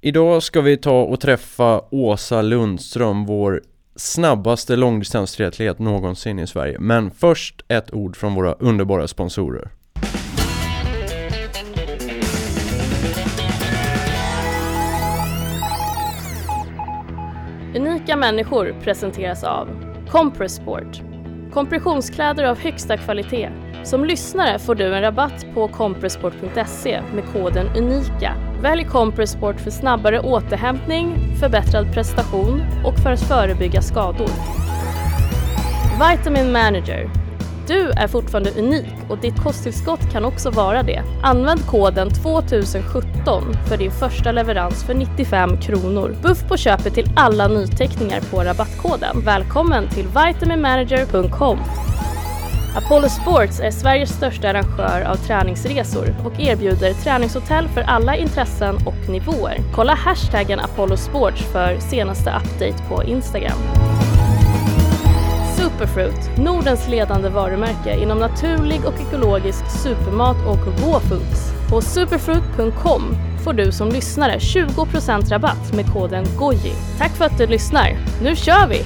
Idag 0.00 0.42
ska 0.42 0.60
vi 0.60 0.76
ta 0.76 1.02
och 1.02 1.20
träffa 1.20 1.80
Åsa 1.90 2.42
Lundström, 2.42 3.26
vår 3.26 3.62
snabbaste 3.96 4.76
långdistanstriatlet 4.76 5.78
någonsin 5.78 6.38
i 6.38 6.46
Sverige. 6.46 6.76
Men 6.80 7.10
först 7.10 7.64
ett 7.68 7.94
ord 7.94 8.16
från 8.16 8.34
våra 8.34 8.52
underbara 8.52 9.08
sponsorer. 9.08 9.68
Unika 17.76 18.16
människor 18.16 18.76
presenteras 18.84 19.44
av 19.44 19.68
Compress 20.10 20.56
Sport. 20.56 21.02
Kompressionskläder 21.52 22.44
av 22.44 22.58
högsta 22.58 22.96
kvalitet. 22.96 23.67
Som 23.84 24.04
lyssnare 24.04 24.58
får 24.58 24.74
du 24.74 24.94
en 24.94 25.02
rabatt 25.02 25.46
på 25.54 25.68
compressport.se 25.68 27.02
med 27.14 27.24
koden 27.32 27.66
UNIKA. 27.76 28.34
Välj 28.62 28.84
Compressport 28.84 29.60
för 29.60 29.70
snabbare 29.70 30.20
återhämtning, 30.20 31.36
förbättrad 31.40 31.94
prestation 31.94 32.62
och 32.84 32.98
för 32.98 33.10
att 33.10 33.22
förebygga 33.22 33.82
skador. 33.82 34.30
Vitamin 36.00 36.52
Manager 36.52 37.10
du 37.68 37.90
är 37.90 38.08
fortfarande 38.08 38.50
unik 38.50 38.94
och 39.08 39.18
ditt 39.18 39.42
kosttillskott 39.42 40.12
kan 40.12 40.24
också 40.24 40.50
vara 40.50 40.82
det. 40.82 41.02
Använd 41.22 41.66
koden 41.66 42.10
2017 42.10 43.42
för 43.68 43.76
din 43.76 43.90
första 43.90 44.32
leverans 44.32 44.84
för 44.84 44.94
95 44.94 45.60
kronor. 45.60 46.16
Buff 46.22 46.48
på 46.48 46.56
köpet 46.56 46.94
till 46.94 47.10
alla 47.16 47.48
nyteckningar 47.48 48.20
på 48.20 48.44
rabattkoden. 48.44 49.20
Välkommen 49.24 49.88
till 49.88 50.06
vitaminmanager.com. 50.06 51.58
Apollo 52.76 53.08
Sports 53.08 53.60
är 53.60 53.70
Sveriges 53.70 54.10
största 54.10 54.48
arrangör 54.48 55.02
av 55.02 55.16
träningsresor 55.16 56.14
och 56.24 56.40
erbjuder 56.40 56.92
träningshotell 56.92 57.68
för 57.68 57.80
alla 57.80 58.16
intressen 58.16 58.76
och 58.86 59.08
nivåer. 59.08 59.58
Kolla 59.74 59.94
hashtaggen 59.94 60.60
Apollo 60.60 60.96
Sports 60.96 61.42
för 61.52 61.78
senaste 61.78 62.30
update 62.30 62.88
på 62.88 63.04
Instagram. 63.04 63.58
Superfruit, 65.56 66.38
Nordens 66.38 66.88
ledande 66.88 67.28
varumärke 67.28 68.02
inom 68.02 68.18
naturlig 68.18 68.80
och 68.84 69.00
ekologisk 69.00 69.70
supermat 69.82 70.36
och 70.46 70.66
raw 70.66 71.08
foods. 71.08 71.52
På 71.70 71.80
superfruit.com 71.80 73.02
får 73.44 73.52
du 73.52 73.72
som 73.72 73.88
lyssnare 73.88 74.38
20% 74.38 75.30
rabatt 75.30 75.72
med 75.72 75.92
koden 75.92 76.24
GOJI. 76.38 76.72
Tack 76.98 77.10
för 77.10 77.24
att 77.24 77.38
du 77.38 77.46
lyssnar. 77.46 77.96
Nu 78.22 78.36
kör 78.36 78.68
vi! 78.68 78.84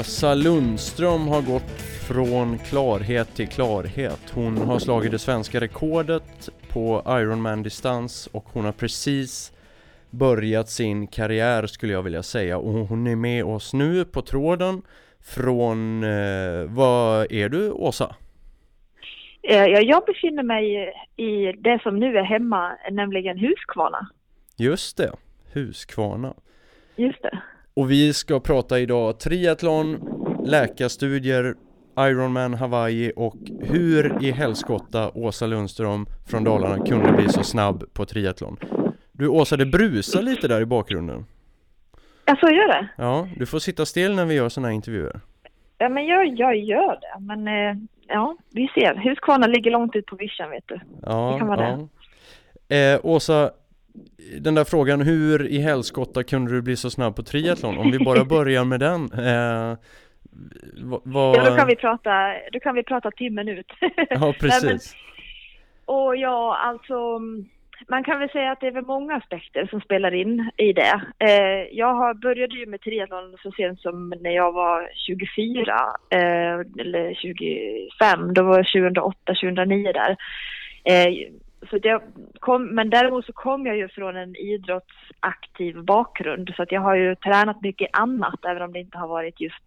Åsa 0.00 0.34
Lundström 0.34 1.28
har 1.28 1.42
gått 1.42 1.80
från 2.08 2.58
klarhet 2.58 3.34
till 3.34 3.48
klarhet. 3.48 4.30
Hon 4.34 4.56
har 4.56 4.78
slagit 4.78 5.10
det 5.10 5.18
svenska 5.18 5.60
rekordet 5.60 6.48
på 6.72 7.02
Ironman-distans 7.06 8.26
och 8.32 8.44
hon 8.52 8.64
har 8.64 8.72
precis 8.72 9.52
börjat 10.10 10.68
sin 10.68 11.06
karriär 11.06 11.66
skulle 11.66 11.92
jag 11.92 12.02
vilja 12.02 12.22
säga 12.22 12.58
och 12.58 12.72
hon 12.72 13.06
är 13.06 13.16
med 13.16 13.44
oss 13.44 13.74
nu 13.74 14.04
på 14.04 14.22
tråden 14.22 14.82
från, 15.34 16.04
eh, 16.04 16.64
vad 16.68 17.32
är 17.32 17.48
du 17.48 17.70
Åsa? 17.70 18.16
Eh, 19.42 19.64
jag 19.64 20.04
befinner 20.04 20.42
mig 20.42 20.92
i 21.16 21.52
det 21.52 21.82
som 21.82 21.98
nu 21.98 22.18
är 22.18 22.24
hemma, 22.24 22.76
nämligen 22.90 23.38
Huskvarna. 23.38 24.08
Just 24.56 24.96
det, 24.96 25.12
Huskvarna. 25.52 26.34
Just 26.96 27.22
det. 27.22 27.38
Och 27.76 27.90
vi 27.90 28.12
ska 28.12 28.40
prata 28.40 28.78
idag 28.78 29.20
triathlon, 29.20 30.00
läkarstudier, 30.44 31.54
Ironman 31.98 32.54
Hawaii 32.54 33.12
och 33.16 33.36
hur 33.60 34.24
i 34.24 34.30
helskotta 34.30 35.10
Åsa 35.14 35.46
Lundström 35.46 36.06
från 36.26 36.44
Dalarna 36.44 36.86
kunde 36.86 37.12
bli 37.12 37.28
så 37.28 37.42
snabb 37.42 37.84
på 37.92 38.04
triathlon. 38.04 38.56
Du 39.12 39.28
Åsa, 39.28 39.56
det 39.56 39.66
brusar 39.66 40.22
lite 40.22 40.48
där 40.48 40.60
i 40.60 40.66
bakgrunden. 40.66 41.26
Ja, 42.24 42.36
så 42.40 42.46
gör 42.46 42.68
det? 42.68 42.88
Ja, 42.96 43.28
du 43.36 43.46
får 43.46 43.58
sitta 43.58 43.86
still 43.86 44.14
när 44.14 44.24
vi 44.24 44.34
gör 44.34 44.48
sådana 44.48 44.68
här 44.68 44.74
intervjuer. 44.74 45.20
Ja, 45.78 45.88
men 45.88 46.06
jag, 46.06 46.26
jag 46.26 46.56
gör 46.56 46.98
det. 47.00 47.20
Men 47.20 47.48
eh, 47.48 47.76
ja, 48.08 48.36
vi 48.50 48.68
ser. 48.74 48.94
Huskvarna 48.94 49.46
ligger 49.46 49.70
långt 49.70 49.96
ut 49.96 50.06
på 50.06 50.16
vischan, 50.16 50.50
vet 50.50 50.64
du. 50.66 50.80
Ja, 51.02 51.30
det 51.32 51.38
kan 51.38 51.48
vara 51.48 51.68
ja. 51.68 51.88
det. 52.68 52.92
Eh, 52.92 53.00
Åsa, 53.02 53.50
den 54.40 54.54
där 54.54 54.64
frågan, 54.64 55.00
hur 55.00 55.46
i 55.46 55.58
helskotta 55.58 56.22
kunde 56.22 56.52
du 56.52 56.62
bli 56.62 56.76
så 56.76 56.90
snabb 56.90 57.16
på 57.16 57.22
triathlon? 57.22 57.78
Om 57.78 57.90
vi 57.90 57.98
bara 57.98 58.24
börjar 58.36 58.64
med 58.64 58.80
den. 58.80 59.02
Eh, 59.12 59.78
vad... 61.04 61.36
Ja, 61.36 61.50
då 61.50 61.56
kan 61.56 61.66
vi 61.66 61.76
prata, 61.76 62.10
då 62.52 62.60
kan 62.60 62.74
vi 62.74 62.82
prata 62.82 63.10
timmen 63.10 63.48
ut. 63.48 63.66
ja, 64.10 64.34
precis. 64.40 64.62
Nej, 64.62 65.02
men, 65.86 65.96
och 65.96 66.16
ja, 66.16 66.56
alltså, 66.56 67.20
man 67.88 68.04
kan 68.04 68.18
väl 68.18 68.28
säga 68.28 68.52
att 68.52 68.60
det 68.60 68.66
är 68.66 68.72
väl 68.72 68.84
många 68.84 69.14
aspekter 69.14 69.66
som 69.66 69.80
spelar 69.80 70.14
in 70.14 70.50
i 70.56 70.72
det. 70.72 71.02
Eh, 71.18 71.76
jag 71.78 71.94
har, 71.94 72.14
började 72.14 72.56
ju 72.56 72.66
med 72.66 72.80
triathlon 72.80 73.36
så 73.42 73.52
sent 73.52 73.80
som 73.80 74.14
när 74.20 74.30
jag 74.30 74.52
var 74.52 74.88
24, 75.06 75.76
eh, 76.10 76.80
eller 76.80 77.14
25, 77.14 78.34
då 78.34 78.42
var 78.42 78.56
jag 78.56 78.66
2008, 78.66 79.16
2009 79.26 79.92
där. 79.92 80.16
Eh, 80.84 81.28
så 81.70 81.78
det 81.78 82.00
kom, 82.40 82.74
men 82.74 82.90
däremot 82.90 83.26
så 83.26 83.32
kom 83.32 83.66
jag 83.66 83.76
ju 83.76 83.88
från 83.88 84.16
en 84.16 84.36
idrottsaktiv 84.36 85.82
bakgrund 85.84 86.52
så 86.56 86.62
att 86.62 86.72
jag 86.72 86.80
har 86.80 86.94
ju 86.94 87.14
tränat 87.14 87.62
mycket 87.62 87.88
annat 87.92 88.44
även 88.44 88.62
om 88.62 88.72
det 88.72 88.80
inte 88.80 88.98
har 88.98 89.08
varit 89.08 89.40
just 89.40 89.64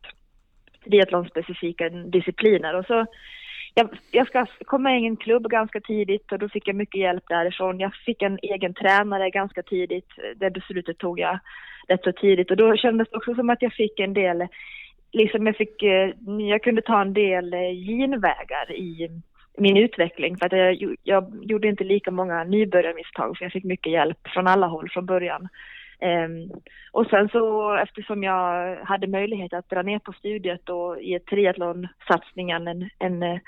triathlonspecifika 0.83 1.89
discipliner. 1.89 2.75
Och 2.75 2.85
så, 2.85 3.05
jag, 3.73 3.89
jag 4.11 4.27
ska 4.27 4.45
komma 4.65 4.91
in 4.91 5.03
i 5.03 5.07
en 5.07 5.17
klubb 5.17 5.49
ganska 5.49 5.79
tidigt 5.79 6.31
och 6.31 6.39
då 6.39 6.49
fick 6.49 6.67
jag 6.67 6.75
mycket 6.75 7.01
hjälp 7.01 7.23
därifrån. 7.27 7.79
Jag 7.79 7.95
fick 7.95 8.21
en 8.21 8.39
egen 8.41 8.73
tränare 8.73 9.29
ganska 9.29 9.63
tidigt. 9.63 10.09
Det 10.35 10.49
beslutet 10.49 10.97
tog 10.97 11.19
jag 11.19 11.39
rätt 11.87 12.03
så 12.03 12.11
tidigt 12.11 12.51
och 12.51 12.57
då 12.57 12.75
kändes 12.75 13.09
det 13.09 13.17
också 13.17 13.35
som 13.35 13.49
att 13.49 13.61
jag 13.61 13.73
fick 13.73 13.99
en 13.99 14.13
del, 14.13 14.47
liksom 15.11 15.47
jag 15.47 15.55
fick, 15.55 15.83
eh, 15.83 16.09
jag 16.49 16.63
kunde 16.63 16.81
ta 16.81 17.01
en 17.01 17.13
del 17.13 17.53
eh, 17.53 17.71
genvägar 17.87 18.71
i 18.71 19.09
min 19.57 19.77
utveckling 19.77 20.37
för 20.37 20.45
att 20.45 20.51
jag, 20.51 20.95
jag 21.03 21.33
gjorde 21.41 21.67
inte 21.67 21.83
lika 21.83 22.11
många 22.11 22.43
nybörjarmisstag 22.43 23.37
för 23.37 23.45
jag 23.45 23.51
fick 23.51 23.63
mycket 23.63 23.91
hjälp 23.91 24.17
från 24.33 24.47
alla 24.47 24.67
håll 24.67 24.89
från 24.89 25.05
början. 25.05 25.47
Um, 26.01 26.51
och 26.91 27.07
sen 27.07 27.29
så 27.29 27.73
eftersom 27.75 28.23
jag 28.23 28.75
hade 28.75 29.07
möjlighet 29.07 29.53
att 29.53 29.69
dra 29.69 29.81
ner 29.81 29.99
på 29.99 30.13
studiet 30.13 30.69
och 30.69 31.01
i 31.01 31.19
triathlonsatsningen 31.19 32.67
triathlon-satsningen 32.67 32.67
en, 32.67 32.89
en 32.99 33.39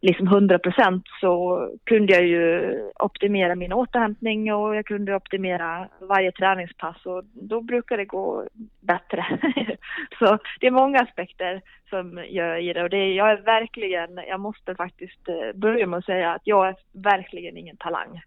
liksom 0.00 0.26
100 0.26 0.58
procent 0.58 1.04
så 1.20 1.60
kunde 1.84 2.12
jag 2.12 2.26
ju 2.26 2.74
optimera 2.94 3.54
min 3.54 3.72
återhämtning 3.72 4.54
och 4.54 4.76
jag 4.76 4.86
kunde 4.86 5.14
optimera 5.16 5.88
varje 6.00 6.32
träningspass 6.32 7.06
och 7.06 7.24
då 7.32 7.60
brukar 7.60 7.96
det 7.96 8.04
gå 8.04 8.44
bättre. 8.80 9.26
så 10.18 10.38
det 10.60 10.66
är 10.66 10.70
många 10.70 11.00
aspekter 11.00 11.62
som 11.90 12.24
gör 12.28 12.56
i 12.56 12.72
det 12.72 12.82
och 12.82 12.90
det 12.90 12.96
är, 12.96 13.12
jag 13.12 13.30
är 13.30 13.36
verkligen, 13.36 14.20
jag 14.28 14.40
måste 14.40 14.74
faktiskt 14.74 15.28
eh, 15.28 15.58
börja 15.58 15.86
med 15.86 15.98
att 15.98 16.04
säga 16.04 16.32
att 16.32 16.42
jag 16.44 16.68
är 16.68 16.76
verkligen 16.92 17.56
ingen 17.56 17.76
talang 17.76 18.22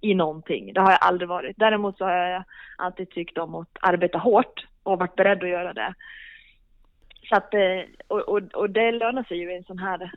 i 0.00 0.14
någonting. 0.14 0.72
Det 0.72 0.80
har 0.80 0.90
jag 0.90 0.98
aldrig 1.02 1.28
varit. 1.28 1.56
Däremot 1.58 1.98
så 1.98 2.04
har 2.04 2.12
jag 2.12 2.44
alltid 2.78 3.10
tyckt 3.10 3.38
om 3.38 3.54
att 3.54 3.76
arbeta 3.80 4.18
hårt 4.18 4.66
och 4.82 4.98
varit 4.98 5.16
beredd 5.16 5.42
att 5.42 5.48
göra 5.48 5.72
det. 5.72 5.94
Så 7.28 7.36
att, 7.36 7.54
eh, 7.54 7.82
och, 8.08 8.20
och, 8.20 8.42
och 8.54 8.70
det 8.70 8.92
lönar 8.92 9.24
sig 9.24 9.38
ju 9.38 9.52
i 9.52 9.56
en 9.56 9.64
sån 9.64 9.78
här 9.78 10.10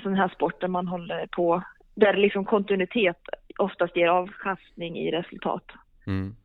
sån 0.00 0.14
här 0.14 0.28
sport 0.28 0.60
där 0.60 0.68
man 0.68 0.88
håller 0.88 1.26
på, 1.26 1.62
där 1.94 2.14
liksom 2.14 2.44
kontinuitet 2.44 3.18
oftast 3.58 3.96
ger 3.96 4.08
avkastning 4.08 4.98
i 4.98 5.10
resultat. 5.10 5.64
Mm. 6.06 6.36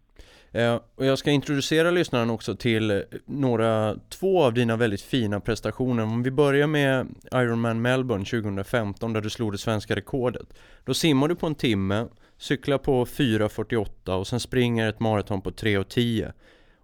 Eh, 0.51 0.79
och 0.95 1.05
jag 1.05 1.17
ska 1.17 1.31
introducera 1.31 1.91
lyssnaren 1.91 2.29
också 2.29 2.55
till 2.55 3.03
några, 3.25 3.95
två 4.09 4.43
av 4.43 4.53
dina 4.53 4.75
väldigt 4.75 5.01
fina 5.01 5.39
prestationer. 5.39 6.03
Om 6.03 6.23
vi 6.23 6.31
börjar 6.31 6.67
med 6.67 7.07
Ironman 7.33 7.81
Melbourne 7.81 8.25
2015 8.25 9.13
där 9.13 9.21
du 9.21 9.29
slog 9.29 9.51
det 9.51 9.57
svenska 9.57 9.95
rekordet. 9.95 10.47
Då 10.85 10.93
simmar 10.93 11.27
du 11.27 11.35
på 11.35 11.47
en 11.47 11.55
timme, 11.55 12.07
cyklar 12.37 12.77
på 12.77 13.05
4.48 13.05 14.11
och 14.11 14.27
sen 14.27 14.39
springer 14.39 14.89
ett 14.89 14.99
maraton 14.99 15.41
på 15.41 15.51
3.10. 15.51 16.31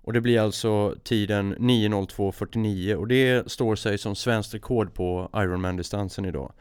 Och 0.01 0.13
det 0.13 0.21
blir 0.21 0.39
alltså 0.39 0.95
tiden 1.03 1.55
9.02.49 1.55 2.95
och 2.95 3.07
det 3.07 3.51
står 3.51 3.75
sig 3.75 3.97
som 3.97 4.15
svenskt 4.15 4.53
rekord 4.53 4.93
på 4.93 5.29
Ironman-distansen 5.33 6.25
idag. 6.25 6.53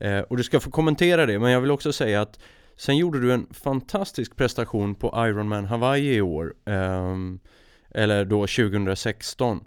Eh, 0.00 0.20
och 0.20 0.36
du 0.36 0.42
ska 0.42 0.60
få 0.60 0.70
kommentera 0.70 1.26
det, 1.26 1.38
men 1.38 1.50
jag 1.50 1.60
vill 1.60 1.70
också 1.70 1.92
säga 1.92 2.20
att 2.20 2.38
Sen 2.80 2.96
gjorde 2.96 3.20
du 3.20 3.32
en 3.32 3.46
fantastisk 3.50 4.36
prestation 4.36 4.94
på 4.94 5.26
Ironman 5.26 5.64
Hawaii 5.64 6.14
i 6.14 6.20
år. 6.20 6.54
Eh, 6.64 7.16
eller 7.90 8.24
då 8.24 8.46
2016. 8.46 9.64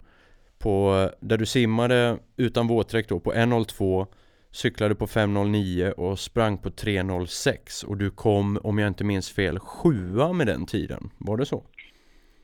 På, 0.58 1.10
där 1.20 1.38
du 1.38 1.46
simmade 1.46 2.18
utan 2.36 2.66
våtdräkt 2.66 3.08
då 3.08 3.20
på 3.20 3.32
1.02 3.32 4.06
cyklade 4.50 4.94
på 4.94 5.06
5.09 5.06 5.90
och 5.90 6.18
sprang 6.18 6.58
på 6.58 6.70
3.06 6.70 7.84
och 7.84 7.96
du 7.96 8.10
kom, 8.10 8.58
om 8.62 8.78
jag 8.78 8.88
inte 8.88 9.04
minns 9.04 9.30
fel, 9.30 9.58
sjua 9.58 10.32
med 10.32 10.46
den 10.46 10.66
tiden. 10.66 11.10
Var 11.18 11.36
det 11.36 11.46
så? 11.46 11.64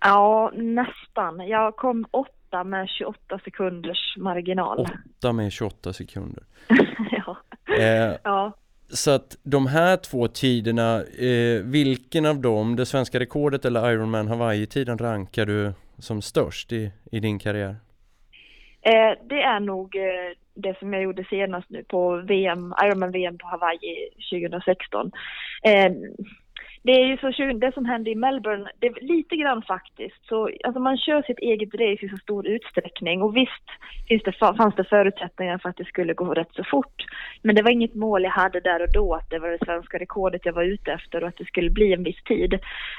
Ja, 0.00 0.52
nästan. 0.54 1.48
Jag 1.48 1.76
kom 1.76 2.06
åtta 2.10 2.64
med 2.64 2.88
28 2.88 3.38
sekunders 3.44 4.16
marginal. 4.16 4.80
Åtta 4.80 5.32
med 5.32 5.52
28 5.52 5.92
sekunder. 5.92 6.42
ja. 7.10 7.36
Eh, 7.78 8.16
ja. 8.24 8.52
Så 8.88 9.10
att 9.10 9.36
de 9.42 9.66
här 9.66 9.96
två 9.96 10.28
tiderna, 10.28 10.96
eh, 10.96 11.62
vilken 11.64 12.26
av 12.26 12.40
dem, 12.40 12.76
det 12.76 12.86
svenska 12.86 13.20
rekordet 13.20 13.64
eller 13.64 13.90
Ironman 13.90 14.28
Hawaii-tiden 14.28 14.98
rankar 14.98 15.46
du 15.46 15.72
som 15.98 16.22
störst 16.22 16.72
i, 16.72 16.92
i 17.12 17.20
din 17.20 17.38
karriär? 17.38 17.76
Eh, 18.82 19.12
det 19.28 19.42
är 19.42 19.60
nog 19.60 19.96
eh, 19.96 20.36
det 20.54 20.78
som 20.78 20.92
jag 20.92 21.02
gjorde 21.02 21.24
senast 21.24 21.70
nu 21.70 21.84
på 21.84 22.16
VM, 22.16 22.74
Ironman 22.84 23.12
VM 23.12 23.38
på 23.38 23.46
Hawaii 23.46 24.10
2016. 24.30 25.10
Eh, 25.62 25.92
det 26.82 26.92
är 26.92 27.06
ju 27.06 27.16
så 27.16 27.58
det 27.58 27.74
som 27.74 27.84
hände 27.84 28.10
i 28.10 28.14
Melbourne, 28.14 28.70
det 28.78 28.86
är 28.86 29.00
lite 29.00 29.36
grann 29.36 29.62
faktiskt. 29.62 30.26
Så, 30.28 30.50
alltså 30.64 30.80
man 30.80 30.98
kör 30.98 31.22
sitt 31.22 31.38
eget 31.38 31.74
race 31.74 32.06
i 32.06 32.08
så 32.08 32.16
stor 32.16 32.46
utsträckning 32.46 33.22
och 33.22 33.36
visst 33.36 33.66
finns 34.08 34.22
det, 34.22 34.32
fanns 34.32 34.74
det 34.76 34.84
förutsättningar 34.84 35.58
för 35.58 35.68
att 35.68 35.76
det 35.76 35.84
skulle 35.84 36.14
gå 36.14 36.34
rätt 36.34 36.52
så 36.52 36.64
fort. 36.64 37.04
Men 37.42 37.54
det 37.54 37.62
var 37.62 37.70
inget 37.70 37.94
mål 37.94 38.22
jag 38.22 38.30
hade 38.30 38.60
där 38.60 38.82
och 38.82 38.92
då 38.92 39.14
att 39.14 39.30
det 39.30 39.38
var 39.38 39.48
det 39.48 39.64
svenska 39.64 39.98
rekordet 39.98 40.46
jag 40.46 40.52
var 40.52 40.62
ute 40.62 40.92
efter 40.92 41.22
och 41.22 41.28
att 41.28 41.36
det 41.36 41.44
skulle 41.44 41.70
bli 41.70 41.92
en 41.92 42.02
viss 42.02 42.22
tid. 42.24 42.58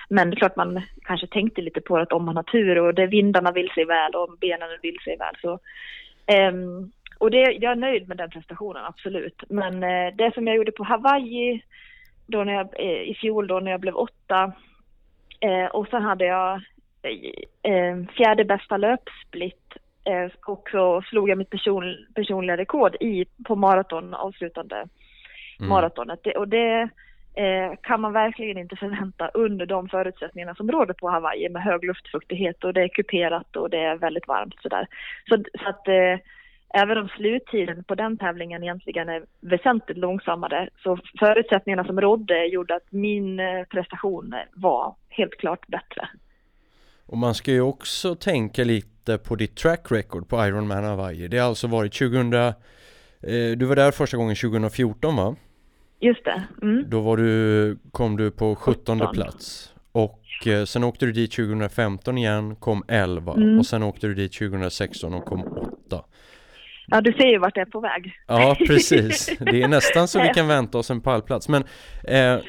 Men 0.10 0.30
det 0.30 0.36
är 0.36 0.40
klart 0.40 0.56
man 0.56 0.82
kanske 1.02 1.28
tänkte 1.28 1.62
lite 1.62 1.82
på 1.82 1.98
att 1.98 2.14
om 2.14 2.26
man 2.26 2.36
har 2.36 2.44
tur 2.44 2.78
och 2.78 2.94
det 2.94 3.08
vindarna 3.08 3.52
vill 3.52 3.70
sig 3.70 3.86
väl 3.86 4.16
och 4.16 4.38
benen 4.42 4.70
vill 4.82 4.98
sig 5.04 5.18
väl 5.18 5.36
så 5.42 5.60
um, 6.52 6.92
och 7.18 7.32
det, 7.32 7.38
jag 7.38 7.72
är 7.72 7.76
nöjd 7.76 8.08
med 8.08 8.18
den 8.18 8.30
prestationen, 8.30 8.86
absolut. 8.86 9.44
Men 9.50 9.84
eh, 9.84 10.16
det 10.16 10.34
som 10.34 10.48
jag 10.48 10.56
gjorde 10.56 10.72
på 10.72 10.84
Hawaii 10.84 11.62
då 12.32 12.44
när 12.44 12.54
jag, 12.54 12.68
eh, 12.80 13.02
i 13.02 13.18
fjol 13.22 13.48
då 13.48 13.60
när 13.60 13.72
jag 13.72 13.80
blev 13.80 13.96
åtta 13.96 14.52
eh, 15.40 15.66
och 15.66 15.88
sen 15.88 16.02
hade 16.02 16.26
jag 16.26 16.62
eh, 17.64 18.14
fjärde 18.18 18.46
bästa 18.46 18.78
löpsplit 18.78 19.78
eh, 20.04 20.32
och 20.46 20.70
så 20.72 21.02
slog 21.02 21.30
jag 21.30 21.38
mitt 21.38 21.50
person, 21.50 21.96
personliga 22.16 22.58
rekord 22.58 22.96
i, 22.96 23.26
på 23.46 23.56
maraton, 23.56 24.14
avslutande 24.14 24.76
mm. 24.76 25.70
maratonet. 25.70 26.20
Det, 26.24 26.38
och 26.38 26.48
det 26.48 26.90
eh, 27.36 27.74
kan 27.82 28.02
man 28.02 28.14
verkligen 28.14 28.58
inte 28.58 28.76
förvänta 28.76 29.28
under 29.28 29.66
de 29.66 29.90
förutsättningarna 29.90 30.56
som 30.56 30.72
råder 30.72 30.94
på 30.94 31.10
Hawaii 31.10 31.50
med 31.50 31.64
hög 31.64 31.84
luftfuktighet 31.84 32.64
och 32.64 32.74
det 32.74 32.82
är 32.82 32.88
kuperat 32.88 33.56
och 33.56 33.70
det 33.70 33.80
är 33.80 33.96
väldigt 33.96 34.28
varmt 34.28 34.62
sådär. 34.62 34.88
Så, 35.30 35.44
så 35.64 35.70
att 35.70 35.88
eh, 35.88 36.20
även 36.74 36.98
om 36.98 37.08
sluttiden 37.08 37.84
på 37.84 37.96
den 37.96 38.18
tävlingen 38.18 38.64
egentligen 38.64 39.10
är 39.10 39.26
väsentligt 39.40 39.98
långsammare 39.98 40.70
så 40.84 40.98
förutsättningarna 41.20 41.84
som 41.84 42.02
rådde 42.02 42.46
gjorde 42.46 42.76
att 42.76 42.92
min 42.92 43.40
eh, 43.40 43.64
prestation 43.70 44.34
var 44.54 44.96
helt 45.10 45.38
klart 45.38 45.68
bättre. 45.68 46.10
Och 47.06 47.18
man 47.18 47.36
ska 47.36 47.52
ju 47.52 47.62
också 47.62 48.16
tänka 48.16 48.64
lite 48.64 49.18
på 49.18 49.36
ditt 49.36 49.56
track 49.56 49.92
record 49.92 50.30
på 50.30 50.46
Ironman 50.46 50.84
Hawaii. 50.84 51.28
Det 51.28 51.38
har 51.38 51.48
alltså 51.48 51.68
varit 51.68 51.94
2000, 51.94 52.34
eh, 52.34 52.54
du 53.58 53.66
var 53.66 53.76
där 53.76 53.92
första 53.92 54.18
gången 54.18 54.36
2014 54.36 55.16
va? 55.16 55.36
Just 56.00 56.26
det. 56.26 56.44
Mm. 56.62 56.86
Då 56.90 57.02
var 57.02 57.18
du, 57.18 57.78
kom 57.92 58.18
du 58.18 58.32
på 58.32 58.56
17 58.56 59.00
plats. 59.14 59.74
Och 59.92 60.48
eh, 60.48 60.66
sen 60.66 60.84
åkte 60.84 61.06
du 61.06 61.12
dit 61.12 61.32
2015 61.32 62.18
igen, 62.18 62.56
kom 62.56 62.84
11 62.88 63.34
mm. 63.34 63.60
och 63.60 63.66
sen 63.66 63.84
åkte 63.84 64.08
du 64.08 64.14
dit 64.14 64.34
2016 64.34 65.14
och 65.14 65.26
kom 65.26 65.44
8. 65.44 66.04
Ja, 66.92 67.02
du 67.02 67.14
ser 67.14 67.26
ju 67.26 67.38
vart 67.38 67.56
det 67.56 67.62
är 67.62 67.66
på 67.66 67.80
väg. 67.80 68.14
Ja, 68.28 68.56
precis. 68.68 69.38
Det 69.40 69.62
är 69.62 69.68
nästan 69.68 70.08
så 70.08 70.22
vi 70.22 70.30
kan 70.30 70.48
vänta 70.48 70.78
oss 70.78 70.92
en 70.92 71.02
pallplats. 71.02 71.50
Men 71.50 71.64
eh, 72.04 72.40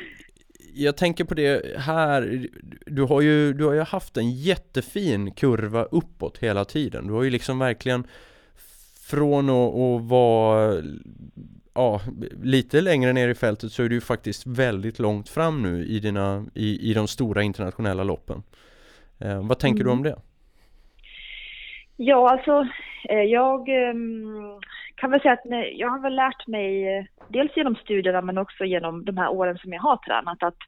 jag 0.74 0.96
tänker 0.96 1.24
på 1.24 1.34
det 1.34 1.78
här, 1.78 2.46
du 2.86 3.02
har, 3.02 3.20
ju, 3.20 3.52
du 3.52 3.64
har 3.64 3.72
ju 3.72 3.80
haft 3.80 4.16
en 4.16 4.30
jättefin 4.30 5.30
kurva 5.30 5.84
uppåt 5.84 6.38
hela 6.38 6.64
tiden. 6.64 7.06
Du 7.06 7.12
har 7.12 7.22
ju 7.22 7.30
liksom 7.30 7.58
verkligen 7.58 8.06
från 9.08 9.50
att, 9.50 9.74
att 9.74 10.02
vara 10.02 10.82
ja, 11.74 12.00
lite 12.42 12.80
längre 12.80 13.12
ner 13.12 13.28
i 13.28 13.34
fältet 13.34 13.72
så 13.72 13.82
är 13.82 13.88
du 13.88 13.94
ju 13.94 14.00
faktiskt 14.00 14.46
väldigt 14.46 14.98
långt 14.98 15.28
fram 15.28 15.62
nu 15.62 15.86
i, 15.86 16.00
dina, 16.00 16.46
i, 16.54 16.90
i 16.90 16.94
de 16.94 17.08
stora 17.08 17.42
internationella 17.42 18.04
loppen. 18.04 18.42
Eh, 19.18 19.46
vad 19.46 19.58
tänker 19.58 19.80
mm. 19.80 19.86
du 19.86 19.92
om 19.92 20.02
det? 20.02 20.18
Ja, 21.96 22.30
alltså 22.30 22.66
eh, 23.08 23.22
jag 23.22 23.68
ehm, 23.68 24.60
kan 24.94 25.10
väl 25.10 25.20
säga 25.20 25.32
att 25.32 25.72
jag 25.72 25.88
har 25.88 25.98
väl 25.98 26.14
lärt 26.14 26.46
mig, 26.46 26.96
eh, 26.96 27.04
dels 27.28 27.56
genom 27.56 27.76
studierna 27.76 28.20
men 28.20 28.38
också 28.38 28.64
genom 28.64 29.04
de 29.04 29.16
här 29.16 29.32
åren 29.32 29.58
som 29.58 29.72
jag 29.72 29.80
har 29.80 29.96
tränat, 29.96 30.42
att, 30.42 30.58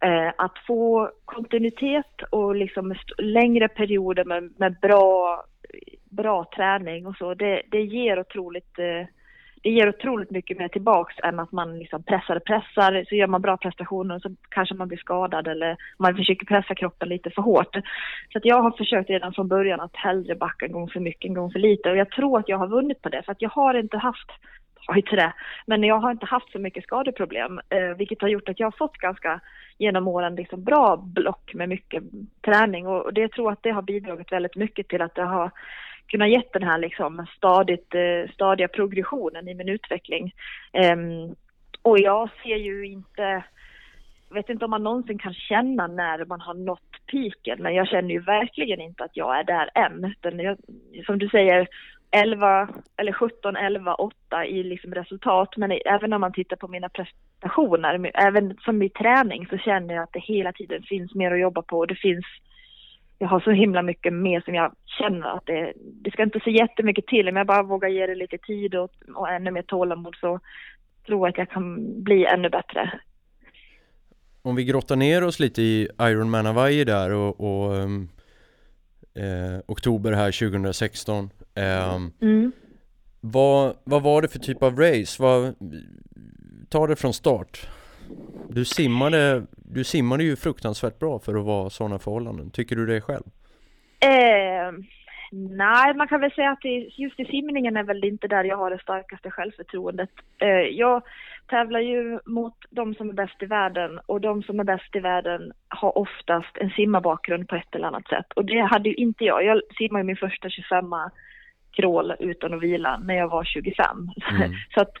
eh, 0.00 0.32
att 0.38 0.58
få 0.66 1.10
kontinuitet 1.24 2.22
och 2.30 2.56
liksom 2.56 2.94
längre 3.18 3.68
perioder 3.68 4.24
med, 4.24 4.52
med 4.56 4.76
bra, 4.82 5.44
bra 6.10 6.44
träning 6.56 7.06
och 7.06 7.16
så, 7.16 7.34
det, 7.34 7.62
det 7.70 7.80
ger 7.80 8.20
otroligt 8.20 8.78
det 9.62 9.70
ger 9.70 9.88
otroligt 9.88 10.30
mycket 10.30 10.58
mer 10.58 10.68
tillbaks 10.68 11.14
än 11.22 11.40
att 11.40 11.52
man 11.52 11.78
liksom 11.78 12.02
pressar 12.02 12.36
och 12.36 12.44
pressar. 12.44 13.04
Så 13.08 13.14
gör 13.14 13.26
man 13.26 13.42
bra 13.42 13.56
prestationer 13.56 14.18
så 14.18 14.30
kanske 14.48 14.74
man 14.74 14.88
blir 14.88 14.98
skadad 14.98 15.48
eller 15.48 15.76
man 15.98 16.16
försöker 16.16 16.46
pressa 16.46 16.74
kroppen 16.74 17.08
lite 17.08 17.30
för 17.30 17.42
hårt. 17.42 17.76
Så 18.32 18.38
att 18.38 18.44
jag 18.44 18.62
har 18.62 18.70
försökt 18.70 19.10
redan 19.10 19.32
från 19.32 19.48
början 19.48 19.80
att 19.80 19.96
hellre 19.96 20.34
backa 20.34 20.66
en 20.66 20.72
gång 20.72 20.88
för 20.88 21.00
mycket, 21.00 21.28
en 21.28 21.34
gång 21.34 21.52
för 21.52 21.58
lite. 21.58 21.90
Och 21.90 21.96
jag 21.96 22.10
tror 22.10 22.38
att 22.38 22.48
jag 22.48 22.58
har 22.58 22.68
vunnit 22.68 23.02
på 23.02 23.08
det 23.08 23.22
för 23.22 23.32
att 23.32 23.42
jag 23.42 23.50
har 23.50 23.74
inte 23.74 23.98
haft 23.98 24.30
oj, 24.88 24.96
inte 24.96 25.16
det. 25.16 25.32
Men 25.66 25.82
jag 25.82 25.98
har 25.98 26.10
inte 26.10 26.26
haft 26.26 26.52
så 26.52 26.58
mycket 26.58 26.84
skadeproblem, 26.84 27.60
eh, 27.68 27.96
vilket 27.98 28.20
har 28.20 28.28
gjort 28.28 28.48
att 28.48 28.60
jag 28.60 28.66
har 28.66 28.78
fått 28.78 28.96
ganska 28.96 29.40
genom 29.78 30.08
åren 30.08 30.34
liksom 30.34 30.64
bra 30.64 30.96
block 30.96 31.54
med 31.54 31.68
mycket 31.68 32.02
träning 32.44 32.86
och 32.86 33.14
det 33.14 33.20
jag 33.20 33.32
tror 33.32 33.52
att 33.52 33.62
det 33.62 33.70
har 33.70 33.82
bidragit 33.82 34.32
väldigt 34.32 34.56
mycket 34.56 34.88
till 34.88 35.02
att 35.02 35.14
det 35.14 35.24
har 35.24 35.50
kunna 36.12 36.28
gett 36.28 36.52
den 36.52 36.62
här 36.62 36.78
liksom 36.78 37.26
stadigt, 37.36 37.94
eh, 37.94 38.32
stadiga 38.34 38.68
progressionen 38.68 39.48
i 39.48 39.54
min 39.54 39.68
utveckling. 39.68 40.32
Ehm, 40.72 41.34
och 41.82 41.98
jag 41.98 42.30
ser 42.42 42.56
ju 42.56 42.86
inte, 42.86 43.44
jag 44.28 44.34
vet 44.34 44.48
inte 44.48 44.64
om 44.64 44.70
man 44.70 44.82
någonsin 44.82 45.18
kan 45.18 45.34
känna 45.34 45.86
när 45.86 46.24
man 46.24 46.40
har 46.40 46.54
nått 46.54 47.06
piken, 47.06 47.62
men 47.62 47.74
jag 47.74 47.88
känner 47.88 48.10
ju 48.10 48.20
verkligen 48.20 48.80
inte 48.80 49.04
att 49.04 49.16
jag 49.16 49.38
är 49.38 49.44
där 49.44 49.70
än. 49.74 50.04
Utan 50.04 50.38
jag, 50.38 50.58
som 51.06 51.18
du 51.18 51.28
säger, 51.28 51.68
11 52.10 52.68
eller 52.96 53.12
17, 53.12 53.56
11, 53.56 53.94
8 53.94 54.46
i 54.46 54.62
liksom 54.62 54.94
resultat. 54.94 55.56
Men 55.56 55.72
även 55.84 56.10
när 56.10 56.18
man 56.18 56.32
tittar 56.32 56.56
på 56.56 56.68
mina 56.68 56.88
prestationer, 56.88 58.10
även 58.14 58.56
som 58.64 58.82
i 58.82 58.88
träning, 58.88 59.46
så 59.46 59.58
känner 59.58 59.94
jag 59.94 60.02
att 60.02 60.12
det 60.12 60.20
hela 60.20 60.52
tiden 60.52 60.82
finns 60.82 61.14
mer 61.14 61.32
att 61.32 61.40
jobba 61.40 61.62
på. 61.62 61.78
och 61.78 61.86
Det 61.86 61.94
finns 61.94 62.24
jag 63.22 63.28
har 63.28 63.40
så 63.40 63.50
himla 63.50 63.82
mycket 63.82 64.12
mer 64.12 64.40
som 64.40 64.54
jag 64.54 64.72
känner 64.86 65.36
att 65.36 65.46
det, 65.46 65.72
det 65.76 66.10
ska 66.10 66.22
inte 66.22 66.40
så 66.44 66.50
jättemycket 66.50 67.06
till. 67.06 67.28
Om 67.28 67.36
jag 67.36 67.46
bara 67.46 67.62
vågar 67.62 67.88
ge 67.88 68.06
det 68.06 68.14
lite 68.14 68.38
tid 68.38 68.74
och, 68.74 68.90
och 69.14 69.30
ännu 69.30 69.50
mer 69.50 69.62
tålamod 69.62 70.16
så 70.20 70.40
tror 71.06 71.20
jag 71.20 71.28
att 71.28 71.38
jag 71.38 71.50
kan 71.50 72.02
bli 72.02 72.26
ännu 72.26 72.48
bättre. 72.48 73.00
Om 74.42 74.56
vi 74.56 74.64
grottar 74.64 74.96
ner 74.96 75.24
oss 75.24 75.40
lite 75.40 75.62
i 75.62 75.88
Ironman 76.00 76.46
Hawaii 76.46 76.84
där 76.84 77.12
och, 77.12 77.40
och 77.40 77.72
um, 77.72 78.08
eh, 79.14 79.60
oktober 79.66 80.12
här 80.12 80.50
2016. 80.50 81.30
Eh, 81.54 81.94
mm. 82.22 82.52
vad, 83.20 83.76
vad 83.84 84.02
var 84.02 84.22
det 84.22 84.28
för 84.28 84.38
typ 84.38 84.62
av 84.62 84.78
race? 84.78 85.22
Vad, 85.22 85.54
ta 86.68 86.86
det 86.86 86.96
från 86.96 87.12
start. 87.12 87.68
Du 88.48 88.64
simmade, 88.64 89.46
du 89.56 89.84
simmade 89.84 90.24
ju 90.24 90.36
fruktansvärt 90.36 90.98
bra 90.98 91.18
för 91.18 91.34
att 91.34 91.44
vara 91.44 91.70
sådana 91.70 91.98
förhållanden. 91.98 92.50
Tycker 92.50 92.76
du 92.76 92.86
det 92.86 93.00
själv? 93.00 93.24
Eh, 94.00 94.72
nej, 95.32 95.94
man 95.94 96.08
kan 96.08 96.20
väl 96.20 96.32
säga 96.32 96.50
att 96.50 96.60
det, 96.62 96.90
just 96.96 97.20
i 97.20 97.24
simningen 97.24 97.76
är 97.76 97.82
väl 97.82 98.04
inte 98.04 98.28
där 98.28 98.44
jag 98.44 98.56
har 98.56 98.70
det 98.70 98.78
starkaste 98.78 99.30
självförtroendet. 99.30 100.10
Eh, 100.38 100.48
jag 100.48 101.02
tävlar 101.46 101.80
ju 101.80 102.18
mot 102.26 102.54
de 102.70 102.94
som 102.94 103.08
är 103.08 103.12
bäst 103.12 103.42
i 103.42 103.46
världen 103.46 104.00
och 104.06 104.20
de 104.20 104.42
som 104.42 104.60
är 104.60 104.64
bäst 104.64 104.96
i 104.96 105.00
världen 105.00 105.52
har 105.68 105.98
oftast 105.98 106.56
en 106.56 106.70
simmarbakgrund 106.70 107.48
på 107.48 107.56
ett 107.56 107.74
eller 107.74 107.88
annat 107.88 108.08
sätt. 108.08 108.32
Och 108.36 108.44
det 108.44 108.60
hade 108.60 108.88
ju 108.88 108.94
inte 108.94 109.24
jag. 109.24 109.44
Jag 109.44 109.60
simmade 109.78 110.04
min 110.04 110.16
första 110.16 110.48
25 110.50 110.92
crawl 111.72 112.14
utan 112.18 112.54
att 112.54 112.62
vila 112.62 112.98
när 112.98 113.14
jag 113.14 113.28
var 113.28 113.44
25. 113.44 114.10
Mm. 114.30 114.52
så 114.74 114.80
att, 114.80 114.92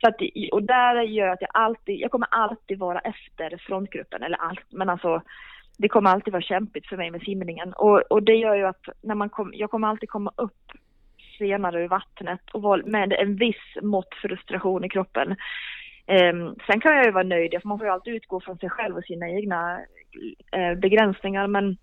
så 0.00 0.08
att, 0.08 0.16
och 0.52 0.62
där 0.62 1.02
gör 1.02 1.28
att 1.28 1.40
jag 1.40 1.50
alltid, 1.54 2.00
jag 2.00 2.10
kommer 2.10 2.28
alltid 2.30 2.78
vara 2.78 2.98
efter 2.98 3.56
frontgruppen, 3.66 4.22
eller 4.22 4.36
allt, 4.36 4.66
men 4.70 4.88
alltså 4.88 5.22
det 5.78 5.88
kommer 5.88 6.10
alltid 6.10 6.32
vara 6.32 6.42
kämpigt 6.42 6.86
för 6.86 6.96
mig 6.96 7.10
med 7.10 7.22
simningen. 7.22 7.72
Och, 7.72 8.00
och 8.10 8.22
det 8.22 8.34
gör 8.34 8.54
ju 8.54 8.66
att 8.66 8.88
när 9.02 9.14
man 9.14 9.28
kom, 9.28 9.52
jag 9.54 9.70
kommer 9.70 9.88
alltid 9.88 10.08
komma 10.08 10.32
upp 10.36 10.72
senare 11.38 11.82
ur 11.82 11.88
vattnet 11.88 12.40
och 12.52 12.88
med 12.88 13.12
en 13.12 13.36
viss 13.36 13.76
mått 13.82 14.14
frustration 14.14 14.84
i 14.84 14.88
kroppen. 14.88 15.36
Eh, 16.06 16.34
sen 16.66 16.80
kan 16.80 16.96
jag 16.96 17.04
ju 17.04 17.10
vara 17.10 17.24
nöjd, 17.24 17.50
för 17.62 17.68
man 17.68 17.78
får 17.78 17.86
ju 17.86 17.92
alltid 17.92 18.14
utgå 18.14 18.40
från 18.40 18.58
sig 18.58 18.70
själv 18.70 18.96
och 18.96 19.04
sina 19.04 19.30
egna 19.30 19.80
eh, 20.52 20.74
begränsningar. 20.74 21.46
Men 21.46 21.76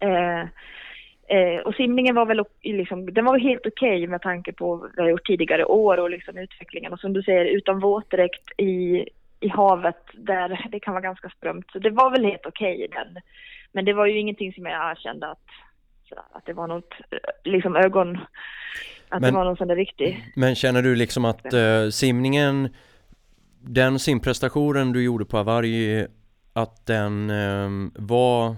eh, 0.00 0.48
Eh, 1.28 1.60
och 1.60 1.74
simningen 1.74 2.14
var 2.14 2.26
väl 2.26 2.44
liksom, 2.62 3.14
den 3.14 3.24
var 3.24 3.38
helt 3.38 3.66
okej 3.66 3.96
okay 3.96 4.08
med 4.08 4.22
tanke 4.22 4.52
på 4.52 4.76
vad 4.76 4.90
jag 4.96 5.10
gjort 5.10 5.26
tidigare 5.26 5.64
år 5.64 5.98
och 5.98 6.10
liksom 6.10 6.38
utvecklingen. 6.38 6.92
Och 6.92 7.00
som 7.00 7.12
du 7.12 7.22
säger, 7.22 7.44
utan 7.44 7.80
våtdräkt 7.80 8.60
i, 8.60 9.04
i 9.40 9.48
havet 9.48 10.02
där 10.12 10.68
det 10.72 10.80
kan 10.80 10.94
vara 10.94 11.02
ganska 11.02 11.28
strömt. 11.28 11.66
Så 11.72 11.78
det 11.78 11.90
var 11.90 12.10
väl 12.10 12.24
helt 12.24 12.46
okej 12.46 12.74
okay, 12.74 12.88
den. 12.88 13.22
Men 13.72 13.84
det 13.84 13.92
var 13.92 14.06
ju 14.06 14.18
ingenting 14.18 14.52
som 14.52 14.66
jag 14.66 14.98
kände 14.98 15.30
att, 15.30 15.46
att 16.32 16.46
det 16.46 16.52
var 16.52 16.66
något, 16.66 16.92
eh, 17.10 17.18
liksom 17.44 17.76
ögon, 17.76 18.18
att 19.08 19.20
men, 19.20 19.22
det 19.22 19.38
var 19.38 19.44
någon 19.44 19.56
sån 19.56 19.68
där 19.68 19.76
riktig. 19.76 20.24
Men 20.36 20.54
känner 20.54 20.82
du 20.82 20.96
liksom 20.96 21.24
att 21.24 21.54
uh, 21.54 21.90
simningen, 21.90 22.68
den 23.60 23.98
simprestationen 23.98 24.92
du 24.92 25.04
gjorde 25.04 25.24
på 25.24 25.36
Hawaii, 25.36 26.06
att 26.52 26.86
den 26.86 27.30
uh, 27.30 27.90
var 27.94 28.56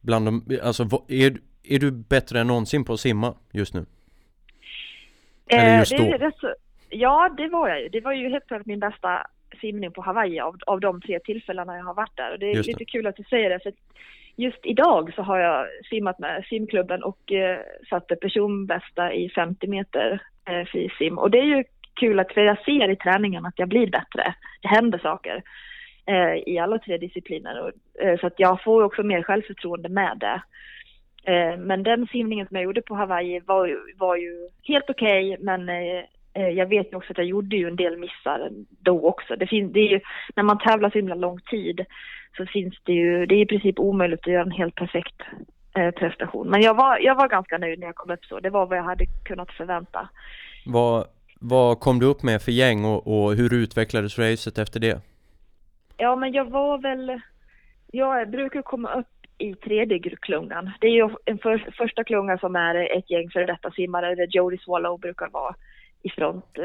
bland 0.00 0.26
de, 0.26 0.60
alltså 0.62 0.82
är, 1.08 1.49
är 1.70 1.78
du 1.78 1.90
bättre 1.90 2.40
än 2.40 2.46
någonsin 2.46 2.84
på 2.84 2.92
att 2.92 3.00
simma 3.00 3.34
just 3.52 3.74
nu? 3.74 3.86
Eller 5.46 5.78
just 5.78 5.96
då? 5.96 6.04
Det 6.04 6.32
så, 6.40 6.54
ja, 6.88 7.34
det 7.36 7.48
var 7.48 7.68
jag 7.68 7.82
ju. 7.82 7.88
Det 7.88 8.00
var 8.00 8.12
ju 8.12 8.28
helt 8.28 8.46
klart 8.46 8.66
min 8.66 8.80
bästa 8.80 9.26
simning 9.60 9.92
på 9.92 10.02
Hawaii 10.02 10.40
av, 10.40 10.56
av 10.66 10.80
de 10.80 11.00
tre 11.00 11.18
tillfällena 11.18 11.76
jag 11.76 11.84
har 11.84 11.94
varit 11.94 12.16
där. 12.16 12.32
Och 12.32 12.38
det 12.38 12.46
är 12.46 12.54
just 12.54 12.66
lite 12.66 12.78
det. 12.78 12.84
kul 12.84 13.06
att 13.06 13.16
du 13.16 13.22
säger 13.22 13.50
det, 13.50 13.60
för 13.60 13.72
just 14.36 14.58
idag 14.62 15.12
så 15.14 15.22
har 15.22 15.38
jag 15.38 15.66
simmat 15.90 16.18
med 16.18 16.44
simklubben 16.48 17.02
och 17.02 17.32
eh, 17.32 17.58
satte 17.90 18.16
personbästa 18.16 19.12
i 19.12 19.28
50 19.28 19.66
meter 19.66 20.22
eh, 20.44 20.64
frisim. 20.64 21.18
Och 21.18 21.30
det 21.30 21.38
är 21.38 21.44
ju 21.56 21.64
kul 21.94 22.20
att 22.20 22.32
för 22.32 22.40
jag 22.40 22.64
ser 22.64 22.90
i 22.90 22.96
träningen 22.96 23.46
att 23.46 23.58
jag 23.58 23.68
blir 23.68 23.90
bättre. 23.90 24.34
Det 24.62 24.68
händer 24.68 24.98
saker 24.98 25.42
eh, 26.06 26.34
i 26.46 26.58
alla 26.58 26.78
tre 26.78 26.98
discipliner. 26.98 27.60
Och, 27.60 28.02
eh, 28.02 28.18
så 28.20 28.26
att 28.26 28.34
jag 28.36 28.62
får 28.62 28.82
också 28.82 29.02
mer 29.02 29.22
självförtroende 29.22 29.88
med 29.88 30.16
det. 30.20 30.42
Eh, 31.24 31.56
men 31.58 31.82
den 31.82 32.06
simningen 32.06 32.46
som 32.46 32.56
jag 32.56 32.64
gjorde 32.64 32.82
på 32.82 32.94
Hawaii 32.94 33.40
var, 33.46 33.78
var 33.98 34.16
ju 34.16 34.48
helt 34.62 34.90
okej, 34.90 35.32
okay, 35.32 35.44
men 35.44 35.68
eh, 35.68 36.04
eh, 36.34 36.48
jag 36.48 36.66
vet 36.66 36.92
ju 36.92 36.96
också 36.96 37.12
att 37.12 37.18
jag 37.18 37.26
gjorde 37.26 37.56
ju 37.56 37.68
en 37.68 37.76
del 37.76 37.96
missar 37.98 38.50
då 38.68 39.08
också. 39.08 39.36
Det 39.36 39.46
finns, 39.46 39.72
det 39.72 39.80
är 39.80 39.88
ju, 39.88 40.00
när 40.36 40.42
man 40.42 40.58
tävlar 40.58 40.90
så 40.90 40.98
himla 40.98 41.14
lång 41.14 41.40
tid 41.40 41.84
så 42.36 42.46
finns 42.46 42.74
det 42.84 42.92
ju, 42.92 43.26
det 43.26 43.34
är 43.34 43.42
i 43.42 43.46
princip 43.46 43.78
omöjligt 43.78 44.20
att 44.20 44.32
göra 44.32 44.42
en 44.42 44.50
helt 44.50 44.74
perfekt 44.74 45.22
prestation. 45.72 46.48
Men 46.48 46.62
jag 46.62 46.74
var, 46.74 46.98
jag 46.98 47.14
var 47.14 47.28
ganska 47.28 47.58
nöjd 47.58 47.78
när 47.78 47.86
jag 47.86 47.94
kom 47.94 48.10
upp 48.10 48.24
så. 48.24 48.40
Det 48.40 48.50
var 48.50 48.66
vad 48.66 48.78
jag 48.78 48.82
hade 48.82 49.06
kunnat 49.06 49.52
förvänta. 49.52 50.08
Vad, 50.66 51.06
vad 51.40 51.80
kom 51.80 51.98
du 51.98 52.06
upp 52.06 52.22
med 52.22 52.42
för 52.42 52.52
gäng 52.52 52.84
och, 52.84 53.06
och 53.06 53.34
hur 53.34 53.54
utvecklades 53.54 54.18
racet 54.18 54.58
efter 54.58 54.80
det? 54.80 55.00
Ja, 55.96 56.16
men 56.16 56.32
jag 56.32 56.50
var 56.50 56.78
väl, 56.78 57.20
jag 57.92 58.30
brukar 58.30 58.62
komma 58.62 58.94
upp 58.94 59.19
i 59.40 59.54
tredje 59.54 59.98
klungan. 59.98 60.70
Det 60.80 60.86
är 60.86 60.90
ju 60.90 61.08
en 61.24 61.38
för, 61.38 61.70
första 61.78 62.04
klunga 62.04 62.38
som 62.38 62.56
är 62.56 62.98
ett 62.98 63.10
gäng 63.10 63.30
före 63.30 63.46
detta 63.46 63.70
simmare 63.70 64.14
där 64.14 64.26
Jody 64.30 64.58
Swallow 64.58 65.00
brukar 65.00 65.28
vara 65.28 65.54
i 66.02 66.10
front. 66.10 66.58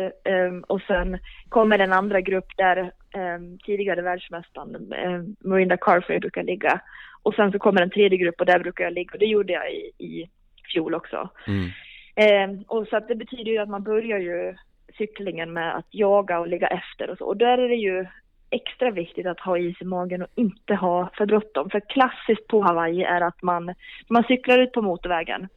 Um, 0.49 0.63
och 0.67 0.81
sen 0.81 1.17
kommer 1.49 1.79
en 1.79 1.93
andra 1.93 2.21
grupp 2.21 2.57
där 2.57 2.91
um, 3.15 3.57
tidigare 3.65 4.01
världsmästaren 4.01 4.75
um, 4.75 5.35
Marinda 5.39 5.77
Carfrey 5.77 6.19
brukar 6.19 6.43
ligga. 6.43 6.81
Och 7.23 7.33
sen 7.33 7.51
så 7.51 7.59
kommer 7.59 7.81
en 7.81 7.89
tredje 7.89 8.17
grupp 8.17 8.39
och 8.39 8.45
där 8.45 8.59
brukar 8.59 8.83
jag 8.83 8.93
ligga 8.93 9.13
och 9.13 9.19
det 9.19 9.25
gjorde 9.25 9.53
jag 9.53 9.71
i, 9.73 10.05
i 10.05 10.29
fjol 10.73 10.95
också. 10.95 11.29
Mm. 11.47 12.63
och 12.67 12.87
så 12.87 12.97
att 12.97 13.07
det 13.07 13.15
betyder 13.15 13.51
ju 13.51 13.57
att 13.57 13.69
man 13.69 13.83
börjar 13.83 14.19
ju 14.19 14.55
cyklingen 14.97 15.53
med 15.53 15.75
att 15.75 15.85
jaga 15.89 16.39
och 16.39 16.47
ligga 16.47 16.67
efter 16.67 17.09
och 17.09 17.17
så. 17.17 17.25
Och 17.25 17.37
där 17.37 17.57
är 17.57 17.69
det 17.69 17.75
ju 17.75 18.05
extra 18.49 18.91
viktigt 18.91 19.25
att 19.25 19.39
ha 19.39 19.57
is 19.57 19.81
i 19.81 19.85
magen 19.85 20.21
och 20.21 20.27
inte 20.35 20.75
ha 20.75 21.09
för 21.17 21.25
bråttom. 21.25 21.69
För 21.69 21.79
klassiskt 21.79 22.47
på 22.47 22.61
Hawaii 22.61 23.03
är 23.03 23.21
att 23.21 23.41
man, 23.41 23.73
man 24.09 24.23
cyklar 24.23 24.59
ut 24.59 24.71
på 24.71 24.81
motorvägen 24.81 25.47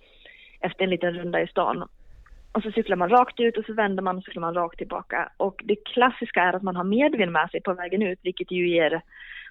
efter 0.61 0.85
en 0.85 0.91
liten 0.91 1.15
runda 1.15 1.43
i 1.43 1.47
stan. 1.47 1.89
Och 2.53 2.63
så 2.63 2.71
cyklar 2.71 2.97
man 2.97 3.09
rakt 3.09 3.41
ut 3.41 3.57
och 3.57 3.65
så 3.65 3.73
vänder 3.73 4.03
man 4.03 4.19
och 4.19 4.25
cyklar 4.25 4.41
man 4.41 4.55
rakt 4.55 4.79
tillbaka. 4.79 5.33
Och 5.37 5.61
det 5.65 5.77
klassiska 5.77 6.43
är 6.43 6.53
att 6.53 6.63
man 6.63 6.77
har 6.77 6.85
medvind 6.85 7.33
med 7.33 7.51
sig 7.51 7.61
på 7.61 7.75
vägen 7.75 8.03
ut, 8.03 8.19
vilket 8.23 8.51
ju 8.51 8.69
ger 8.69 9.03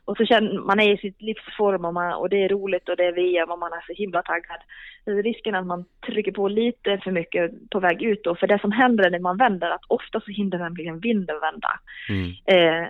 och 0.07 0.17
så 0.17 0.25
känner 0.25 0.59
man 0.59 0.79
är 0.79 0.93
i 0.93 0.97
sitt 0.97 1.21
livsform 1.21 1.85
och, 1.85 1.93
man, 1.93 2.13
och 2.13 2.29
det 2.29 2.43
är 2.43 2.49
roligt 2.49 2.89
och 2.89 2.97
det 2.97 3.05
är 3.05 3.11
VM 3.11 3.51
och 3.51 3.59
man 3.59 3.73
är 3.73 3.83
så 3.87 3.93
himla 3.93 4.21
taggad. 4.21 4.61
Risken 5.05 5.55
är 5.55 5.59
att 5.59 5.65
man 5.65 5.85
trycker 6.05 6.31
på 6.31 6.47
lite 6.47 6.99
för 7.03 7.11
mycket 7.11 7.69
på 7.69 7.79
väg 7.79 8.01
ut 8.01 8.23
då, 8.23 8.35
för 8.35 8.47
det 8.47 8.59
som 8.61 8.71
händer 8.71 9.09
när 9.09 9.19
man 9.19 9.37
vänder, 9.37 9.69
att 9.69 9.85
ofta 9.87 10.21
så 10.21 10.31
hindrar 10.31 10.59
nämligen 10.59 10.99
vinden 10.99 11.39
vända. 11.39 11.79
Mm. 12.09 12.29
Eh, 12.45 12.87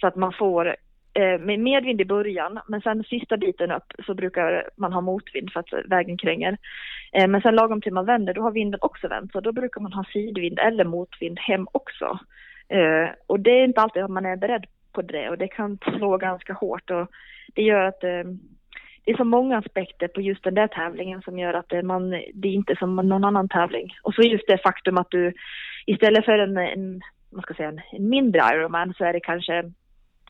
så 0.00 0.06
att 0.06 0.16
man 0.16 0.32
får 0.32 0.76
eh, 1.14 1.38
med 1.40 1.60
medvind 1.60 2.00
i 2.00 2.04
början, 2.04 2.60
men 2.68 2.80
sen 2.80 3.04
sista 3.04 3.36
biten 3.36 3.70
upp 3.70 3.92
så 4.06 4.14
brukar 4.14 4.70
man 4.76 4.92
ha 4.92 5.00
motvind 5.00 5.52
för 5.52 5.60
att 5.60 5.72
vägen 5.84 6.18
kränger. 6.18 6.58
Eh, 7.12 7.28
men 7.28 7.40
sen 7.40 7.54
lagom 7.54 7.80
till 7.80 7.92
man 7.92 8.06
vänder, 8.06 8.34
då 8.34 8.42
har 8.42 8.50
vinden 8.50 8.80
också 8.82 9.08
vänt, 9.08 9.32
så 9.32 9.40
då 9.40 9.52
brukar 9.52 9.80
man 9.80 9.92
ha 9.92 10.04
sidvind 10.04 10.58
eller 10.58 10.84
motvind 10.84 11.38
hem 11.38 11.66
också. 11.72 12.18
Eh, 12.68 13.08
och 13.26 13.40
det 13.40 13.50
är 13.50 13.64
inte 13.64 13.80
alltid 13.80 14.02
att 14.02 14.10
man 14.10 14.26
är 14.26 14.36
beredd 14.36 14.66
på 14.92 15.02
det 15.02 15.30
och 15.30 15.38
det 15.38 15.48
kan 15.48 15.78
slå 15.96 16.16
ganska 16.16 16.52
hårt 16.52 16.90
och 16.90 17.08
det 17.54 17.62
gör 17.62 17.84
att 17.84 18.04
eh, 18.04 18.24
det 19.04 19.12
är 19.12 19.16
så 19.16 19.24
många 19.24 19.58
aspekter 19.58 20.08
på 20.08 20.20
just 20.20 20.44
den 20.44 20.54
där 20.54 20.66
tävlingen 20.66 21.22
som 21.22 21.38
gör 21.38 21.54
att 21.54 21.72
eh, 21.72 21.82
man, 21.82 22.10
det 22.10 22.48
är 22.48 22.52
inte 22.52 22.76
som 22.76 22.96
någon 22.96 23.24
annan 23.24 23.48
tävling. 23.48 23.94
Och 24.02 24.14
så 24.14 24.22
just 24.22 24.46
det 24.46 24.58
faktum 24.62 24.98
att 24.98 25.10
du 25.10 25.32
istället 25.86 26.24
för 26.24 26.38
en, 26.38 26.56
en, 26.56 27.00
man 27.32 27.42
ska 27.42 27.54
säga, 27.54 27.72
en 27.92 28.08
mindre 28.08 28.40
Ironman 28.54 28.94
så 28.98 29.04
är 29.04 29.12
det 29.12 29.20
kanske 29.20 29.72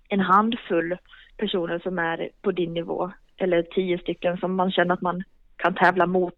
en 0.09 0.21
handfull 0.21 0.97
personer 1.37 1.79
som 1.79 1.99
är 1.99 2.29
på 2.43 2.53
din 2.53 2.75
nivå 2.75 3.13
eller 3.37 3.63
tio 3.63 3.99
stycken 3.99 4.39
som 4.39 4.55
man 4.55 4.73
känner 4.73 4.95
att 4.95 5.03
man 5.03 5.23
kan 5.57 5.75
tävla 5.75 6.07
mot 6.07 6.35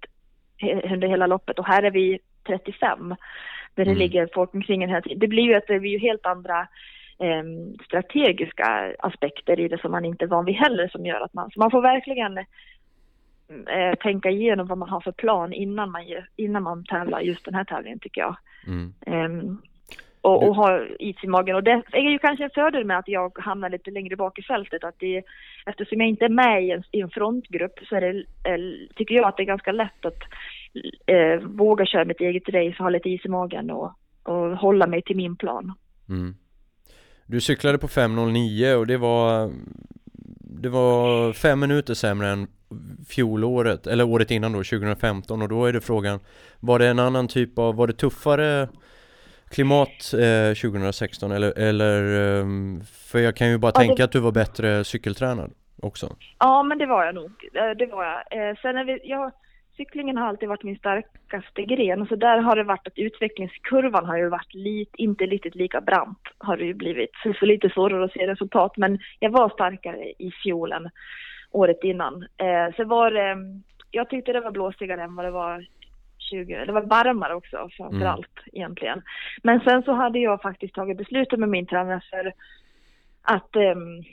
under 0.84 1.08
hela 1.08 1.26
loppet 1.26 1.58
och 1.58 1.66
här 1.66 1.82
är 1.82 1.90
vi 1.90 2.18
35 2.46 3.08
där 3.74 3.84
det 3.84 3.90
mm. 3.90 3.98
ligger 3.98 4.28
folk 4.34 4.54
omkring 4.54 4.82
en 4.82 4.88
hela 4.88 5.02
tiden. 5.02 5.18
Det 5.18 5.28
blir 5.28 5.42
ju 5.42 5.54
att 5.54 5.66
det 5.66 5.80
blir 5.80 5.90
ju 5.90 5.98
helt 5.98 6.26
andra 6.26 6.60
eh, 7.18 7.44
strategiska 7.84 8.94
aspekter 8.98 9.60
i 9.60 9.68
det 9.68 9.80
som 9.80 9.90
man 9.90 10.04
inte 10.04 10.24
är 10.24 10.28
van 10.28 10.44
vid 10.44 10.54
heller 10.54 10.88
som 10.88 11.06
gör 11.06 11.20
att 11.20 11.34
man, 11.34 11.50
så 11.50 11.60
man 11.60 11.70
får 11.70 11.82
verkligen 11.82 12.38
eh, 12.38 13.94
tänka 14.00 14.30
igenom 14.30 14.66
vad 14.66 14.78
man 14.78 14.88
har 14.88 15.00
för 15.00 15.12
plan 15.12 15.52
innan 15.52 15.90
man, 15.90 16.02
innan 16.36 16.62
man 16.62 16.84
tävlar 16.84 17.20
just 17.20 17.44
den 17.44 17.54
här 17.54 17.64
tävlingen 17.64 17.98
tycker 17.98 18.20
jag. 18.20 18.36
Mm. 18.66 18.94
Eh, 19.06 19.56
och, 20.20 20.48
och 20.48 20.56
ha 20.56 20.80
is 20.98 21.16
i 21.22 21.26
magen. 21.26 21.56
Och 21.56 21.62
det 21.62 21.82
är 21.92 22.10
ju 22.10 22.18
kanske 22.18 22.44
en 22.44 22.50
fördel 22.50 22.84
med 22.84 22.98
att 22.98 23.08
jag 23.08 23.38
hamnar 23.38 23.70
lite 23.70 23.90
längre 23.90 24.16
bak 24.16 24.38
i 24.38 24.42
fältet. 24.42 24.84
Att 24.84 24.98
det, 24.98 25.22
eftersom 25.66 26.00
jag 26.00 26.08
inte 26.08 26.24
är 26.24 26.28
med 26.28 26.64
i 26.64 26.70
en, 26.70 26.82
i 26.90 27.00
en 27.00 27.10
frontgrupp 27.10 27.78
så 27.88 27.96
är 27.96 28.00
det, 28.00 28.24
tycker 28.96 29.14
jag 29.14 29.28
att 29.28 29.36
det 29.36 29.42
är 29.42 29.54
ganska 29.54 29.72
lätt 29.72 30.04
att 30.04 30.18
eh, 31.06 31.48
våga 31.48 31.86
köra 31.86 32.04
mitt 32.04 32.20
eget 32.20 32.48
race, 32.48 32.82
ha 32.82 32.90
lite 32.90 33.08
is 33.08 33.24
i 33.24 33.28
magen 33.28 33.70
och, 33.70 33.92
och 34.22 34.56
hålla 34.56 34.86
mig 34.86 35.02
till 35.02 35.16
min 35.16 35.36
plan. 35.36 35.72
Mm. 36.08 36.34
Du 37.26 37.40
cyklade 37.40 37.78
på 37.78 37.86
5.09 37.86 38.74
och 38.74 38.86
det 38.86 38.96
var 38.96 39.50
det 40.62 40.68
var 40.68 41.32
fem 41.32 41.60
minuter 41.60 41.94
sämre 41.94 42.28
än 42.28 42.46
fjolåret, 43.08 43.86
eller 43.86 44.04
året 44.04 44.30
innan 44.30 44.52
då, 44.52 44.58
2015 44.58 45.42
och 45.42 45.48
då 45.48 45.64
är 45.66 45.72
det 45.72 45.80
frågan 45.80 46.20
Var 46.60 46.78
det 46.78 46.88
en 46.88 46.98
annan 46.98 47.28
typ 47.28 47.58
av, 47.58 47.76
var 47.76 47.86
det 47.86 47.92
tuffare 47.92 48.68
klimat 49.54 50.14
eh, 50.14 50.54
2016 50.54 51.32
eller, 51.32 51.58
eller 51.58 52.02
um, 52.40 52.80
för 52.84 53.18
jag 53.18 53.36
kan 53.36 53.50
ju 53.50 53.58
bara 53.58 53.72
ja, 53.74 53.80
tänka 53.80 53.94
det... 53.94 54.04
att 54.04 54.12
du 54.12 54.20
var 54.20 54.32
bättre 54.32 54.84
cykeltränad 54.84 55.50
också. 55.82 56.16
Ja 56.38 56.62
men 56.62 56.78
det 56.78 56.86
var 56.86 57.04
jag 57.04 57.14
nog, 57.14 57.32
eh, 57.54 57.70
det 57.78 57.86
var 57.86 58.04
jag. 58.04 58.48
Eh, 58.48 58.56
sen 58.62 58.76
är 58.76 58.84
vi, 58.84 59.00
jag, 59.04 59.32
cyklingen 59.76 60.16
har 60.16 60.28
alltid 60.28 60.48
varit 60.48 60.62
min 60.62 60.78
starkaste 60.78 61.62
gren 61.62 62.06
så 62.06 62.16
där 62.16 62.38
har 62.38 62.56
det 62.56 62.64
varit 62.64 62.86
att 62.86 62.98
utvecklingskurvan 62.98 64.06
har 64.06 64.16
ju 64.16 64.28
varit 64.28 64.54
lite, 64.54 65.02
inte 65.02 65.26
riktigt 65.26 65.54
lika 65.54 65.80
brant 65.80 66.22
har 66.38 66.56
det 66.56 66.64
ju 66.64 66.74
blivit. 66.74 67.10
Så 67.22 67.28
det 67.28 67.42
är 67.42 67.46
lite 67.46 67.70
svårare 67.70 68.04
att 68.04 68.12
se 68.12 68.26
resultat 68.26 68.76
men 68.76 68.98
jag 69.18 69.30
var 69.30 69.48
starkare 69.48 70.04
i 70.18 70.32
fjolen 70.42 70.90
året 71.50 71.84
innan. 71.84 72.22
Eh, 72.22 72.74
så 72.76 72.84
var 72.84 73.10
det, 73.10 73.36
jag 73.90 74.10
tyckte 74.10 74.32
det 74.32 74.40
var 74.40 74.50
blåsigare 74.50 75.02
än 75.02 75.14
vad 75.14 75.24
det 75.24 75.30
var 75.30 75.66
20, 76.30 76.64
det 76.64 76.72
var 76.72 76.82
varmare 76.82 77.34
också 77.34 77.68
framförallt 77.76 78.38
mm. 78.38 78.50
egentligen. 78.52 79.02
Men 79.42 79.60
sen 79.60 79.82
så 79.82 79.92
hade 79.92 80.18
jag 80.18 80.42
faktiskt 80.42 80.74
tagit 80.74 80.98
beslutet 80.98 81.38
med 81.38 81.48
min 81.48 81.66
tränare 81.66 82.00
för 82.10 82.32
att 83.22 83.56
um, 83.56 84.04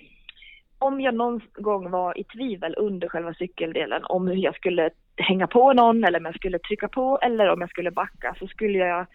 om 0.79 1.01
jag 1.01 1.15
någon 1.15 1.41
gång 1.55 1.91
var 1.91 2.17
i 2.17 2.23
tvivel 2.23 2.75
under 2.77 3.07
själva 3.07 3.33
cykeldelen 3.33 4.03
om 4.03 4.27
hur 4.27 4.35
jag 4.35 4.55
skulle 4.55 4.89
hänga 5.17 5.47
på 5.47 5.73
någon 5.73 6.03
eller 6.03 6.19
om 6.19 6.25
jag 6.25 6.35
skulle 6.35 6.59
trycka 6.59 6.87
på 6.87 7.19
eller 7.21 7.49
om 7.49 7.61
jag 7.61 7.69
skulle 7.69 7.91
backa 7.91 8.35
så 8.39 8.47
skulle 8.47 8.77
jag 8.77 9.05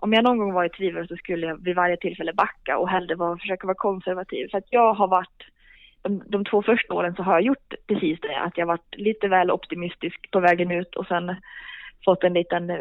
om 0.00 0.12
jag 0.12 0.24
någon 0.24 0.38
gång 0.38 0.52
var 0.52 0.64
i 0.64 0.68
tvivel 0.68 1.08
så 1.08 1.16
skulle 1.16 1.46
jag 1.46 1.64
vid 1.64 1.76
varje 1.76 1.96
tillfälle 1.96 2.32
backa 2.32 2.78
och 2.78 2.88
hellre 2.88 3.14
vara, 3.14 3.38
försöka 3.38 3.66
vara 3.66 3.74
konservativ. 3.74 4.48
För 4.50 4.58
att 4.58 4.66
jag 4.70 4.94
har 4.94 5.08
varit, 5.08 5.42
de, 6.02 6.22
de 6.26 6.44
två 6.44 6.62
första 6.62 6.94
åren 6.94 7.14
så 7.14 7.22
har 7.22 7.32
jag 7.32 7.42
gjort 7.42 7.74
precis 7.86 8.20
det, 8.20 8.40
att 8.40 8.58
jag 8.58 8.66
varit 8.66 8.94
lite 8.96 9.28
väl 9.28 9.50
optimistisk 9.50 10.30
på 10.30 10.40
vägen 10.40 10.70
ut 10.70 10.96
och 10.96 11.06
sen 11.06 11.36
fått 12.04 12.24
en 12.24 12.32
liten, 12.32 12.70
eh, 12.70 12.76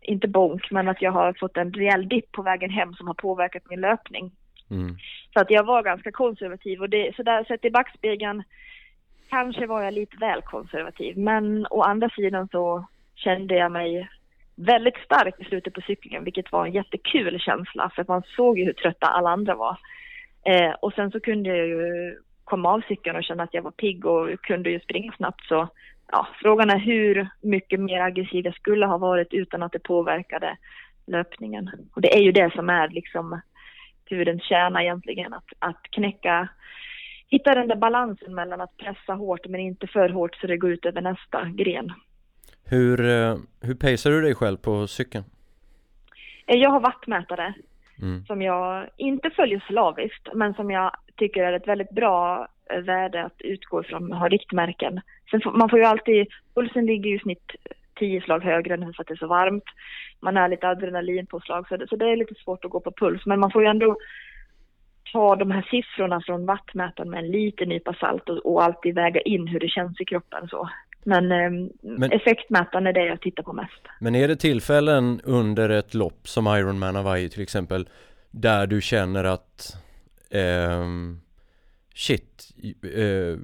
inte 0.00 0.28
bonk, 0.28 0.70
men 0.70 0.88
att 0.88 1.02
jag 1.02 1.12
har 1.12 1.32
fått 1.32 1.56
en 1.56 1.72
rejäl 1.72 2.08
dipp 2.08 2.32
på 2.32 2.42
vägen 2.42 2.70
hem 2.70 2.94
som 2.94 3.06
har 3.06 3.14
påverkat 3.14 3.62
min 3.70 3.80
löpning. 3.80 4.32
Mm. 4.70 4.96
Så 5.32 5.40
att 5.40 5.50
jag 5.50 5.64
var 5.64 5.82
ganska 5.82 6.12
konservativ 6.12 6.80
och 6.80 6.90
det, 6.90 7.16
så 7.16 7.22
där 7.22 7.44
sett 7.44 7.64
i 7.64 7.70
backspegeln 7.70 8.42
kanske 9.28 9.66
var 9.66 9.82
jag 9.82 9.94
lite 9.94 10.16
väl 10.16 10.42
konservativ. 10.42 11.18
Men 11.18 11.66
å 11.70 11.82
andra 11.82 12.08
sidan 12.08 12.48
så 12.48 12.86
kände 13.14 13.54
jag 13.54 13.72
mig 13.72 14.08
väldigt 14.56 14.96
stark 15.04 15.34
i 15.38 15.44
slutet 15.44 15.74
på 15.74 15.80
cyklingen, 15.80 16.24
vilket 16.24 16.52
var 16.52 16.66
en 16.66 16.72
jättekul 16.72 17.40
känsla 17.40 17.90
för 17.94 18.04
man 18.08 18.22
såg 18.36 18.58
ju 18.58 18.64
hur 18.64 18.72
trötta 18.72 19.06
alla 19.06 19.30
andra 19.30 19.54
var. 19.54 19.76
Eh, 20.46 20.72
och 20.80 20.92
sen 20.92 21.10
så 21.10 21.20
kunde 21.20 21.56
jag 21.56 21.66
ju 21.68 22.16
komma 22.44 22.72
av 22.72 22.82
cykeln 22.88 23.16
och 23.16 23.24
känna 23.24 23.42
att 23.42 23.54
jag 23.54 23.62
var 23.62 23.70
pigg 23.70 24.06
och 24.06 24.40
kunde 24.40 24.70
ju 24.70 24.80
springa 24.80 25.12
snabbt 25.12 25.44
så 25.44 25.68
ja, 26.12 26.28
frågan 26.42 26.70
är 26.70 26.78
hur 26.78 27.28
mycket 27.40 27.80
mer 27.80 28.00
aggressiv 28.00 28.44
jag 28.44 28.54
skulle 28.54 28.86
ha 28.86 28.98
varit 28.98 29.32
utan 29.32 29.62
att 29.62 29.72
det 29.72 29.78
påverkade 29.78 30.56
löpningen. 31.06 31.70
Och 31.94 32.00
det 32.00 32.16
är 32.16 32.20
ju 32.20 32.32
det 32.32 32.52
som 32.54 32.70
är 32.70 32.88
liksom 32.88 33.40
huvudens 34.04 34.42
kärna 34.42 34.82
egentligen, 34.82 35.32
att, 35.32 35.44
att 35.58 35.82
knäcka, 35.82 36.48
hitta 37.28 37.54
den 37.54 37.68
där 37.68 37.76
balansen 37.76 38.34
mellan 38.34 38.60
att 38.60 38.76
pressa 38.76 39.12
hårt 39.12 39.46
men 39.48 39.60
inte 39.60 39.86
för 39.86 40.08
hårt 40.08 40.34
så 40.36 40.46
det 40.46 40.56
går 40.56 40.70
ut 40.70 40.84
över 40.84 41.00
nästa 41.00 41.44
gren. 41.44 41.92
Hur, 42.64 43.00
eh, 43.00 43.36
hur 43.60 43.74
pacear 43.74 44.12
du 44.12 44.22
dig 44.22 44.34
själv 44.34 44.56
på 44.56 44.86
cykeln? 44.86 45.24
Eh, 46.46 46.56
jag 46.56 46.70
har 46.70 46.80
wattmätare 46.80 47.54
mm. 48.02 48.24
som 48.24 48.42
jag 48.42 48.88
inte 48.96 49.30
följer 49.30 49.64
slaviskt 49.66 50.28
men 50.34 50.54
som 50.54 50.70
jag 50.70 50.90
tycker 51.16 51.44
är 51.44 51.52
ett 51.52 51.68
väldigt 51.68 51.90
bra 51.90 52.48
eh, 52.70 52.80
värde 52.80 53.24
att 53.24 53.40
utgå 53.40 53.80
ifrån, 53.80 54.12
och 54.12 54.18
ha 54.18 54.28
riktmärken. 54.28 55.00
Sen 55.30 55.40
får, 55.40 55.52
man 55.52 55.68
får 55.68 55.78
ju 55.78 55.84
alltid, 55.84 56.26
pulsen 56.54 56.86
ligger 56.86 57.10
ju 57.10 57.16
i 57.16 57.18
snitt 57.18 57.52
tio 57.94 58.20
slag 58.20 58.44
högre 58.44 58.76
nu 58.76 58.92
för 58.92 59.02
att 59.02 59.08
det 59.08 59.14
är 59.14 59.16
så 59.16 59.26
varmt. 59.26 59.64
Man 60.20 60.36
har 60.36 60.48
lite 60.48 60.68
adrenalinpåslag 60.68 61.68
så 61.68 61.76
det, 61.76 61.88
så 61.88 61.96
det 61.96 62.10
är 62.10 62.16
lite 62.16 62.34
svårt 62.34 62.64
att 62.64 62.70
gå 62.70 62.80
på 62.80 62.92
puls 62.92 63.26
men 63.26 63.40
man 63.40 63.50
får 63.50 63.62
ju 63.62 63.68
ändå 63.68 63.96
ta 65.12 65.36
de 65.36 65.50
här 65.50 65.68
siffrorna 65.70 66.22
från 66.26 66.46
vattmätaren 66.46 67.10
med 67.10 67.24
en 67.24 67.30
liten 67.30 67.68
nypa 67.68 67.94
salt 67.94 68.28
och, 68.28 68.46
och 68.46 68.62
alltid 68.62 68.94
väga 68.94 69.20
in 69.20 69.46
hur 69.46 69.60
det 69.60 69.68
känns 69.68 70.00
i 70.00 70.04
kroppen 70.04 70.48
så. 70.48 70.68
Men, 71.04 71.32
eh, 71.32 71.68
men 71.80 72.12
effektmätaren 72.12 72.86
är 72.86 72.92
det 72.92 73.06
jag 73.06 73.20
tittar 73.20 73.42
på 73.42 73.52
mest. 73.52 73.82
Men 74.00 74.14
är 74.14 74.28
det 74.28 74.36
tillfällen 74.36 75.20
under 75.24 75.68
ett 75.68 75.94
lopp 75.94 76.28
som 76.28 76.46
Ironman 76.46 76.96
Hawaii 76.96 77.28
till 77.28 77.42
exempel 77.42 77.88
där 78.30 78.66
du 78.66 78.80
känner 78.80 79.24
att 79.24 79.76
eh, 80.30 80.86
shit, 81.94 82.50
eh, 82.94 83.38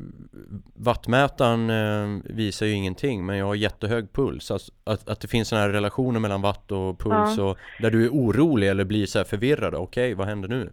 wattmätaren 0.75 1.71
eh, 1.71 2.23
visar 2.25 2.67
ju 2.67 2.73
ingenting 2.73 3.27
men 3.27 3.37
jag 3.37 3.47
har 3.47 3.55
jättehög 3.55 4.13
puls. 4.13 4.51
Alltså, 4.51 4.73
att, 4.85 5.09
att 5.09 5.21
det 5.21 5.29
finns 5.29 5.49
sådana 5.49 5.67
här 5.67 5.73
relationer 5.73 6.21
mellan 6.21 6.43
watt 6.43 6.73
och 6.73 6.99
puls 6.99 7.35
ja. 7.39 7.45
och 7.45 7.59
där 7.81 7.91
du 7.91 8.05
är 8.05 8.09
orolig 8.09 8.69
eller 8.69 8.85
blir 8.85 9.07
så 9.07 9.19
här 9.19 9.25
förvirrad. 9.25 9.75
Okej, 9.75 10.15
vad 10.15 10.27
händer 10.27 10.49
nu? 10.49 10.73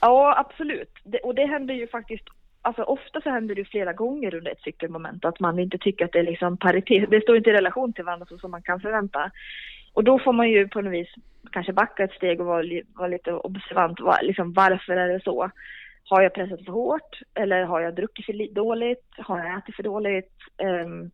Ja, 0.00 0.34
absolut. 0.38 0.94
Det, 1.04 1.18
och 1.18 1.34
det 1.34 1.46
händer 1.46 1.74
ju 1.74 1.86
faktiskt 1.88 2.24
Alltså 2.62 2.82
ofta 2.82 3.20
så 3.20 3.30
händer 3.30 3.54
det 3.54 3.64
flera 3.64 3.92
gånger 3.92 4.34
under 4.34 4.50
ett 4.50 4.62
cykelmoment 4.62 5.24
att 5.24 5.40
man 5.40 5.58
inte 5.58 5.78
tycker 5.78 6.04
att 6.04 6.12
det 6.12 6.18
är 6.18 6.22
liksom 6.22 6.56
paritet, 6.56 7.10
det 7.10 7.20
står 7.20 7.36
inte 7.36 7.50
i 7.50 7.52
relation 7.52 7.92
till 7.92 8.04
varandra 8.04 8.26
så 8.26 8.38
som 8.38 8.50
man 8.50 8.62
kan 8.62 8.80
förvänta. 8.80 9.30
Och 9.92 10.04
då 10.04 10.18
får 10.18 10.32
man 10.32 10.50
ju 10.50 10.68
på 10.68 10.80
något 10.80 10.92
vis 10.92 11.14
kanske 11.52 11.72
backa 11.72 12.04
ett 12.04 12.12
steg 12.12 12.40
och 12.40 12.46
vara, 12.46 12.64
vara 12.94 13.08
lite 13.08 13.32
observant. 13.32 14.00
Var, 14.00 14.22
liksom, 14.22 14.52
varför 14.52 14.96
är 14.96 15.08
det 15.08 15.20
så? 15.24 15.50
Har 16.04 16.22
jag 16.22 16.34
pressat 16.34 16.64
för 16.64 16.72
hårt? 16.72 17.20
Eller 17.34 17.64
har 17.64 17.80
jag 17.80 17.94
druckit 17.94 18.26
för 18.26 18.54
dåligt? 18.54 19.06
Har 19.18 19.38
jag 19.38 19.58
ätit 19.58 19.76
för 19.76 19.82
dåligt? 19.82 20.32
Um, 20.62 21.10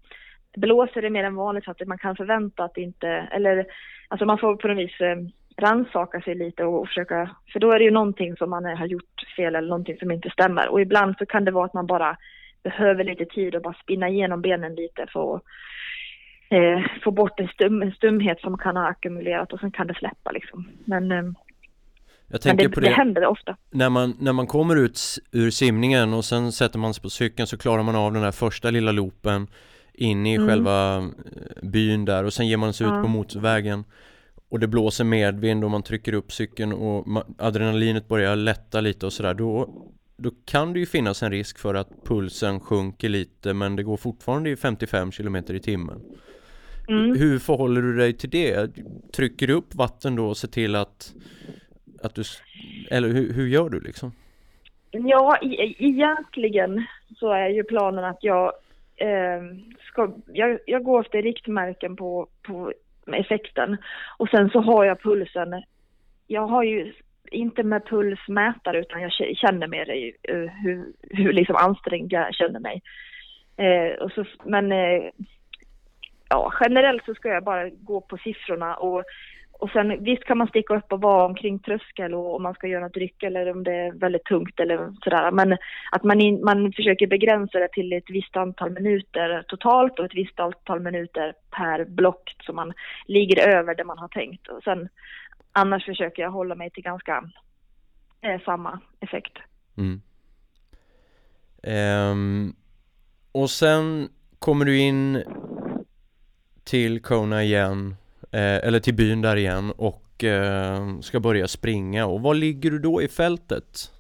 blåser 0.57 1.03
det 1.03 1.11
mer 1.11 1.25
än 1.25 1.35
vanligt 1.35 1.65
så 1.65 1.71
att 1.71 1.87
man 1.87 1.99
kan 1.99 2.17
förvänta 2.17 2.65
att 2.65 2.75
det 2.75 2.81
inte, 2.81 3.09
eller 3.09 3.67
alltså 4.09 4.26
man 4.26 4.38
får 4.38 4.57
på 4.57 4.69
något 4.69 4.79
vis 4.79 5.00
um, 5.00 5.31
rannsaka 5.56 6.20
sig 6.20 6.34
lite 6.34 6.64
och 6.64 6.88
försöka, 6.88 7.30
för 7.52 7.60
då 7.60 7.72
är 7.72 7.78
det 7.78 7.84
ju 7.84 7.90
någonting 7.90 8.36
som 8.36 8.50
man 8.50 8.64
har 8.64 8.86
gjort 8.86 9.22
fel 9.36 9.54
eller 9.54 9.68
någonting 9.68 9.96
som 9.96 10.10
inte 10.10 10.30
stämmer. 10.30 10.68
Och 10.68 10.80
ibland 10.80 11.14
så 11.18 11.26
kan 11.26 11.44
det 11.44 11.50
vara 11.50 11.64
att 11.64 11.75
man 11.75 11.86
bara 11.86 12.16
behöver 12.62 13.04
lite 13.04 13.25
tid 13.25 13.54
och 13.54 13.62
bara 13.62 13.75
spinna 13.75 14.08
igenom 14.08 14.40
benen 14.42 14.75
lite 14.75 15.06
för 15.12 15.36
att 15.36 15.42
eh, 16.49 16.80
få 17.04 17.10
bort 17.10 17.40
en, 17.40 17.49
stum, 17.49 17.82
en 17.82 17.92
stumhet 17.92 18.40
som 18.40 18.58
kan 18.58 18.76
ha 18.76 18.86
ackumulerat 18.86 19.52
och 19.52 19.60
sen 19.60 19.71
kan 19.71 19.86
det 19.86 19.95
släppa 19.95 20.30
liksom. 20.30 20.69
Men, 20.84 21.12
eh, 21.12 21.25
jag 22.28 22.40
tänker 22.40 22.64
men 22.64 22.71
det, 22.71 22.75
på 22.75 22.80
det, 22.80 22.88
det 22.88 22.92
händer 22.95 23.26
ofta. 23.26 23.56
När 23.71 23.90
man, 23.90 24.16
när 24.21 24.32
man 24.32 24.47
kommer 24.47 24.76
ut 24.76 25.00
ur 25.32 25.50
simningen 25.50 26.14
och 26.14 26.25
sen 26.25 26.52
sätter 26.52 26.78
man 26.78 26.95
sig 26.95 27.02
på 27.02 27.10
cykeln 27.10 27.47
så 27.47 27.58
klarar 27.58 27.82
man 27.82 27.97
av 27.97 28.12
den 28.12 28.23
där 28.23 28.32
första 28.32 28.71
lilla 28.71 28.92
loopen 28.92 29.47
in 29.95 30.26
i 30.26 30.34
mm. 30.34 30.49
själva 30.49 30.97
eh, 30.97 31.02
byn 31.62 32.04
där 32.04 32.25
och 32.25 32.32
sen 32.32 32.49
ger 32.49 32.56
man 32.56 32.73
sig 32.73 32.86
ja. 32.86 32.97
ut 32.97 33.02
på 33.02 33.08
motorvägen 33.08 33.84
och 34.56 34.60
det 34.60 34.66
blåser 34.66 35.04
medvind 35.04 35.64
och 35.64 35.71
man 35.71 35.82
trycker 35.82 36.12
upp 36.12 36.32
cykeln 36.32 36.73
och 36.73 37.25
adrenalinet 37.38 38.08
börjar 38.08 38.36
lätta 38.36 38.80
lite 38.80 39.06
och 39.06 39.12
sådär 39.12 39.34
då, 39.34 39.69
då 40.16 40.30
kan 40.45 40.73
det 40.73 40.78
ju 40.78 40.86
finnas 40.86 41.23
en 41.23 41.30
risk 41.30 41.58
för 41.58 41.75
att 41.75 42.04
pulsen 42.04 42.60
sjunker 42.60 43.08
lite 43.08 43.54
men 43.54 43.76
det 43.76 43.82
går 43.82 43.97
fortfarande 43.97 44.50
i 44.50 44.56
55 44.56 45.10
km 45.10 45.36
i 45.36 45.60
timmen. 45.60 46.00
Mm. 46.88 47.19
Hur 47.19 47.38
förhåller 47.38 47.82
du 47.82 47.97
dig 47.97 48.12
till 48.12 48.30
det? 48.30 48.71
Trycker 49.12 49.47
du 49.47 49.52
upp 49.52 49.75
vatten 49.75 50.16
då 50.16 50.26
och 50.26 50.36
ser 50.36 50.49
till 50.49 50.76
att, 50.76 51.14
att 52.02 52.14
du, 52.14 52.23
eller 52.90 53.08
hur, 53.08 53.32
hur 53.32 53.47
gör 53.47 53.69
du 53.69 53.80
liksom? 53.80 54.12
Ja, 54.90 55.38
e 55.42 55.75
egentligen 55.78 56.84
så 57.16 57.32
är 57.32 57.49
ju 57.49 57.64
planen 57.64 58.04
att 58.04 58.19
jag 58.21 58.52
eh, 58.97 59.42
ska, 59.80 60.12
jag, 60.32 60.58
jag 60.66 60.84
går 60.84 61.00
efter 61.00 61.23
riktmärken 61.23 61.97
på, 61.97 62.28
på 62.42 62.73
effekten. 63.14 63.76
Och 64.16 64.28
sen 64.28 64.50
så 64.50 64.60
har 64.60 64.84
jag 64.84 65.02
pulsen, 65.02 65.62
jag 66.26 66.47
har 66.47 66.62
ju 66.62 66.92
inte 67.30 67.62
med 67.62 67.86
pulsmätare 67.86 68.80
utan 68.80 69.02
jag 69.02 69.12
känner 69.12 69.66
mer 69.66 69.90
eh, 70.23 70.50
hur, 70.62 70.92
hur 71.10 71.32
liksom 71.32 71.56
ansträngd 71.56 72.12
jag 72.12 72.34
känner 72.34 72.60
mig. 72.60 72.82
Eh, 73.56 74.02
och 74.02 74.12
så, 74.12 74.25
men 74.45 74.73
eh, 74.73 75.10
ja, 76.28 76.52
generellt 76.60 77.04
så 77.04 77.14
ska 77.14 77.28
jag 77.28 77.45
bara 77.45 77.69
gå 77.69 78.00
på 78.00 78.16
siffrorna 78.16 78.75
och 78.75 79.04
och 79.58 79.71
sen 79.71 80.04
visst 80.04 80.25
kan 80.25 80.38
man 80.38 80.49
sticka 80.49 80.76
upp 80.76 80.92
och 80.92 81.00
vara 81.00 81.25
omkring 81.26 81.58
tröskel 81.58 82.14
och 82.14 82.34
om 82.34 82.42
man 82.42 82.54
ska 82.54 82.66
göra 82.66 82.84
något 82.84 82.97
ryck 82.97 83.23
eller 83.23 83.50
om 83.50 83.64
det 83.64 83.73
är 83.73 83.92
väldigt 83.92 84.25
tungt 84.25 84.60
eller 84.60 84.92
sådär. 85.04 85.30
Men 85.30 85.52
att 85.92 86.04
man, 86.04 86.21
in, 86.21 86.45
man 86.45 86.73
försöker 86.73 87.06
begränsa 87.06 87.58
det 87.58 87.69
till 87.73 87.92
ett 87.92 88.10
visst 88.10 88.36
antal 88.36 88.71
minuter 88.71 89.45
totalt 89.49 89.99
och 89.99 90.04
ett 90.04 90.14
visst 90.14 90.40
antal 90.40 90.80
minuter 90.80 91.34
per 91.50 91.84
block 91.84 92.36
så 92.47 92.52
man 92.52 92.73
ligger 93.06 93.49
över 93.49 93.75
det 93.75 93.84
man 93.84 93.99
har 93.99 94.08
tänkt. 94.08 94.49
Och 94.49 94.62
sen 94.62 94.88
annars 95.52 95.84
försöker 95.84 96.23
jag 96.23 96.30
hålla 96.30 96.54
mig 96.54 96.71
till 96.71 96.82
ganska 96.82 97.30
eh, 98.21 98.40
samma 98.45 98.80
effekt. 99.00 99.38
Mm. 99.76 100.00
Um, 102.12 102.56
och 103.32 103.50
sen 103.50 104.08
kommer 104.38 104.64
du 104.64 104.78
in 104.78 105.23
till 106.64 107.02
Kona 107.02 107.42
igen 107.42 107.97
Eh, 108.32 108.69
eller 108.69 108.80
till 108.80 108.95
byn 108.95 109.23
där 109.23 109.36
igen 109.36 109.73
och 109.76 110.25
eh, 110.25 110.99
ska 111.00 111.21
börja 111.21 111.49
springa 111.49 112.06
och 112.06 112.21
var 112.21 112.34
ligger 112.34 112.71
du 112.71 112.78
då 112.78 113.02
i 113.02 113.08
fältet? 113.08 113.93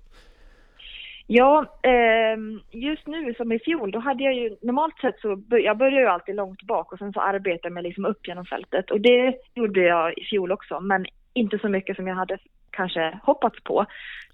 Ja, 1.26 1.66
eh, 1.82 2.38
just 2.70 3.06
nu 3.06 3.34
som 3.34 3.52
i 3.52 3.58
fjol, 3.58 3.90
då 3.90 3.98
hade 3.98 4.24
jag 4.24 4.34
ju 4.34 4.56
normalt 4.62 4.98
sett 5.00 5.20
så, 5.20 5.42
jag 5.48 5.76
börjar 5.76 6.00
ju 6.00 6.06
alltid 6.06 6.34
långt 6.34 6.62
bak 6.62 6.92
och 6.92 6.98
sen 6.98 7.12
så 7.12 7.20
arbetar 7.20 7.68
jag 7.68 7.72
mig 7.72 7.82
liksom 7.82 8.04
upp 8.04 8.28
genom 8.28 8.44
fältet 8.44 8.90
och 8.90 9.00
det 9.00 9.34
gjorde 9.54 9.80
jag 9.80 10.18
i 10.18 10.24
fjol 10.24 10.52
också, 10.52 10.80
men 10.80 11.06
inte 11.32 11.58
så 11.58 11.68
mycket 11.68 11.96
som 11.96 12.06
jag 12.06 12.14
hade 12.14 12.38
kanske 12.70 13.18
hoppats 13.22 13.62
på. 13.64 13.86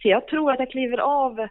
Så 0.02 0.08
jag 0.08 0.26
tror 0.26 0.52
att 0.52 0.58
jag 0.58 0.70
kliver 0.70 0.98
av 0.98 1.48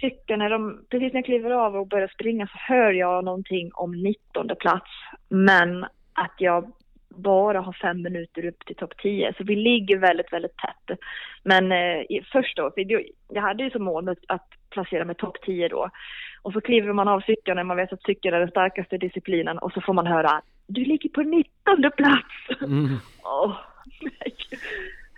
cykeln, 0.00 0.38
när 0.38 0.50
de, 0.50 0.84
precis 0.90 1.12
när 1.12 1.18
jag 1.18 1.24
kliver 1.24 1.50
av 1.50 1.76
och 1.76 1.86
börjar 1.86 2.08
springa 2.08 2.46
så 2.46 2.58
hör 2.58 2.92
jag 2.92 3.24
någonting 3.24 3.70
om 3.74 4.02
19 4.02 4.48
plats, 4.60 4.90
men 5.28 5.84
att 6.12 6.34
jag 6.38 6.72
bara 7.16 7.60
har 7.60 7.72
fem 7.72 8.02
minuter 8.02 8.44
upp 8.44 8.66
till 8.66 8.76
topp 8.76 8.92
10. 9.02 9.34
Så 9.36 9.44
vi 9.44 9.56
ligger 9.56 9.98
väldigt, 9.98 10.32
väldigt 10.32 10.56
tätt. 10.56 10.98
Men 11.42 11.72
eh, 11.72 12.22
först 12.32 12.56
då, 12.56 12.70
för 12.70 12.86
jag 13.28 13.42
hade 13.42 13.62
ju 13.62 13.70
som 13.70 13.84
mål 13.84 14.16
att 14.28 14.48
placera 14.70 15.04
mig 15.04 15.14
topp 15.14 15.36
10 15.46 15.68
då. 15.68 15.90
Och 16.42 16.52
så 16.52 16.60
kliver 16.60 16.92
man 16.92 17.08
av 17.08 17.20
cykeln 17.20 17.56
när 17.56 17.64
man 17.64 17.76
vet 17.76 17.92
att 17.92 18.02
cykeln 18.02 18.34
är 18.34 18.40
den 18.40 18.50
starkaste 18.50 18.98
disciplinen 18.98 19.58
och 19.58 19.72
så 19.72 19.80
får 19.80 19.92
man 19.92 20.06
höra 20.06 20.42
du 20.66 20.84
ligger 20.84 21.08
på 21.08 21.22
19 21.22 21.90
plats. 21.96 22.62
Mm. 22.62 22.96
Oh, 23.24 23.56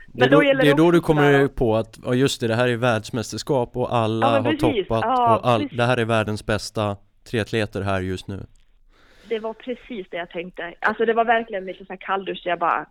det 0.06 0.24
är, 0.24 0.30
då, 0.30 0.40
det 0.40 0.70
är 0.70 0.74
då 0.74 0.90
du 0.90 1.00
kommer 1.00 1.48
på 1.48 1.76
att, 1.76 1.98
ja 2.04 2.14
just 2.14 2.40
det, 2.40 2.48
det 2.48 2.54
här 2.54 2.68
är 2.68 2.76
världsmästerskap 2.76 3.76
och 3.76 3.94
alla 3.94 4.36
ja, 4.36 4.42
har 4.42 4.52
toppat 4.52 5.04
ja, 5.04 5.36
och 5.36 5.46
all, 5.46 5.68
det 5.72 5.84
här 5.84 5.96
är 5.96 6.04
världens 6.04 6.46
bästa 6.46 6.96
triatleter 7.30 7.82
här 7.82 8.00
just 8.00 8.28
nu 8.28 8.46
det 9.28 9.38
var 9.38 9.52
precis 9.52 10.06
det 10.10 10.16
jag 10.16 10.30
tänkte. 10.30 10.74
Alltså 10.80 11.04
det 11.04 11.12
var 11.12 11.24
verkligen 11.24 11.64
lite 11.64 11.84
sån 11.84 11.86
här 11.88 12.06
kalldusch. 12.06 12.42
Jag 12.44 12.58
bara, 12.58 12.86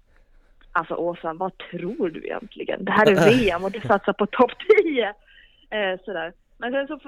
alltså 0.71 0.95
Åsa, 0.95 1.33
vad 1.33 1.57
tror 1.57 2.09
du 2.09 2.23
egentligen? 2.23 2.85
Det 2.85 2.91
här 2.91 3.11
är 3.11 3.15
VM 3.29 3.63
och 3.63 3.71
du 3.71 3.79
satsar 3.79 4.13
på 4.13 4.25
topp 4.25 4.51
10. 4.83 5.07
Eh, 5.69 5.99
sådär. 6.05 6.33
Men 6.57 6.71
sen, 6.71 6.87
så, 6.87 6.99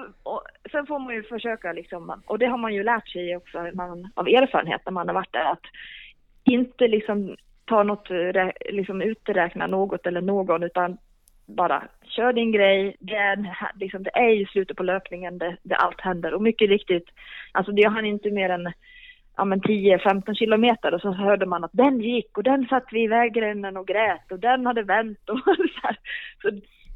sen 0.72 0.86
får 0.86 0.98
man 0.98 1.14
ju 1.14 1.22
försöka 1.22 1.72
liksom, 1.72 2.22
och 2.26 2.38
det 2.38 2.46
har 2.46 2.58
man 2.58 2.74
ju 2.74 2.82
lärt 2.82 3.08
sig 3.08 3.36
också 3.36 3.70
man, 3.74 4.10
av 4.14 4.28
erfarenhet 4.28 4.80
när 4.84 4.92
man 4.92 5.08
har 5.08 5.14
varit 5.14 5.32
där, 5.32 5.52
att 5.52 5.64
inte 6.44 6.88
liksom 6.88 7.36
ta 7.64 7.82
något, 7.82 8.08
liksom 8.70 9.02
uträkna 9.02 9.66
något 9.66 10.06
eller 10.06 10.20
någon, 10.20 10.62
utan 10.62 10.98
bara 11.46 11.88
kör 12.02 12.32
din 12.32 12.52
grej. 12.52 12.96
Det 13.00 13.14
är, 13.14 13.54
liksom, 13.74 14.02
det 14.02 14.16
är 14.16 14.30
ju 14.30 14.46
slutet 14.46 14.76
på 14.76 14.82
löpningen 14.82 15.38
där 15.38 15.76
allt 15.76 16.00
händer. 16.00 16.34
Och 16.34 16.42
mycket 16.42 16.68
riktigt, 16.68 17.08
alltså 17.52 17.72
jag 17.72 17.90
hann 17.90 18.06
inte 18.06 18.30
mer 18.30 18.50
än 18.50 18.72
ja, 19.36 19.44
10-15 19.44 20.34
kilometer 20.34 20.94
och 20.94 21.00
så 21.00 21.12
hörde 21.12 21.46
man 21.46 21.64
att 21.64 21.70
den 21.72 22.00
gick 22.00 22.38
och 22.38 22.44
den 22.44 22.66
satt 22.66 22.92
vid 22.92 23.10
vägrännen 23.10 23.76
och 23.76 23.86
grät 23.86 24.32
och 24.32 24.40
den 24.40 24.66
hade 24.66 24.82
vänt 24.82 25.28
och 25.28 25.38
så, 25.46 25.88
så 26.42 26.50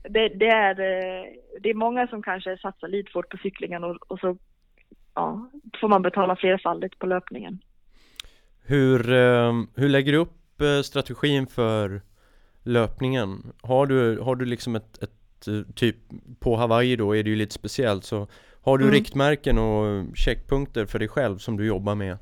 det, 0.09 0.29
det, 0.29 0.49
är, 0.49 0.81
eh, 0.81 1.25
det 1.61 1.71
är 1.71 1.75
många 1.75 2.07
som 2.07 2.23
kanske 2.23 2.59
satsar 2.59 2.89
lite 2.89 3.11
fort 3.13 3.29
på 3.29 3.37
cyklingen 3.37 3.85
och, 3.85 3.97
och 4.09 4.21
så 4.21 4.37
ja, 5.15 5.51
får 5.81 5.89
man 5.89 6.03
betala 6.03 6.37
flerfaldigt 6.37 6.99
på 6.99 7.07
löpningen. 7.07 7.59
Hur, 8.63 9.13
eh, 9.13 9.53
hur 9.77 9.89
lägger 9.89 10.13
du 10.13 10.19
upp 10.19 10.61
eh, 10.61 10.83
strategin 10.83 11.47
för 11.47 12.01
löpningen? 12.63 13.53
Har 13.63 13.87
du, 13.87 14.19
har 14.21 14.37
du 14.37 14.45
liksom 14.45 14.77
ett, 14.77 15.03
ett 15.03 15.11
typ 15.75 15.97
på 16.41 16.57
Hawaii 16.57 16.97
då 16.97 17.17
är 17.17 17.23
det 17.23 17.31
ju 17.31 17.37
lite 17.37 17.55
speciellt 17.55 18.05
så 18.05 18.27
har 18.63 18.79
du 18.79 18.85
mm. 18.85 18.95
riktmärken 18.95 19.59
och 19.59 20.17
checkpunkter 20.17 20.87
för 20.87 20.99
dig 20.99 21.09
själv 21.09 21.39
som 21.39 21.57
du 21.57 21.67
jobbar 21.67 21.95
med? 21.95 22.19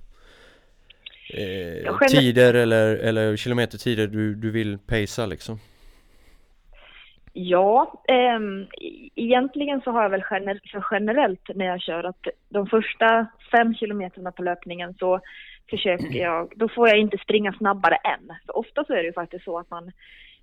Eh, 1.31 1.99
tider 2.09 2.55
eller, 2.55 2.97
eller 2.97 3.37
kilometertider 3.37 4.07
du, 4.07 4.35
du 4.35 4.51
vill 4.51 4.79
pacea 4.79 5.27
liksom? 5.27 5.59
Ja, 7.33 8.03
eh, 8.09 8.41
egentligen 9.14 9.81
så 9.81 9.91
har 9.91 10.03
jag 10.03 10.11
väl 10.11 10.23
gener 10.23 10.61
generellt 10.91 11.51
när 11.55 11.67
jag 11.67 11.81
kör 11.81 12.05
att 12.05 12.27
de 12.49 12.67
första 12.67 13.27
fem 13.53 13.75
kilometerna 13.75 14.33
på 14.33 14.43
löpningen 14.43 14.95
så 14.95 15.21
försöker 15.71 16.19
jag, 16.19 16.53
då 16.57 16.69
får 16.69 16.88
jag 16.88 16.99
inte 16.99 17.19
springa 17.19 17.53
snabbare 17.53 17.95
än. 17.95 18.37
För 18.47 18.59
ofta 18.59 18.85
så 18.85 18.93
är 18.93 18.97
det 18.97 19.07
ju 19.07 19.12
faktiskt 19.12 19.45
så 19.45 19.59
att 19.59 19.71
man, 19.71 19.93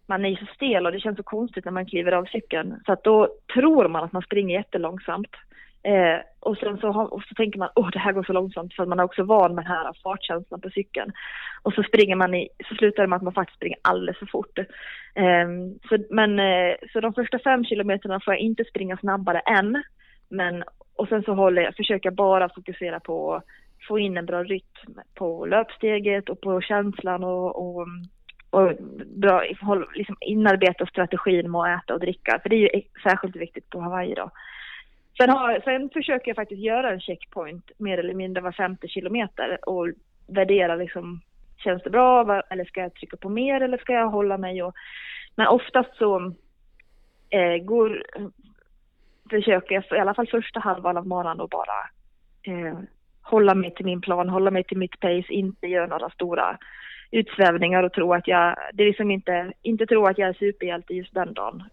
man 0.06 0.26
är 0.26 0.36
så 0.36 0.46
stel 0.56 0.86
och 0.86 0.92
det 0.92 1.00
känns 1.00 1.18
så 1.18 1.24
konstigt 1.24 1.66
när 1.66 1.72
man 1.72 1.86
kliver 1.86 2.12
av 2.12 2.26
cykeln. 2.26 2.82
Så 2.86 2.92
att 2.92 3.04
då 3.04 3.30
tror 3.54 3.88
man 3.88 4.04
att 4.04 4.14
man 4.14 4.22
springer 4.22 4.58
jättelångsamt. 4.58 5.36
Eh, 5.86 6.20
och 6.40 6.58
sen 6.58 6.78
så, 6.78 6.92
har, 6.92 7.14
och 7.14 7.24
så 7.24 7.36
tänker 7.36 7.60
man, 7.60 7.70
åh 7.76 7.90
det 7.92 8.00
här 8.00 8.12
går 8.12 8.24
så 8.24 8.34
långsamt 8.34 8.74
för 8.74 8.86
man 8.86 9.00
är 9.00 9.04
också 9.04 9.24
van 9.24 9.56
med 9.56 9.64
den 9.66 9.72
här 9.72 9.94
fartkänslan 10.04 10.62
på 10.62 10.70
cykeln. 10.70 11.12
Och 11.62 11.74
så 11.74 11.84
springer 11.84 12.16
man 12.16 12.34
i, 12.34 12.50
så 12.70 12.76
slutar 12.76 13.04
det 13.04 13.10
med 13.10 13.18
att 13.18 13.24
man 13.24 13.34
faktiskt 13.34 13.58
springer 13.58 13.78
alldeles 13.82 14.18
för 14.18 14.26
fort. 14.26 14.58
Eh, 15.16 15.48
så, 15.90 15.98
men, 16.10 16.40
eh, 16.40 16.76
så 16.94 17.00
de 17.00 17.14
första 17.14 17.40
fem 17.40 17.66
kilometerna 17.66 18.20
får 18.20 18.34
jag 18.34 18.42
inte 18.42 18.64
springa 18.64 18.98
snabbare 18.98 19.40
än. 19.40 19.84
Men, 20.30 20.64
och 20.96 21.08
sen 21.08 21.24
så 21.24 21.34
håller 21.34 21.62
jag, 21.62 21.76
försöker 21.76 22.10
jag 22.10 22.16
bara 22.16 22.50
fokusera 22.50 23.00
på 23.00 23.34
att 23.36 23.44
få 23.88 24.00
in 24.00 24.18
en 24.18 24.26
bra 24.26 24.44
rytm 24.44 25.00
på 25.14 25.46
löpsteget 25.46 26.30
och 26.30 26.42
på 26.42 26.62
känslan 26.62 27.24
och, 27.24 27.80
och 27.80 27.88
och 28.50 28.72
bra, 29.16 29.44
liksom 29.96 30.16
inarbeta 30.22 30.86
strategin 30.86 31.52
med 31.52 31.62
att 31.62 31.84
äta 31.84 31.94
och 31.94 32.00
dricka. 32.00 32.40
För 32.42 32.50
det 32.50 32.56
är 32.56 32.60
ju 32.60 32.68
e- 32.68 32.88
särskilt 33.04 33.36
viktigt 33.36 33.70
på 33.70 33.80
Hawaii 33.80 34.14
då. 34.14 34.32
Sen, 35.18 35.30
har, 35.30 35.60
sen 35.64 35.90
försöker 35.90 36.30
jag 36.30 36.36
faktiskt 36.36 36.62
göra 36.62 36.92
en 36.92 37.00
checkpoint 37.00 37.72
mer 37.78 37.98
eller 37.98 38.14
mindre 38.14 38.42
var 38.42 38.52
femte 38.52 38.88
kilometer 38.88 39.70
och 39.70 39.88
värdera 40.28 40.76
liksom, 40.76 41.22
känns 41.58 41.84
det 41.84 41.90
bra? 41.90 42.42
Eller 42.50 42.66
ska 42.66 42.82
jag 42.82 42.94
trycka 42.94 43.18
på 43.18 43.30
mer 43.30 43.62
eller 43.62 43.78
ska 43.78 43.94
jag 43.94 44.10
hålla 44.10 44.38
mig 44.38 44.64
och 44.64 44.76
men 45.36 45.48
oftast 45.48 45.98
så 45.98 46.34
eh, 47.30 47.58
går, 47.64 48.04
försöker 49.30 49.76
jag 49.76 49.84
i 49.92 50.02
alla 50.02 50.14
fall 50.14 50.28
första 50.28 50.60
halvan 50.60 50.98
av 50.98 51.08
morgonen 51.08 51.40
och 51.40 51.50
bara 51.50 51.90
eh, 52.44 52.80
hålla 53.22 53.56
mig 53.56 53.74
till 53.74 53.86
min 53.86 54.02
plan, 54.02 54.30
hålla 54.30 54.52
mig 54.52 54.64
till 54.64 54.78
mitt 54.78 55.00
pace, 55.00 55.34
inte 55.34 55.68
göra 55.68 55.88
några 55.88 56.10
stora 56.10 56.58
utsvävningar 57.12 57.84
och 57.84 57.94
tro 57.94 58.14
att 58.14 58.28
jag, 58.28 58.56
det 58.74 58.84
är 58.84 58.88
liksom 58.88 59.12
inte, 59.12 59.54
inte 59.62 59.86
tro 59.86 60.06
att 60.06 60.18
jag 60.18 60.30
är 60.30 60.34
superhjälte 60.34 60.94
just 60.94 61.14
den 61.14 61.34
dagen 61.34 61.64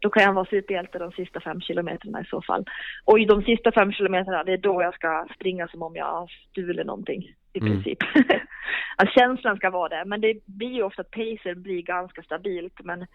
då 0.00 0.10
kan 0.10 0.22
jag 0.22 0.32
vara 0.32 0.44
superhjälte 0.44 0.98
de 0.98 1.12
sista 1.12 1.40
fem 1.40 1.60
kilometerna 1.60 2.20
i 2.20 2.24
så 2.24 2.42
fall. 2.42 2.64
Och 3.04 3.18
i 3.18 3.24
de 3.24 3.42
sista 3.42 3.72
fem 3.72 3.92
kilometerna, 3.92 4.44
det 4.44 4.52
är 4.52 4.58
då 4.58 4.82
jag 4.82 4.94
ska 4.94 5.26
springa 5.34 5.68
som 5.68 5.82
om 5.82 5.96
jag 5.96 6.04
har 6.04 6.30
stulit 6.50 6.86
någonting 6.86 7.22
i 7.52 7.58
mm. 7.60 7.72
princip. 7.72 7.98
alltså 8.96 9.18
känslan 9.20 9.56
ska 9.56 9.70
vara 9.70 9.88
det, 9.88 10.04
men 10.06 10.20
det 10.20 10.46
blir 10.46 10.72
ju 10.72 10.82
ofta 10.82 11.02
att 11.02 11.10
pacen 11.10 11.62
blir 11.62 11.82
ganska 11.82 12.22
stabilt, 12.22 12.80
men 12.84 13.06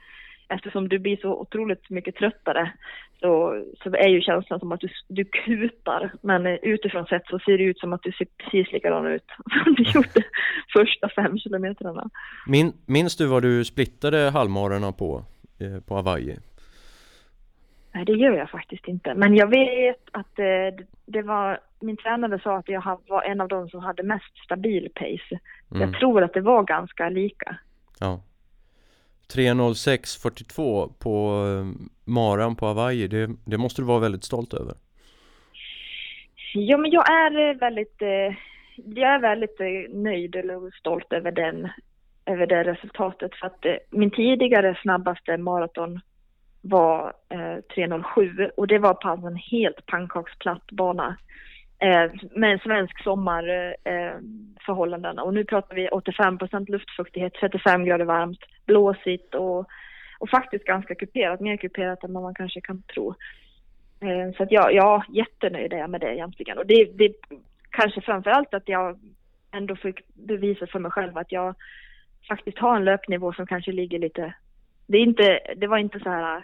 eftersom 0.49 0.89
du 0.89 0.99
blir 0.99 1.17
så 1.17 1.39
otroligt 1.39 1.89
mycket 1.89 2.15
tröttare 2.15 2.71
så, 3.19 3.63
så 3.83 3.89
är 3.95 4.07
ju 4.07 4.21
känslan 4.21 4.59
som 4.59 4.71
att 4.71 4.79
du, 4.79 4.89
du 5.07 5.25
kutar. 5.25 6.11
Men 6.21 6.47
utifrån 6.47 7.05
sett 7.05 7.27
så 7.27 7.39
ser 7.39 7.57
det 7.57 7.63
ut 7.63 7.79
som 7.79 7.93
att 7.93 8.03
du 8.03 8.11
ser 8.11 8.27
precis 8.37 8.73
likadan 8.73 9.07
ut 9.07 9.25
som 9.63 9.75
du 9.75 9.83
gjorde 9.83 10.23
första 10.73 11.09
fem 11.09 11.37
kilometrarna. 11.37 12.09
Min, 12.47 12.73
minns 12.85 13.17
du 13.17 13.27
vad 13.27 13.41
du 13.41 13.65
splittade 13.65 14.29
halvmarorna 14.29 14.91
på, 14.91 15.23
eh, 15.59 15.83
på 15.87 15.95
Hawaii? 15.95 16.37
Nej, 17.93 18.05
det 18.05 18.13
gör 18.13 18.33
jag 18.37 18.49
faktiskt 18.49 18.87
inte. 18.87 19.13
Men 19.13 19.35
jag 19.35 19.47
vet 19.47 20.01
att 20.11 20.39
eh, 20.39 20.85
det 21.05 21.21
var, 21.21 21.59
min 21.79 21.97
tränare 21.97 22.39
sa 22.43 22.57
att 22.57 22.69
jag 22.69 22.99
var 23.07 23.23
en 23.23 23.41
av 23.41 23.47
de 23.47 23.69
som 23.69 23.79
hade 23.79 24.03
mest 24.03 24.37
stabil 24.45 24.89
pace. 24.95 25.39
Mm. 25.71 25.81
Jag 25.81 25.99
tror 25.99 26.23
att 26.23 26.33
det 26.33 26.41
var 26.41 26.63
ganska 26.63 27.09
lika. 27.09 27.57
Ja. 27.99 28.21
3.06.42 29.35 30.93
på 30.99 31.45
eh, 31.47 31.85
maran 32.05 32.55
på 32.55 32.65
Hawaii, 32.65 33.07
det, 33.07 33.29
det 33.45 33.57
måste 33.57 33.81
du 33.81 33.85
vara 33.85 33.99
väldigt 33.99 34.23
stolt 34.23 34.53
över. 34.53 34.75
Ja, 36.53 36.77
men 36.77 36.91
jag 36.91 37.11
är 37.11 37.49
eh, 37.49 37.57
väldigt, 37.57 38.01
jag 38.75 39.13
är 39.13 39.19
väldigt 39.19 39.59
nöjd 39.93 40.35
eller 40.35 40.77
stolt 40.79 41.13
över 41.13 41.31
den, 41.31 41.69
över 42.25 42.47
det 42.47 42.63
resultatet. 42.63 43.35
För 43.35 43.47
att 43.47 43.65
min 43.89 44.11
tidigare 44.11 44.79
snabbaste 44.81 45.37
maraton 45.37 45.99
var 46.65 47.13
eh, 47.29 47.57
3.07 47.75 48.49
och 48.57 48.67
det 48.67 48.79
var 48.79 48.93
på 48.93 49.09
alltså 49.09 49.27
en 49.27 49.35
helt 49.35 49.85
pannkaksplatt 49.85 50.71
bana 50.71 51.17
eh, 51.79 52.11
med 52.35 52.61
svensk 52.61 53.03
sommarförhållanden. 53.03 55.17
Eh, 55.17 55.23
och 55.23 55.33
nu 55.33 55.45
pratar 55.45 55.75
vi 55.75 55.89
85% 55.89 56.71
luftfuktighet, 56.71 57.33
35 57.33 57.85
grader 57.85 58.05
varmt, 58.05 58.39
blåsigt 58.65 59.35
och, 59.35 59.67
och 60.19 60.29
faktiskt 60.29 60.65
ganska 60.65 60.95
kuperat, 60.95 61.39
mer 61.39 61.57
kuperat 61.57 62.03
än 62.03 62.13
vad 62.13 62.23
man 62.23 62.35
kanske 62.35 62.61
kan 62.61 62.81
tro. 62.81 63.15
Eh, 63.99 64.31
så 64.37 64.43
att 64.43 64.51
jag, 64.51 64.73
ja, 64.73 65.03
jättenöjd 65.09 65.73
är 65.73 65.77
jag 65.77 65.89
med 65.89 66.01
det 66.01 66.13
egentligen. 66.13 66.57
Och 66.57 66.65
det, 66.65 66.85
det 66.85 67.13
kanske 67.69 68.01
framförallt 68.01 68.53
att 68.53 68.69
jag 68.69 68.99
ändå 69.51 69.75
fick 69.75 69.99
bevisa 70.13 70.67
för 70.67 70.79
mig 70.79 70.91
själv 70.91 71.17
att 71.17 71.31
jag 71.31 71.55
faktiskt 72.27 72.57
har 72.57 72.75
en 72.75 72.85
löpnivå 72.85 73.33
som 73.33 73.47
kanske 73.47 73.71
ligger 73.71 73.99
lite 73.99 74.33
det, 74.87 74.97
är 74.97 75.01
inte, 75.01 75.39
det 75.55 75.67
var 75.67 75.77
inte 75.77 75.99
så 75.99 76.09
här 76.09 76.43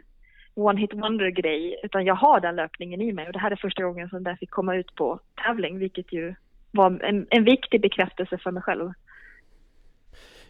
one 0.61 0.79
hit 0.79 0.93
wonder 0.93 1.29
grej 1.29 1.79
utan 1.83 2.05
jag 2.05 2.15
har 2.15 2.39
den 2.39 2.55
löpningen 2.55 3.01
i 3.01 3.13
mig 3.13 3.27
och 3.27 3.33
det 3.33 3.39
här 3.39 3.51
är 3.51 3.55
första 3.55 3.83
gången 3.83 4.09
som 4.09 4.23
den 4.23 4.37
fick 4.37 4.49
komma 4.49 4.75
ut 4.75 4.95
på 4.95 5.19
tävling 5.45 5.79
vilket 5.79 6.13
ju 6.13 6.35
var 6.71 6.99
en, 7.03 7.27
en 7.29 7.43
viktig 7.43 7.81
bekräftelse 7.81 8.37
för 8.37 8.51
mig 8.51 8.63
själv. 8.63 8.91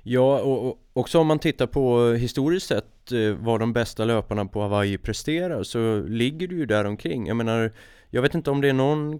Ja, 0.03 0.41
och, 0.41 0.79
också 0.93 1.19
om 1.19 1.27
man 1.27 1.39
tittar 1.39 1.67
på 1.67 2.13
historiskt 2.13 2.67
sett 2.67 3.11
eh, 3.11 3.35
vad 3.39 3.59
de 3.59 3.73
bästa 3.73 4.05
löparna 4.05 4.45
på 4.45 4.61
Hawaii 4.61 4.97
presterar 4.97 5.63
så 5.63 6.03
ligger 6.07 6.47
du 6.47 6.57
ju 6.57 6.65
där 6.65 6.85
omkring. 6.85 7.27
Jag 7.27 7.37
menar, 7.37 7.71
jag 8.09 8.21
vet 8.21 8.35
inte 8.35 8.51
om 8.51 8.61
det 8.61 8.69
är 8.69 8.73
någon 8.73 9.19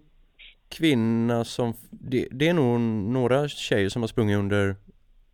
kvinna 0.69 1.45
som, 1.45 1.73
det, 1.89 2.27
det 2.31 2.47
är 2.47 2.53
nog 2.53 2.79
några 3.11 3.47
tjejer 3.47 3.89
som 3.89 4.01
har 4.01 4.07
sprungit 4.07 4.37
under, 4.37 4.75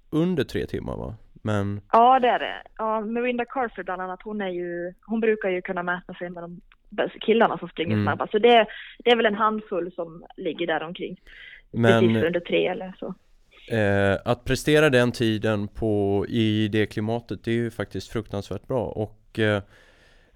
under 0.10 0.44
tre 0.44 0.65
timmar 0.65 0.98
va? 0.98 1.15
Men... 1.45 1.81
Ja, 1.91 2.19
det 2.19 2.27
är 2.27 2.39
det. 2.39 2.62
Ja, 2.77 3.01
Mirinda 3.01 3.45
Carter 3.45 3.84
bland 3.84 4.01
annat, 4.01 4.19
hon, 4.23 4.41
är 4.41 4.49
ju, 4.49 4.93
hon 5.05 5.19
brukar 5.19 5.49
ju 5.49 5.62
kunna 5.62 5.84
mäta 5.84 6.13
sig 6.13 6.29
med 6.29 6.43
de 6.43 6.62
killarna 7.21 7.58
som 7.58 7.69
springer 7.69 7.93
mm. 7.93 8.05
snabbast. 8.05 8.31
Så 8.31 8.39
det, 8.39 8.67
det 8.97 9.12
är 9.12 9.15
väl 9.15 9.25
en 9.25 9.36
handfull 9.36 9.91
som 9.95 10.25
ligger 10.38 10.67
där 10.67 10.84
omkring. 10.84 11.21
Men, 11.71 11.99
Precis 11.99 12.23
under 12.23 12.39
tre 12.39 12.67
eller 12.67 12.95
så. 12.99 13.13
Eh, 13.75 14.17
att 14.25 14.45
prestera 14.45 14.89
den 14.89 15.12
tiden 15.12 15.67
på, 15.67 16.25
i 16.29 16.67
det 16.67 16.86
klimatet, 16.86 17.43
det 17.43 17.51
är 17.51 17.55
ju 17.55 17.71
faktiskt 17.71 18.12
fruktansvärt 18.12 18.67
bra. 18.67 18.86
Och 18.86 19.39
eh, 19.39 19.62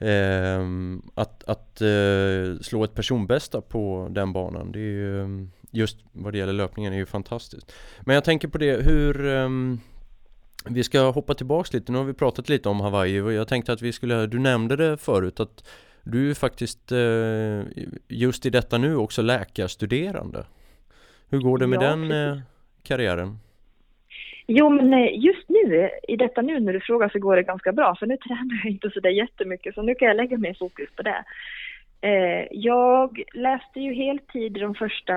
eh, 0.10 0.62
att, 1.15 1.43
att 1.43 1.82
eh, 1.82 2.62
slå 2.62 2.84
ett 2.84 2.95
personbästa 2.95 3.62
på 3.62 4.08
den 4.12 4.34
banan, 4.34 4.72
det 4.72 4.80
är 4.80 4.93
ju 4.93 5.48
just 5.72 5.98
vad 6.12 6.34
det 6.34 6.38
gäller 6.38 6.54
löpningen 6.54 6.93
är 6.93 6.98
ju 6.98 7.06
fantastiskt. 7.06 7.74
Men 8.06 8.13
jag 8.15 8.24
tänker 8.24 8.48
på 8.48 8.58
det, 8.58 8.86
hur 8.86 9.28
ehm, 9.28 9.80
vi 10.65 10.84
ska 10.84 11.12
hoppa 11.12 11.34
tillbaks 11.34 11.74
lite, 11.74 11.91
nu 11.91 11.98
har 11.98 12.06
vi 12.06 12.13
pratat 12.13 12.50
lite 12.50 12.69
om 12.69 12.80
Hawaii 12.82 13.22
och 13.22 13.34
jag 13.34 13.48
tänkte 13.48 13.74
att 13.74 13.82
vi 13.82 13.91
skulle, 13.91 14.28
du 14.28 14.39
nämnde 14.39 14.76
det 14.76 14.98
förut 14.98 15.39
att 15.39 15.69
du 16.04 16.30
är 16.30 16.34
faktiskt 16.34 16.91
eh, 16.91 17.84
just 18.08 18.45
i 18.45 18.50
detta 18.50 18.78
nu 18.78 18.95
också 18.95 19.22
läkarstuderande. 19.22 20.45
Hur 21.30 21.39
går 21.39 21.58
det 21.58 21.67
med 21.67 21.82
ja, 21.82 21.89
den 21.89 22.12
eh, 22.12 22.38
karriären? 22.84 23.39
Jo, 24.48 24.69
men 24.69 25.22
just 25.22 25.50
nu, 25.50 25.89
i 26.08 26.15
detta 26.15 26.41
nu 26.41 26.60
när 26.60 26.74
du 26.74 26.80
frågar 26.80 27.10
så 27.10 27.19
går 27.19 27.36
det 27.36 27.43
ganska 27.43 27.72
bra 27.72 27.95
för 27.95 28.06
nu 28.06 28.17
tränar 28.17 28.62
jag 28.63 28.72
inte 28.72 28.89
så 28.89 29.00
där 29.00 29.10
jättemycket 29.10 29.76
så 29.76 29.82
nu 29.82 29.95
kan 29.95 30.08
jag 30.08 30.17
lägga 30.17 30.38
mer 30.38 30.54
fokus 30.54 30.89
på 30.95 31.02
det. 31.02 31.24
Jag 32.52 33.24
läste 33.34 33.80
ju 33.80 33.93
heltid 33.93 34.54
de 34.54 34.76
första 34.76 35.13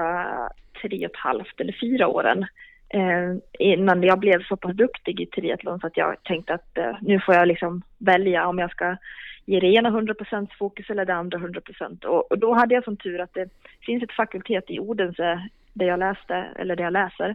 tre 0.83 1.07
och 1.07 1.13
ett 1.13 1.17
halvt 1.17 1.61
eller 1.61 1.77
fyra 1.81 2.09
åren 2.09 2.47
eh, 2.93 3.37
innan 3.59 4.03
jag 4.03 4.19
blev 4.19 4.43
så 4.43 4.57
pass 4.57 4.77
duktig 4.77 5.21
i 5.21 5.27
triathlon 5.27 5.81
så 5.81 5.87
att 5.87 5.97
jag 5.97 6.17
tänkte 6.23 6.55
att 6.55 6.79
eh, 6.79 6.97
nu 7.01 7.21
får 7.21 7.35
jag 7.35 7.49
liksom 7.49 7.83
välja 7.99 8.47
om 8.47 8.59
jag 8.59 8.71
ska 8.71 8.97
ge 9.47 9.61
det 9.61 9.67
ena 9.67 9.91
100% 9.91 10.49
fokus 10.59 10.91
eller 10.91 11.05
det 11.05 11.15
andra 11.15 11.39
100%. 11.39 12.05
Och, 12.05 12.33
och 12.33 12.39
då 12.39 12.55
hade 12.55 12.75
jag 12.75 12.85
som 12.85 12.97
tur 12.97 13.21
att 13.21 13.35
det 13.35 13.49
finns 13.87 14.03
ett 14.03 14.13
fakultet 14.13 14.71
i 14.71 14.81
Odense 14.81 15.49
där 15.73 15.87
jag 15.87 15.99
läste, 15.99 16.35
eller 16.35 16.77
där 16.77 16.85
jag 16.85 16.93
läser, 16.93 17.35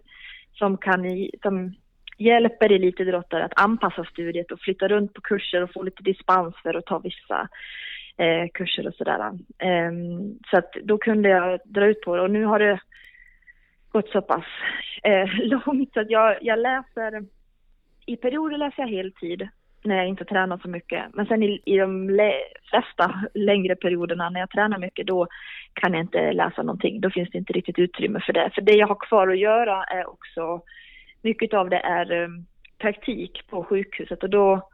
som 0.54 0.78
kan 0.78 1.06
som 1.42 1.76
hjälper 2.18 2.72
elitidrottare 2.72 3.46
att 3.46 3.62
anpassa 3.62 4.04
studiet 4.04 4.52
och 4.52 4.60
flytta 4.60 4.88
runt 4.88 5.14
på 5.14 5.22
kurser 5.22 5.64
och 5.64 5.74
få 5.74 5.84
lite 5.84 6.04
dispens 6.04 6.56
för 6.64 6.74
att 6.74 6.86
ta 6.86 7.00
vissa 7.00 7.48
eh, 8.18 8.48
kurser 8.54 8.88
och 8.88 8.94
sådär. 8.94 9.20
Eh, 9.58 9.92
så 10.52 10.58
att 10.58 10.72
då 10.84 10.98
kunde 10.98 11.30
jag 11.30 11.60
dra 11.66 11.86
ut 11.86 12.02
på 12.02 12.16
det 12.16 12.22
och 12.22 12.32
nu 12.32 12.46
har 12.46 12.60
det 12.60 12.80
gått 13.98 14.10
så 14.10 14.22
pass 14.22 14.46
eh, 15.04 15.28
långt 15.40 15.94
så 15.94 16.00
att 16.00 16.10
jag, 16.10 16.38
jag 16.42 16.60
läser, 16.60 17.26
i 18.06 18.16
perioder 18.16 18.58
läser 18.58 18.82
jag 18.84 18.90
heltid 18.90 19.48
när 19.84 19.96
jag 19.96 20.08
inte 20.08 20.26
tränar 20.26 20.58
så 20.58 20.70
mycket. 20.70 21.04
Men 21.14 21.26
sen 21.26 21.44
i, 21.44 21.62
i 21.66 21.78
de 21.78 22.20
flesta 22.70 23.22
längre 23.34 23.76
perioderna 23.76 24.30
när 24.30 24.40
jag 24.40 24.50
tränar 24.50 24.78
mycket 24.78 25.08
då 25.08 25.28
kan 25.74 25.94
jag 25.94 26.02
inte 26.02 26.32
läsa 26.32 26.64
någonting. 26.64 27.02
Då 27.02 27.10
finns 27.10 27.30
det 27.30 27.38
inte 27.38 27.54
riktigt 27.54 27.80
utrymme 27.80 28.20
för 28.26 28.34
det. 28.34 28.52
För 28.56 28.62
det 28.62 28.74
jag 28.74 28.88
har 28.88 29.08
kvar 29.08 29.28
att 29.28 29.40
göra 29.40 29.84
är 29.84 30.10
också, 30.10 30.62
mycket 31.22 31.54
av 31.54 31.70
det 31.70 31.80
är 31.80 32.12
um, 32.12 32.46
praktik 32.78 33.48
på 33.50 33.64
sjukhuset 33.64 34.24
och 34.24 34.30
då 34.30 34.70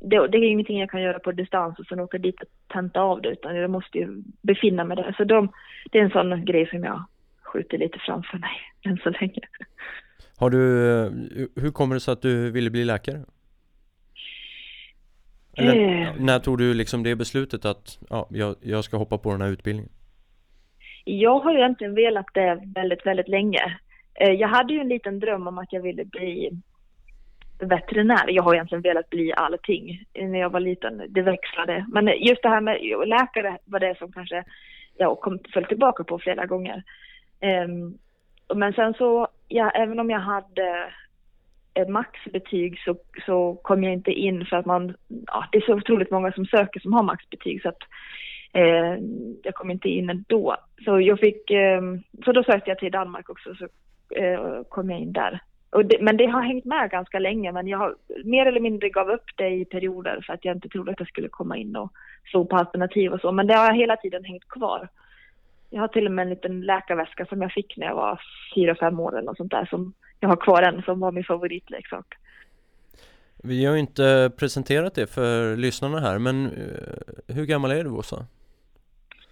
det, 0.00 0.28
det, 0.28 0.38
är 0.38 0.44
ingenting 0.44 0.80
jag 0.80 0.90
kan 0.90 1.02
göra 1.02 1.18
på 1.18 1.32
distans 1.32 1.78
och 1.78 1.86
sen 1.86 2.00
åka 2.00 2.18
dit 2.18 2.42
och 2.42 2.48
tenta 2.72 3.00
av 3.00 3.22
det 3.22 3.28
utan 3.28 3.56
jag 3.56 3.70
måste 3.70 3.98
ju 3.98 4.22
befinna 4.42 4.84
mig 4.84 4.96
där. 4.96 5.14
Så 5.16 5.24
de, 5.24 5.52
det 5.90 5.98
är 5.98 6.02
en 6.02 6.10
sån 6.10 6.44
grej 6.44 6.66
som 6.66 6.84
jag 6.84 7.04
skjuter 7.46 7.78
lite 7.78 7.98
framför 7.98 8.38
mig 8.38 8.56
än 8.84 8.96
så 8.96 9.10
länge. 9.10 9.40
Har 10.38 10.50
du, 10.50 10.90
eh, 10.90 11.10
hur 11.62 11.70
kommer 11.70 11.94
det 11.94 12.00
sig 12.00 12.12
att 12.12 12.22
du 12.22 12.50
ville 12.50 12.70
bli 12.70 12.84
läkare? 12.84 13.24
Eller, 15.56 16.02
eh. 16.02 16.08
När 16.18 16.38
tog 16.38 16.58
du 16.58 16.74
liksom 16.74 17.02
det 17.02 17.16
beslutet 17.16 17.64
att 17.64 17.98
ja, 18.10 18.28
jag, 18.30 18.56
jag 18.60 18.84
ska 18.84 18.96
hoppa 18.96 19.18
på 19.18 19.32
den 19.32 19.40
här 19.40 19.48
utbildningen? 19.48 19.92
Jag 21.04 21.38
har 21.38 21.54
egentligen 21.54 21.94
velat 21.94 22.26
det 22.34 22.62
väldigt, 22.74 23.06
väldigt 23.06 23.28
länge. 23.28 23.78
Eh, 24.14 24.32
jag 24.32 24.48
hade 24.48 24.72
ju 24.72 24.80
en 24.80 24.88
liten 24.88 25.20
dröm 25.20 25.46
om 25.46 25.58
att 25.58 25.72
jag 25.72 25.82
ville 25.82 26.04
bli 26.04 26.50
veterinär. 27.58 28.28
Jag 28.28 28.42
har 28.42 28.54
egentligen 28.54 28.82
velat 28.82 29.10
bli 29.10 29.32
allting 29.32 30.04
när 30.14 30.38
jag 30.38 30.50
var 30.50 30.60
liten. 30.60 31.02
Det 31.08 31.22
växlade. 31.22 31.86
Men 31.88 32.06
just 32.06 32.42
det 32.42 32.48
här 32.48 32.60
med 32.60 32.78
läkare 33.08 33.58
var 33.64 33.80
det 33.80 33.98
som 33.98 34.12
kanske 34.12 34.44
jag 34.96 35.20
kom, 35.20 35.38
föll 35.52 35.64
tillbaka 35.64 36.04
på 36.04 36.18
flera 36.18 36.46
gånger. 36.46 36.82
Um, 37.40 37.98
men 38.54 38.72
sen 38.72 38.94
så, 38.94 39.28
ja, 39.48 39.70
även 39.70 40.00
om 40.00 40.10
jag 40.10 40.20
hade 40.20 40.92
ett 41.74 41.88
maxbetyg 41.88 42.78
så, 42.78 42.96
så 43.26 43.54
kom 43.62 43.84
jag 43.84 43.92
inte 43.92 44.10
in 44.10 44.46
för 44.46 44.56
att 44.56 44.66
man, 44.66 44.96
ja, 45.26 45.48
det 45.52 45.58
är 45.58 45.62
så 45.62 45.74
otroligt 45.74 46.10
många 46.10 46.32
som 46.32 46.46
söker 46.46 46.80
som 46.80 46.92
har 46.92 47.02
maxbetyg 47.02 47.62
så 47.62 47.68
att 47.68 47.82
eh, 48.52 48.94
jag 49.42 49.54
kom 49.54 49.70
inte 49.70 49.88
in 49.88 50.10
ändå. 50.10 50.56
Så 50.84 51.00
jag 51.00 51.18
fick, 51.18 51.50
eh, 51.50 51.82
så 52.24 52.32
då 52.32 52.44
sökte 52.44 52.70
jag 52.70 52.78
till 52.78 52.92
Danmark 52.92 53.30
också 53.30 53.54
så 53.54 53.64
eh, 54.16 54.62
kom 54.68 54.90
jag 54.90 55.00
in 55.00 55.12
där. 55.12 55.40
Det, 55.84 55.98
men 56.00 56.16
det 56.16 56.26
har 56.26 56.42
hängt 56.42 56.64
med 56.64 56.90
ganska 56.90 57.18
länge 57.18 57.52
men 57.52 57.66
jag 57.66 57.78
har 57.78 57.96
mer 58.24 58.46
eller 58.46 58.60
mindre 58.60 58.88
gav 58.88 59.10
upp 59.10 59.30
det 59.36 59.48
i 59.48 59.64
perioder 59.64 60.22
för 60.26 60.32
att 60.32 60.44
jag 60.44 60.56
inte 60.56 60.68
trodde 60.68 60.90
att 60.90 61.00
jag 61.00 61.08
skulle 61.08 61.28
komma 61.28 61.56
in 61.56 61.76
och 61.76 61.92
så 62.32 62.44
på 62.44 62.56
alternativ 62.56 63.12
och 63.12 63.20
så 63.20 63.32
men 63.32 63.46
det 63.46 63.54
har 63.54 63.72
hela 63.72 63.96
tiden 63.96 64.24
hängt 64.24 64.48
kvar. 64.48 64.88
Jag 65.76 65.82
har 65.82 65.88
till 65.88 66.06
och 66.06 66.12
med 66.12 66.22
en 66.22 66.30
liten 66.30 66.60
läkarväska 66.60 67.26
som 67.26 67.42
jag 67.42 67.52
fick 67.52 67.76
när 67.76 67.86
jag 67.86 67.94
var 67.94 68.20
fyra, 68.54 68.74
fem 68.74 69.00
år 69.00 69.12
eller 69.12 69.26
något 69.26 69.36
sånt 69.36 69.50
där 69.50 69.66
som 69.66 69.92
jag 70.20 70.28
har 70.28 70.36
kvar 70.36 70.62
än 70.62 70.82
som 70.82 71.00
var 71.00 71.12
min 71.12 71.24
favoritleksak. 71.24 72.14
Vi 73.36 73.64
har 73.64 73.74
ju 73.74 73.80
inte 73.80 74.30
presenterat 74.38 74.94
det 74.94 75.06
för 75.06 75.56
lyssnarna 75.56 76.00
här 76.00 76.18
men 76.18 76.46
eh, 76.46 77.34
hur 77.34 77.46
gammal 77.46 77.70
är 77.70 77.84
du 77.84 77.90
Åsa? 77.90 78.26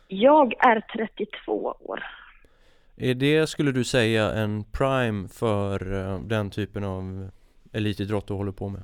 Jag 0.08 0.54
är 0.58 0.80
32 0.80 1.76
år. 1.80 2.04
Är 2.96 3.14
det, 3.14 3.46
skulle 3.46 3.72
du 3.72 3.84
säga, 3.84 4.32
en 4.32 4.64
prime 4.64 5.28
för 5.28 5.94
eh, 5.94 6.20
den 6.20 6.50
typen 6.50 6.84
av 6.84 7.30
elitidrott 7.72 8.26
du 8.26 8.34
håller 8.34 8.52
på 8.52 8.68
med? 8.68 8.82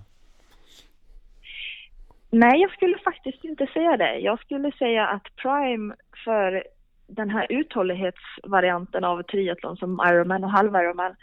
Nej, 2.30 2.60
jag 2.60 2.72
skulle 2.72 2.98
faktiskt 2.98 3.44
inte 3.44 3.66
säga 3.66 3.96
det. 3.96 4.18
Jag 4.18 4.40
skulle 4.40 4.72
säga 4.72 5.06
att 5.06 5.36
prime 5.36 5.94
för 6.24 6.64
den 7.10 7.30
här 7.30 7.46
uthållighetsvarianten 7.50 9.04
av 9.04 9.22
triathlon 9.22 9.76
som 9.76 10.00
Ironman 10.10 10.44
och 10.44 10.50
halv 10.50 10.74
Ironman 10.74 11.14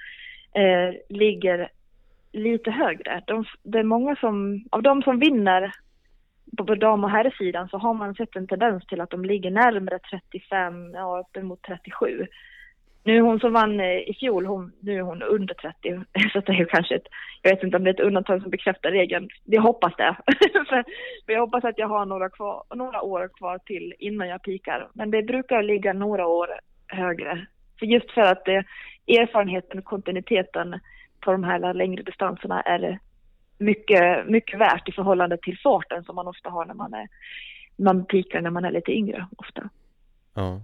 eh, 0.54 0.96
ligger 1.10 1.70
lite 2.32 2.72
högre. 2.72 3.24
De, 3.28 3.46
det 3.64 3.80
är 3.80 3.84
många 3.84 4.16
som, 4.16 4.66
av 4.72 4.84
de 4.84 5.02
som 5.02 5.20
vinner 5.20 5.72
på, 6.58 6.66
på 6.66 6.76
dam 6.76 7.04
och 7.04 7.12
herrsidan 7.12 7.70
så 7.70 7.78
har 7.78 7.94
man 7.94 8.16
sett 8.16 8.36
en 8.36 8.48
tendens 8.48 8.86
till 8.86 9.02
att 9.02 9.10
de 9.10 9.26
ligger 9.26 9.52
närmare 9.52 10.00
35, 10.00 10.92
ja 10.94 11.20
uppemot 11.20 11.62
37. 11.62 12.28
Nu 13.08 13.22
hon 13.22 13.40
som 13.40 13.54
vann 13.54 13.80
eh, 13.80 14.10
i 14.10 14.18
fjol, 14.20 14.46
hon, 14.46 14.72
nu 14.80 14.98
är 14.98 15.02
hon 15.02 15.22
under 15.22 15.54
30, 15.54 16.04
så 16.34 16.40
det 16.40 16.52
är 16.52 16.66
kanske 16.66 16.96
ett, 16.96 17.08
jag 17.42 17.52
vet 17.52 17.64
inte 17.64 17.78
om 17.78 17.84
det 17.84 17.90
är 17.90 17.94
ett 17.94 18.08
undantag 18.08 18.42
som 18.42 18.52
bekräftar 18.52 18.92
regeln. 18.92 19.30
Vi 19.46 19.58
hoppas 19.58 19.94
det. 19.98 20.16
för, 20.70 20.84
för 21.26 21.34
jag 21.34 21.40
hoppas 21.40 21.64
att 21.64 21.78
jag 21.78 21.88
har 21.88 22.06
några, 22.06 22.30
kvar, 22.30 22.64
några 22.76 23.02
år 23.02 23.30
kvar 23.38 23.58
till 23.58 23.94
innan 24.00 24.28
jag 24.28 24.44
pikar. 24.44 24.90
Men 24.94 25.12
det 25.12 25.24
brukar 25.24 25.64
ligga 25.64 25.94
några 25.94 26.28
år 26.28 26.50
högre. 26.88 27.48
För 27.80 27.86
just 27.86 28.12
för 28.12 28.22
att 28.22 28.48
eh, 28.48 28.64
erfarenheten 29.08 29.80
och 29.80 29.86
kontinuiteten 29.86 30.80
på 31.20 31.32
de 31.32 31.44
här 31.44 31.74
längre 31.74 32.04
distanserna 32.04 32.62
är 32.62 33.00
mycket, 33.58 34.28
mycket 34.28 34.60
värt 34.60 34.90
i 34.90 34.92
förhållande 34.92 35.38
till 35.38 35.60
farten 35.64 36.04
som 36.04 36.16
man 36.16 36.28
ofta 36.28 36.50
har 36.50 36.66
när 36.66 36.74
man 36.74 36.94
är 36.94 37.08
man 37.76 38.06
pikar 38.06 38.42
när 38.42 38.50
man 38.50 38.66
är 38.66 38.72
lite 38.72 38.92
yngre 38.92 39.28
ofta. 39.38 39.70
Ja. 40.34 40.62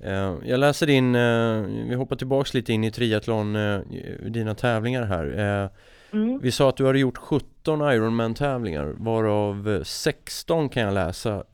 Eh, 0.00 0.34
jag 0.44 0.60
läser 0.60 0.90
in, 0.90 1.14
eh, 1.14 1.60
vi 1.88 1.94
hoppar 1.94 2.16
tillbaks 2.16 2.54
lite 2.54 2.72
in 2.72 2.84
i 2.84 2.90
triathlon, 2.90 3.56
eh, 3.56 3.80
dina 4.28 4.54
tävlingar 4.54 5.04
här. 5.04 5.70
Mm. 6.12 6.38
Vi 6.38 6.52
sa 6.52 6.68
att 6.68 6.76
du 6.76 6.86
hade 6.86 6.98
gjort 6.98 7.18
17 7.18 7.92
Ironman-tävlingar 7.92 8.94
varav 8.98 9.82
16 9.84 10.68
kan 10.68 10.82
jag 10.82 10.94
läsa 10.94 11.44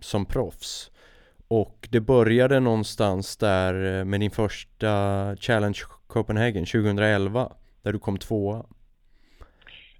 som 0.00 0.26
proffs. 0.26 0.90
Och 1.48 1.88
det 1.90 2.00
började 2.00 2.60
någonstans 2.60 3.36
där 3.36 4.04
med 4.04 4.20
din 4.20 4.30
första 4.30 4.86
Challenge 5.36 5.78
Copenhagen 6.06 6.66
2011 6.66 7.52
där 7.82 7.92
du 7.92 7.98
kom 7.98 8.18
tvåa. 8.18 8.64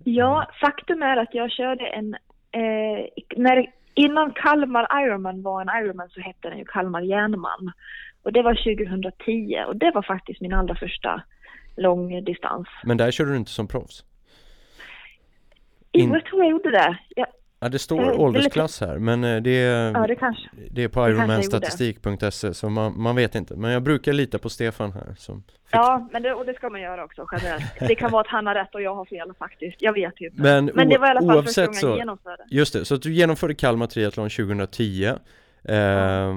Ja, 0.05 0.51
faktum 0.61 1.03
är 1.03 1.17
att 1.17 1.35
jag 1.35 1.51
körde 1.51 1.87
en, 1.87 2.15
eh, 2.53 3.07
när 3.37 3.80
Innan 4.05 4.33
Kalmar 4.33 4.87
Ironman 5.03 5.43
var 5.43 5.61
en 5.61 5.85
Ironman 5.85 6.09
så 6.11 6.21
hette 6.21 6.49
den 6.49 6.59
ju 6.59 6.65
Kalmar 6.65 7.01
Järnman. 7.01 7.73
Och 8.23 8.33
det 8.33 8.43
var 8.43 8.55
2010 8.55 9.65
och 9.69 9.77
det 9.77 9.91
var 9.95 10.03
faktiskt 10.03 10.41
min 10.41 10.53
allra 10.53 10.75
första 10.75 11.23
långdistans. 11.77 12.69
Men 12.85 12.97
där 12.97 13.11
körde 13.11 13.31
du 13.31 13.37
inte 13.37 13.51
som 13.51 13.69
proffs? 13.69 14.05
In... 15.93 16.09
Jo, 16.09 16.15
jag 16.15 16.25
tror 16.25 16.43
jag 16.43 16.51
gjorde 16.51 16.71
det. 16.71 16.99
Jag, 17.17 17.27
Ja 17.63 17.69
det 17.69 17.79
står 17.79 18.03
äh, 18.03 18.21
åldersklass 18.21 18.81
här 18.81 18.99
men 18.99 19.25
eh, 19.25 19.43
det 19.43 19.51
är, 19.51 19.93
ja, 19.93 20.07
det 20.07 20.17
kanske, 20.17 20.49
det 20.71 20.85
är 20.85 20.89
på 20.89 21.09
ironmanstatistik.se 21.09 22.55
så 22.55 22.69
man, 22.69 23.03
man, 23.03 23.17
vet 23.17 23.35
inte 23.35 23.57
Men 23.57 23.71
jag 23.71 23.83
brukar 23.83 24.13
lita 24.13 24.39
på 24.39 24.49
Stefan 24.51 24.93
här 24.93 25.15
som 25.19 25.43
Ja 25.71 26.09
men 26.13 26.23
det, 26.23 26.35
och 26.35 26.47
det 26.47 26.55
ska 26.55 26.71
man 26.71 26.81
göra 26.81 27.05
också 27.05 27.27
generellt 27.33 27.65
Det 27.81 27.95
kan 27.95 28.11
vara 28.11 28.21
att 28.21 28.29
han 28.29 28.47
har 28.47 28.55
rätt 28.55 28.75
och 28.75 28.83
jag 28.83 28.95
har 28.95 29.05
fel 29.05 29.33
faktiskt, 29.39 29.77
jag 29.83 29.93
vet 29.93 30.21
ju 30.21 30.27
inte 30.27 30.43
Men, 30.43 30.71
men 30.75 30.89
det 30.89 30.99
var 30.99 31.07
i 31.07 31.11
alla 31.11 31.35
fall 31.35 31.45
första 31.45 31.67
gången 31.67 31.81
jag 31.83 31.99
genomförde 31.99 32.45
Just 32.51 32.73
det, 32.73 32.85
så 32.85 32.95
att 32.95 33.03
du 33.03 33.13
genomförde 33.13 33.55
Kalmar 33.55 33.87
Triathlon 33.87 34.31
2010 34.31 35.13
eh, 35.65 35.77
ja. 35.77 36.35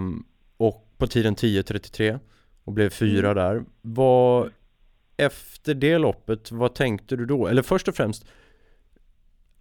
Och 0.58 0.88
på 0.98 1.08
tiden 1.08 1.36
10.33 1.36 2.20
och 2.64 2.74
blev 2.74 2.90
fyra 2.90 3.32
mm. 3.32 3.44
där 3.44 3.64
Vad 3.82 4.52
Efter 5.18 5.74
det 5.74 5.98
loppet, 5.98 6.52
vad 6.52 6.76
tänkte 6.76 7.16
du 7.16 7.26
då? 7.26 7.48
Eller 7.48 7.62
först 7.62 7.88
och 7.88 7.96
främst 7.96 8.26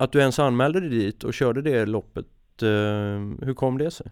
att 0.02 0.12
du 0.12 0.20
ens 0.20 0.38
anmälde 0.38 0.80
dig 0.80 0.88
dit 0.88 1.24
och 1.24 1.34
körde 1.34 1.62
det 1.62 1.86
loppet, 1.86 2.26
eh, 2.62 3.46
hur 3.46 3.54
kom 3.54 3.78
det 3.78 3.90
sig? 3.90 4.06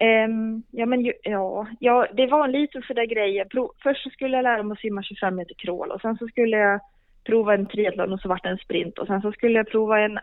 Um, 0.00 0.62
ja 0.70 0.86
men 0.86 1.12
ja, 1.22 1.66
ja, 1.80 2.06
det 2.12 2.26
var 2.26 2.44
en 2.44 2.52
liten 2.52 2.82
sådär 2.82 3.06
grej. 3.06 3.44
Först 3.82 4.02
så 4.02 4.10
skulle 4.10 4.36
jag 4.36 4.42
lära 4.42 4.62
mig 4.62 4.72
att 4.72 4.80
simma 4.80 5.02
25 5.02 5.36
meter 5.36 5.54
crawl 5.54 5.90
och 5.90 6.00
sen 6.00 6.16
så 6.16 6.28
skulle 6.28 6.56
jag 6.56 6.80
prova 7.24 7.54
en 7.54 7.66
triathlon 7.66 8.12
och 8.12 8.20
så 8.20 8.28
vart 8.28 8.42
det 8.42 8.48
en 8.48 8.58
sprint 8.58 8.98
och 8.98 9.06
sen 9.06 9.20
så 9.20 9.32
skulle 9.32 9.58
jag 9.58 9.68
prova 9.68 10.00
en, 10.00 10.16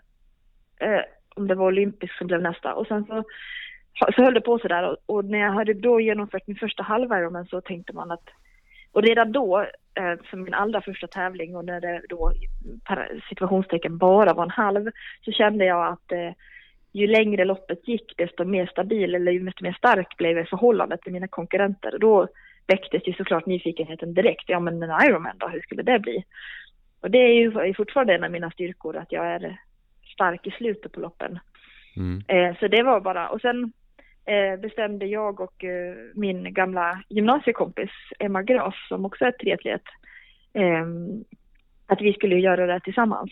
eh, 0.79 1.01
om 1.35 1.47
det 1.47 1.55
var 1.55 1.67
olympisk 1.67 2.17
som 2.17 2.27
blev 2.27 2.41
nästa 2.41 2.73
och 2.73 2.87
sen 2.87 3.05
så, 3.05 3.23
så 4.15 4.23
höll 4.23 4.33
det 4.33 4.41
på 4.41 4.59
sådär 4.59 4.89
och, 4.89 4.97
och 5.05 5.25
när 5.25 5.39
jag 5.39 5.51
hade 5.51 5.73
då 5.73 5.99
genomfört 5.99 6.47
min 6.47 6.57
första 6.57 6.83
halv 6.83 7.09
så 7.49 7.61
tänkte 7.61 7.93
man 7.93 8.11
att 8.11 8.29
och 8.95 9.03
redan 9.03 9.31
då, 9.31 9.61
eh, 9.95 10.13
som 10.29 10.43
min 10.43 10.53
allra 10.53 10.81
första 10.81 11.07
tävling 11.07 11.55
och 11.55 11.65
när 11.65 11.81
det 11.81 12.01
då 12.09 12.33
situationstecken 13.29 13.97
bara 13.97 14.33
var 14.33 14.43
en 14.43 14.49
halv, 14.49 14.91
så 15.25 15.31
kände 15.31 15.65
jag 15.65 15.87
att 15.87 16.11
eh, 16.11 16.31
ju 16.91 17.07
längre 17.07 17.45
loppet 17.45 17.87
gick 17.87 18.17
desto 18.17 18.45
mer 18.45 18.65
stabil 18.65 19.15
eller 19.15 19.31
ju 19.31 19.43
mer 19.43 19.77
stark 19.77 20.17
blev 20.17 20.37
jag 20.37 20.45
i 20.45 20.49
förhållande 20.49 20.97
till 20.97 21.13
mina 21.13 21.27
konkurrenter. 21.27 21.93
Och 21.93 21.99
då 21.99 22.27
väcktes 22.67 23.07
ju 23.07 23.13
såklart 23.13 23.45
nyfikenheten 23.45 24.13
direkt. 24.13 24.43
Ja 24.47 24.59
men 24.59 24.83
en 24.83 25.07
Ironman 25.07 25.37
då, 25.37 25.47
hur 25.47 25.61
skulle 25.61 25.83
det 25.83 25.99
bli? 25.99 26.23
Och 27.01 27.11
det 27.11 27.17
är 27.17 27.33
ju 27.67 27.73
fortfarande 27.73 28.15
en 28.15 28.23
av 28.23 28.31
mina 28.31 28.51
styrkor 28.51 28.97
att 28.97 29.11
jag 29.11 29.25
är 29.25 29.59
stark 30.13 30.47
i 30.47 30.51
slutet 30.51 30.91
på 30.91 30.99
loppen. 30.99 31.39
Mm. 31.97 32.23
Eh, 32.27 32.59
så 32.59 32.67
det 32.67 32.83
var 32.83 33.01
bara, 33.01 33.29
och 33.29 33.41
sen 33.41 33.73
bestämde 34.61 35.05
jag 35.05 35.39
och 35.39 35.63
eh, 35.63 35.95
min 36.13 36.53
gamla 36.53 37.03
gymnasiekompis 37.09 37.89
Emma 38.19 38.43
Graf 38.43 38.75
som 38.87 39.05
också 39.05 39.25
är 39.25 39.31
triatlet 39.31 39.81
eh, 40.53 40.85
att 41.87 42.01
vi 42.01 42.13
skulle 42.13 42.35
göra 42.35 42.65
det 42.65 42.79
tillsammans. 42.79 43.31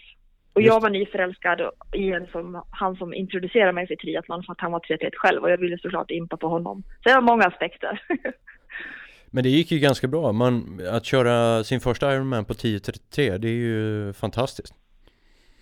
Och 0.54 0.62
jag 0.62 0.82
var 0.82 0.90
nyförälskad 0.90 1.62
i 1.94 2.12
en 2.12 2.28
som, 2.28 2.64
han 2.70 2.96
som 2.96 3.14
introducerade 3.14 3.72
mig 3.72 3.88
för 3.88 3.96
triathlon 3.96 4.44
för 4.44 4.52
att 4.52 4.62
han 4.62 4.72
var 4.72 4.80
triatlet 4.80 5.16
själv 5.16 5.44
och 5.44 5.52
jag 5.52 5.58
ville 5.58 5.78
såklart 5.78 6.12
impa 6.12 6.38
på 6.38 6.48
honom. 6.48 6.84
Så 7.04 7.10
det 7.10 7.16
var 7.16 7.22
många 7.22 7.46
aspekter. 7.46 8.02
Men 9.32 9.44
det 9.44 9.50
gick 9.50 9.72
ju 9.72 9.80
ganska 9.80 10.08
bra. 10.08 10.32
Man, 10.32 10.82
att 10.92 11.06
köra 11.06 11.64
sin 11.64 11.80
första 11.80 12.14
Ironman 12.16 12.46
på 12.46 12.54
10.33, 12.54 13.38
det 13.38 13.48
är 13.48 13.52
ju 13.52 14.14
fantastiskt. 14.14 14.74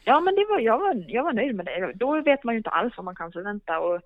Ja, 0.04 0.20
men 0.20 0.36
det 0.36 0.46
var, 0.50 0.60
jag, 0.60 0.80
var, 0.80 1.06
jag 1.08 1.24
var 1.24 1.34
nöjd 1.34 1.56
med 1.56 1.65
det. 1.65 1.91
Då 1.96 2.22
vet 2.22 2.44
man 2.44 2.54
ju 2.54 2.58
inte 2.58 2.70
alls 2.70 2.94
vad 2.98 3.06
man 3.06 3.15
kan 3.15 3.32
förvänta. 3.32 3.80
Och 3.80 4.02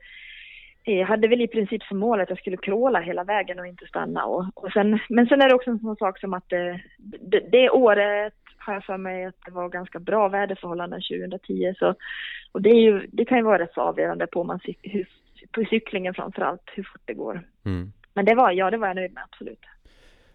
jag 0.86 1.08
hade 1.08 1.28
väl 1.28 1.42
i 1.42 1.48
princip 1.48 1.84
som 1.84 1.98
mål 2.00 2.22
att 2.22 2.30
jag 2.30 2.40
skulle 2.40 2.58
kråla 2.58 3.00
hela 3.00 3.24
vägen 3.24 3.60
och 3.60 3.68
inte 3.68 3.86
stanna. 3.86 4.26
Och, 4.26 4.46
och 4.64 4.72
sen, 4.72 5.00
men 5.10 5.28
sen 5.28 5.42
är 5.42 5.50
det 5.50 5.56
också 5.56 5.70
en 5.70 5.80
sån 5.80 5.96
sak 5.96 6.20
som 6.20 6.34
att 6.34 6.50
det, 6.50 6.82
det, 6.98 7.40
det 7.52 7.70
året 7.70 8.34
har 8.58 8.74
jag 8.74 8.84
för 8.84 8.98
mig 8.98 9.26
att 9.26 9.36
det 9.46 9.52
var 9.52 9.70
ganska 9.70 10.00
bra 10.00 10.28
väderförhållanden 10.28 11.02
2010. 11.02 11.74
Så, 11.80 11.96
och 12.52 12.62
det, 12.62 12.70
är 12.70 12.82
ju, 12.82 13.08
det 13.12 13.26
kan 13.26 13.38
ju 13.38 13.44
vara 13.44 13.60
rätt 13.60 13.74
så 13.74 13.82
avgörande 13.82 14.28
på, 14.28 14.44
man, 14.44 14.60
hur, 14.82 15.08
på 15.52 15.66
cyklingen 15.70 16.14
framför 16.14 16.42
allt, 16.42 16.62
hur 16.76 16.84
fort 16.84 17.02
det 17.06 17.14
går. 17.14 17.42
Mm. 17.66 17.92
Men 18.14 18.26
det 18.26 18.36
var, 18.36 18.52
ja, 18.52 18.72
det 18.72 18.78
var 18.78 18.88
jag 18.88 18.96
nöjd 18.96 19.14
med, 19.14 19.24
absolut. 19.24 19.60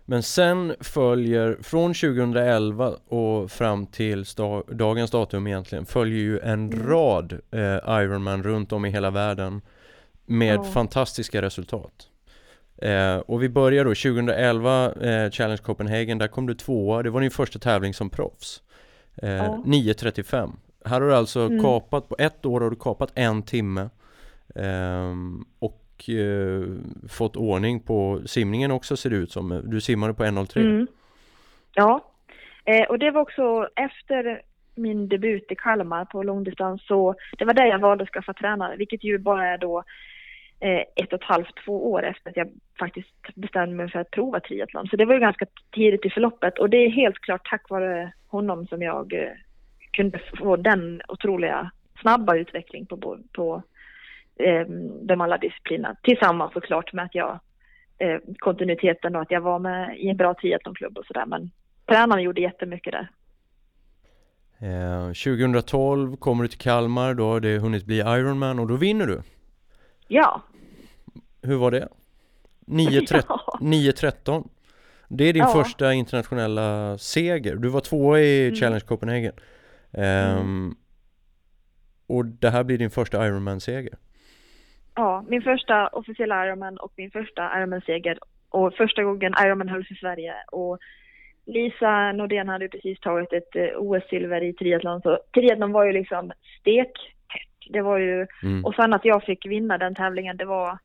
Men 0.05 0.23
sen 0.23 0.75
följer, 0.81 1.57
från 1.63 1.95
2011 1.95 2.91
och 3.09 3.51
fram 3.51 3.87
till 3.87 4.25
sta, 4.25 4.63
dagens 4.69 5.11
datum 5.11 5.47
egentligen, 5.47 5.85
följer 5.87 6.19
ju 6.19 6.39
en 6.39 6.73
Mm. 6.73 6.89
rad 6.89 7.33
eh, 7.33 8.03
Ironman 8.03 8.43
runt 8.43 8.73
om 8.73 8.85
i 8.85 8.91
hela 8.91 9.11
världen 9.11 9.61
med 10.31 10.55
Ja. 10.57 10.63
fantastiska 10.65 11.43
resultat. 11.43 12.09
Eh, 12.83 13.17
och 13.17 13.43
vi 13.43 13.49
börjar 13.49 13.85
då 13.85 13.91
2011 13.95 14.93
eh, 14.93 15.31
Challenge 15.31 15.63
Copenhagen, 15.63 16.19
där 16.19 16.29
kom 16.29 16.47
du 16.47 16.55
tvåa, 16.55 17.03
det 17.03 17.11
var 17.11 17.21
din 17.21 17.31
första 17.31 17.59
tävling 17.59 17.95
som 17.95 18.11
proffs. 18.11 18.63
Eh, 19.23 19.31
Ja. 19.31 19.63
9.35. 19.67 20.53
Här 20.85 21.01
har 21.01 21.09
du 21.09 21.15
alltså 21.15 21.41
Mm. 21.41 21.63
kapat, 21.63 22.09
på 22.09 22.17
ett 22.19 22.47
år 22.47 22.61
har 22.61 22.71
du 22.71 22.77
kapat 22.77 23.13
en 23.15 23.43
timme. 23.43 23.89
Ehm, 24.55 25.45
och 25.59 26.11
eh, 26.11 26.63
fått 27.09 27.37
ordning 27.37 27.81
på 27.81 28.21
simningen 28.27 28.71
också 28.71 28.97
ser 28.97 29.11
det 29.11 29.17
ut 29.17 29.33
som. 29.33 29.63
Du 29.65 29.81
simmade 29.81 30.15
på 30.15 30.25
1.03. 30.25 30.61
Mm. 30.61 30.87
Ja, 31.75 32.05
eh, 32.65 32.83
och 32.89 32.99
det 32.99 33.11
var 33.11 33.21
också 33.21 33.69
efter 33.77 34.43
min 34.75 35.09
debut 35.09 35.53
i 35.53 35.55
Kalmar 35.55 36.05
på 36.05 36.23
långdistans 36.23 36.87
så 36.87 37.15
det 37.39 37.45
var 37.45 37.55
där 37.55 37.67
jag 37.67 37.79
valde 37.79 38.05
att 38.05 38.11
skaffa 38.11 38.35
tränare, 38.35 38.77
vilket 38.77 39.05
ju 39.05 39.19
bara 39.19 39.47
är 39.49 39.59
då 39.59 39.85
ett 40.61 41.13
och 41.13 41.23
ett 41.23 41.29
halvt, 41.29 41.65
två 41.65 41.93
år 41.93 42.03
efter 42.03 42.31
att 42.31 42.37
jag 42.37 42.49
faktiskt 42.79 43.35
bestämde 43.35 43.77
mig 43.77 43.91
för 43.91 43.99
att 43.99 44.11
prova 44.11 44.41
triathlon. 44.41 44.87
Så 44.87 44.97
det 44.97 45.05
var 45.05 45.15
ju 45.15 45.21
ganska 45.21 45.47
tidigt 45.73 46.07
i 46.07 46.11
förloppet 46.11 46.59
och 46.59 46.71
det 46.71 46.77
är 46.77 46.91
helt 46.91 47.19
klart 47.19 47.49
tack 47.51 47.71
vare 47.71 48.13
honom 48.27 48.67
som 48.67 48.83
jag 48.83 49.13
eh, 49.13 49.33
kunde 49.93 50.21
få 50.39 50.57
den 50.57 51.03
otroliga 51.09 51.71
snabba 52.01 52.37
utveckling 52.37 52.87
på, 52.87 53.19
på 53.33 53.63
eh, 54.37 54.67
de 55.03 55.21
alla 55.21 55.39
disciplinerna. 55.39 55.97
Tillsammans 56.03 56.53
såklart 56.53 56.93
med 56.93 57.05
att 57.05 57.15
jag 57.15 57.41
eh, 57.99 58.19
kontinuiteten 58.39 59.17
och 59.17 59.23
att 59.23 59.31
jag 59.31 59.41
var 59.41 59.59
med 59.59 59.99
i 59.99 60.09
en 60.09 60.17
bra 60.17 60.35
triathlonklubb 60.35 60.99
och 60.99 61.07
sådär. 61.07 61.27
Men 61.27 61.51
tränaren 61.87 62.23
gjorde 62.23 62.41
jättemycket 62.41 62.93
där. 62.93 63.09
Eh, 64.63 65.07
2012 65.07 66.17
kommer 66.17 66.43
du 66.43 66.49
till 66.49 66.59
Kalmar, 66.59 67.15
då 67.15 67.25
har 67.25 67.41
det 67.41 67.59
hunnit 67.59 67.85
bli 67.85 67.99
Ironman 67.99 68.59
och 68.59 68.67
då 68.67 68.77
vinner 68.77 69.07
du. 69.07 69.23
Ja. 70.09 70.43
Hur 71.43 71.57
var 71.57 71.71
det? 71.71 71.89
9.13 72.67 73.23
Ja. 73.29 73.59
9.13 73.61 74.49
Det 75.09 75.25
är 75.25 75.33
din 75.33 75.43
Ja. 75.43 75.49
första 75.65 75.93
internationella 75.93 76.99
seger. 76.99 77.57
Du 77.57 77.69
var 77.69 77.81
tvåa 77.81 78.21
i 78.21 78.43
Mm. 78.47 78.55
Challenge 78.57 78.81
Copenhagen. 78.87 79.33
Ehm, 79.93 80.75
Och 82.07 82.27
det 82.27 82.51
här 82.51 82.65
blir 82.65 82.79
din 82.79 82.91
första 82.91 83.27
Ironman-seger. 83.27 83.95
ja, 84.95 85.25
min 85.29 85.43
första 85.43 85.89
officiella 85.89 86.47
Ironman 86.47 86.79
och 86.79 86.93
min 86.97 87.11
första 87.11 87.59
Ironman-seger. 87.59 88.19
Och 88.49 88.75
första 88.75 89.03
gången 89.03 89.35
Ironman 89.45 89.69
hölls 89.69 89.91
i 89.91 89.95
Sverige. 89.95 90.35
Och 90.53 90.79
Lisa 91.47 92.13
Nordén 92.13 92.49
hade 92.49 92.69
precis 92.69 93.01
tagit 93.01 93.33
ett 93.33 93.57
eh, 93.57 93.79
OS-silver 93.79 94.43
i 94.43 94.53
triathlon. 94.53 95.01
Så 95.03 95.19
triathlon 95.35 95.73
var 95.73 95.85
ju 95.85 95.93
liksom 95.93 96.33
stekhett. 96.61 96.93
Det 97.73 97.83
var 97.83 97.99
ju 97.99 98.27
Mm. 98.43 98.65
Och 98.65 98.75
sen 98.75 98.93
att 98.93 99.05
jag 99.05 99.23
fick 99.25 99.47
vinna 99.47 99.79
den 99.79 99.95
tävlingen, 99.95 100.37
det 100.37 100.45
var, 100.45 100.79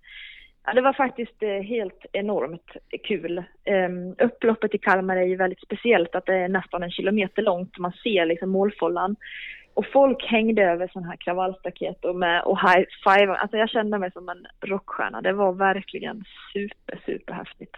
ja, 0.65 0.73
det 0.73 0.82
var 0.82 0.93
faktiskt 0.93 1.43
eh, 1.43 1.62
helt 1.62 2.06
enormt 2.12 2.71
kul. 3.04 3.43
Ehm, 3.63 4.15
upploppet 4.19 4.75
i 4.75 4.78
Kalmar 4.78 5.17
är 5.17 5.25
ju 5.25 5.36
väldigt 5.36 5.62
speciellt, 5.62 6.15
att 6.15 6.25
det 6.25 6.36
är 6.36 6.49
nästan 6.49 6.84
en 6.84 6.91
kilometer 6.91 7.41
långt. 7.41 7.78
Man 7.78 7.91
ser 8.04 8.25
liksom 8.25 8.49
målfållan. 8.49 9.15
Och 9.73 9.86
folk 9.93 10.25
hängde 10.25 10.63
över 10.63 10.88
sådana 10.93 11.08
här 11.08 11.17
kravallstaket 11.17 12.06
och, 12.06 12.15
med, 12.15 12.43
och 12.43 12.60
high 12.60 12.86
five. 13.04 13.34
Alltså 13.34 13.58
jag 13.58 13.69
kände 13.69 13.99
mig 13.99 14.12
som 14.12 14.30
en 14.30 14.47
rockstjärna. 14.62 15.21
Det 15.21 15.34
var 15.34 15.54
verkligen 15.54 16.23
super, 16.54 16.99
super 17.06 17.34
häftigt. 17.34 17.75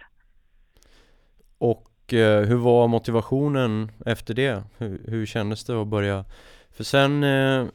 Och 1.58 2.14
eh, 2.14 2.40
hur 2.40 2.56
var 2.56 2.88
motivationen 2.88 3.92
efter 4.06 4.34
det? 4.34 4.62
Hur, 4.78 5.00
hur 5.10 5.26
kändes 5.26 5.64
det 5.64 5.80
att 5.80 5.86
börja? 5.86 6.24
För 6.76 6.84
sen, 6.84 7.24
eh, 7.24 7.66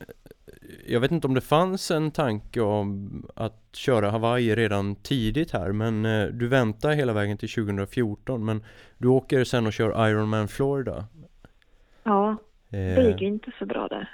jag 0.87 0.99
vet 0.99 1.11
inte 1.11 1.27
om 1.27 1.33
det 1.33 1.41
fanns 1.41 1.91
en 1.91 2.11
tanke 2.11 2.61
om 2.61 3.09
att 3.35 3.59
köra 3.73 4.09
Hawaii 4.09 4.55
redan 4.55 4.95
tidigt 4.95 5.51
här, 5.51 5.71
men 5.71 6.05
eh, 6.05 6.25
du 6.27 6.47
väntar 6.47 6.91
hela 6.91 7.13
vägen 7.13 7.37
till 7.37 7.49
2014, 7.49 8.45
men 8.45 8.63
du 8.97 9.07
åker 9.07 9.43
sen 9.43 9.67
och 9.67 9.73
kör 9.73 10.09
Ironman 10.09 10.47
Florida. 10.47 11.05
Ja, 12.03 12.35
det 12.69 12.77
Eh, 12.77 13.07
gick 13.07 13.21
ju 13.21 13.27
inte 13.27 13.51
så 13.59 13.65
bra 13.65 13.87
där. 13.87 14.09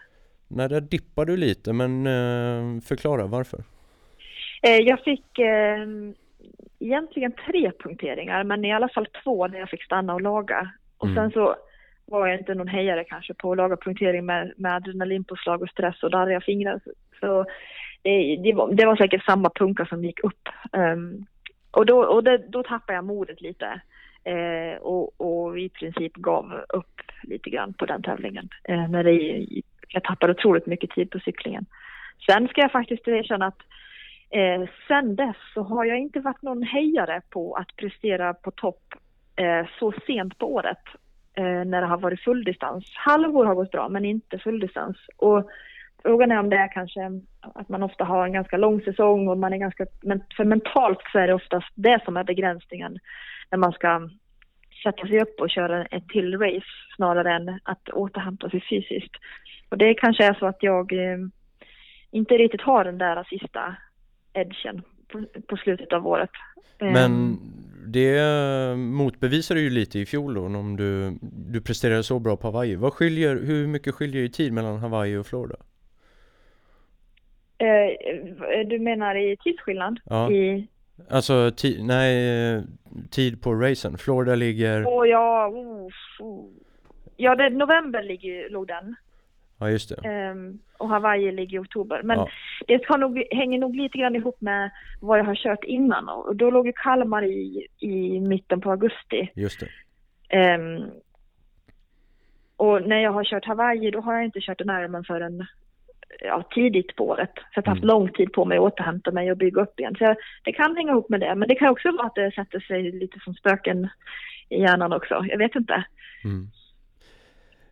nej, 0.47 0.69
där 0.69 0.81
dippar 0.81 1.25
du 1.25 1.37
lite, 1.37 1.73
men 1.73 2.07
eh, 2.07 2.81
förklara 2.81 3.27
varför. 3.27 3.63
Jag 4.61 4.99
fick 5.03 5.39
eh, 5.39 5.85
egentligen 6.79 7.31
tre 7.47 7.71
punkteringar, 7.83 8.43
men 8.43 8.65
i 8.65 8.73
alla 8.73 8.89
fall 8.89 9.07
två 9.23 9.47
där 9.47 9.59
jag 9.59 9.69
fick 9.69 9.83
stanna 9.83 10.13
och 10.13 10.21
laga. 10.21 10.71
Och 10.97 11.07
Mm. 11.07 11.15
sen 11.15 11.31
så 11.31 11.55
var 12.09 12.27
jag 12.27 12.39
inte 12.39 12.53
någon 12.55 12.67
hejare 12.67 13.03
kanske 13.03 13.33
på 13.33 13.51
att 13.51 13.57
laga 13.57 13.77
punktering 13.77 14.25
med, 14.25 14.53
med 14.57 14.75
adrenalinpåslag 14.75 15.61
och 15.61 15.69
stress 15.69 16.03
och 16.03 16.11
darriga 16.11 16.41
fingrar. 16.41 16.79
Så- 17.19 17.45
det, 18.01 18.35
det, 18.43 18.53
var, 18.53 18.73
det 18.73 18.85
var 18.85 18.95
säkert 18.95 19.25
samma 19.25 19.49
punka 19.49 19.85
som 19.85 20.03
gick 20.03 20.23
upp. 20.23 20.49
Um, 20.71 21.25
och 21.71 21.85
då, 21.85 22.03
och 22.03 22.23
det, 22.23 22.37
då 22.37 22.63
tappade 22.63 22.93
jag 22.93 23.05
modet 23.05 23.41
lite. 23.41 23.81
Eh, 24.23 24.81
och, 24.81 25.21
och 25.21 25.59
i 25.59 25.69
princip 25.69 26.13
gav 26.13 26.65
upp 26.69 27.01
lite 27.23 27.49
grann 27.49 27.73
på 27.73 27.85
den 27.85 28.01
tävlingen. 28.01 28.49
Eh, 28.63 28.89
när 28.89 29.03
det, 29.03 29.45
jag 29.87 30.03
tappade 30.03 30.33
otroligt 30.33 30.65
mycket 30.65 30.89
tid 30.89 31.09
på 31.09 31.19
cyklingen. 31.19 31.65
Sen 32.25 32.47
ska 32.47 32.61
jag 32.61 32.71
faktiskt 32.71 33.07
erkänna 33.07 33.45
att 33.45 33.61
Eh, 34.31 34.69
sen 34.87 35.15
dess 35.15 35.35
så 35.53 35.63
har 35.63 35.85
jag 35.85 35.99
inte 35.99 36.19
varit 36.19 36.41
någon 36.41 36.63
hejare 36.63 37.21
på 37.29 37.53
att 37.53 37.75
prestera 37.75 38.33
på 38.33 38.51
topp 38.51 38.93
eh, 39.35 39.67
så 39.79 39.93
sent 40.07 40.37
på 40.37 40.53
året 40.53 40.83
när 41.37 41.81
det 41.81 41.87
har 41.87 41.97
varit 41.97 42.23
fulldistans. 42.23 42.85
Halvår 42.95 43.45
har 43.45 43.55
gått 43.55 43.71
bra 43.71 43.89
men 43.89 44.05
inte 44.05 44.39
fulldistans. 44.39 44.97
Och 45.17 45.49
frågan 46.01 46.31
är 46.31 46.39
om 46.39 46.49
det 46.49 46.55
är 46.55 46.71
kanske 46.71 47.01
att 47.41 47.69
man 47.69 47.83
ofta 47.83 48.03
har 48.03 48.25
en 48.25 48.33
ganska 48.33 48.57
lång 48.57 48.81
säsong 48.81 49.27
och 49.27 49.37
man 49.37 49.53
är 49.53 49.57
ganska, 49.57 49.85
men 50.01 50.21
för 50.37 50.43
mentalt 50.45 50.99
så 51.11 51.19
är 51.19 51.27
det 51.27 51.33
oftast 51.33 51.71
det 51.75 52.01
som 52.05 52.17
är 52.17 52.23
begränsningen 52.23 52.97
när 53.51 53.57
man 53.57 53.71
ska 53.71 54.09
sätta 54.83 55.07
sig 55.07 55.21
upp 55.21 55.41
och 55.41 55.49
köra 55.49 55.85
ett 55.85 56.09
till 56.09 56.39
race 56.39 56.65
snarare 56.95 57.33
än 57.33 57.59
att 57.63 57.89
återhämta 57.89 58.49
sig 58.49 58.61
fysiskt. 58.69 59.15
Och 59.69 59.77
det 59.77 59.93
kanske 59.93 60.25
är 60.25 60.33
så 60.33 60.45
att 60.45 60.63
jag 60.63 60.93
eh, 60.93 61.17
inte 62.11 62.33
riktigt 62.33 62.61
har 62.61 62.83
den 62.83 62.97
där 62.97 63.23
sista 63.29 63.75
edgen 64.33 64.81
på, 65.11 65.25
på 65.47 65.57
slutet 65.57 65.93
av 65.93 66.07
året. 66.07 66.31
Men 66.79 66.95
Ehm, 66.95 67.37
det 67.91 68.77
motbevisar 68.77 69.55
du 69.55 69.61
ju 69.61 69.69
lite 69.69 69.99
i 69.99 70.05
fjol 70.05 70.33
då, 70.33 70.45
om 70.45 70.75
du, 70.77 71.17
du 71.51 71.61
presterade 71.61 72.03
så 72.03 72.19
bra 72.19 72.37
på 72.37 72.47
Hawaii. 72.47 72.75
Vad 72.75 72.93
skiljer, 72.93 73.35
hur 73.35 73.67
mycket 73.67 73.93
skiljer 73.95 74.23
i 74.23 74.29
tid 74.29 74.53
mellan 74.53 74.79
Hawaii 74.79 75.15
och 75.17 75.25
Florida? 75.27 75.55
eh, 77.57 78.67
du 78.67 78.79
menar 78.79 79.15
i 79.15 79.37
tidsskillnad? 79.37 79.99
Ja. 80.05 80.31
I, 80.31 80.67
Alltså, 81.09 81.33
ti- 81.33 81.83
nej, 81.83 82.13
eh, 82.55 82.61
tid 83.09 83.41
på 83.41 83.53
racen. 83.53 83.97
Florida 83.97 84.35
ligger, 84.35 84.85
åh 84.87 85.07
ja, 85.07 85.47
oh, 85.47 85.89
oh. 86.19 86.45
Ja, 87.17 87.35
det, 87.35 87.49
november 87.49 88.03
ligger, 88.03 88.49
låg 88.49 88.67
den. 88.67 88.95
Ja 89.59 89.69
just 89.69 89.89
det. 89.89 90.07
Ehm, 90.09 90.59
och 90.77 90.89
Hawaii 90.89 91.31
ligger 91.31 91.57
i 91.57 91.59
oktober. 91.61 92.01
Men 92.03 92.17
Ja. 92.17 92.29
det 92.67 92.97
nog, 92.97 93.23
hänger 93.31 93.59
nog 93.59 93.75
lite 93.75 93.97
grann 93.97 94.15
ihop 94.15 94.41
med 94.41 94.71
vad 95.01 95.19
jag 95.19 95.23
har 95.25 95.35
kört 95.35 95.63
innan. 95.63 96.09
Och 96.09 96.35
då 96.35 96.49
låg 96.51 96.67
ju 96.67 96.73
Kalmar 96.75 97.23
i, 97.25 97.67
i 97.79 98.19
mitten 98.19 98.61
på 98.61 98.71
augusti. 98.71 99.29
Just 99.35 99.59
det. 99.59 99.67
Ehm, 100.37 100.83
och 102.57 102.87
när 102.87 102.99
jag 102.99 103.11
har 103.11 103.23
kört 103.23 103.45
Hawaii 103.45 103.91
då 103.91 104.01
har 104.01 104.13
jag 104.13 104.25
inte 104.25 104.39
kört 104.41 104.61
en 104.61 104.69
Ironman 104.69 105.03
förrän 105.03 105.45
ja, 106.21 106.43
tidigt 106.51 106.95
på 106.95 107.07
året. 107.07 107.31
Så 107.35 107.41
jag 107.53 107.63
har 107.63 107.71
haft 107.71 107.83
Mm. 107.83 107.87
lång 107.87 108.09
tid 108.11 108.33
på 108.33 108.45
mig 108.45 108.57
att 108.57 108.61
återhämta 108.63 109.11
mig 109.11 109.31
och 109.31 109.37
bygga 109.37 109.61
upp 109.61 109.79
igen. 109.79 109.95
Så 109.97 110.03
jag, 110.03 110.17
det 110.43 110.53
kan 110.53 110.75
hänga 110.75 110.91
ihop 110.91 111.09
med 111.09 111.19
det. 111.19 111.35
Men 111.35 111.47
det 111.47 111.55
kan 111.55 111.69
också 111.69 111.91
vara 111.91 112.07
att 112.07 112.15
det 112.15 112.31
sätter 112.35 112.59
sig 112.59 112.91
lite 112.91 113.19
som 113.19 113.33
spöken 113.33 113.89
i 114.49 114.61
hjärnan 114.61 114.93
också. 114.93 115.25
Jag 115.29 115.37
vet 115.37 115.55
inte. 115.55 115.83
Mm. 116.23 116.47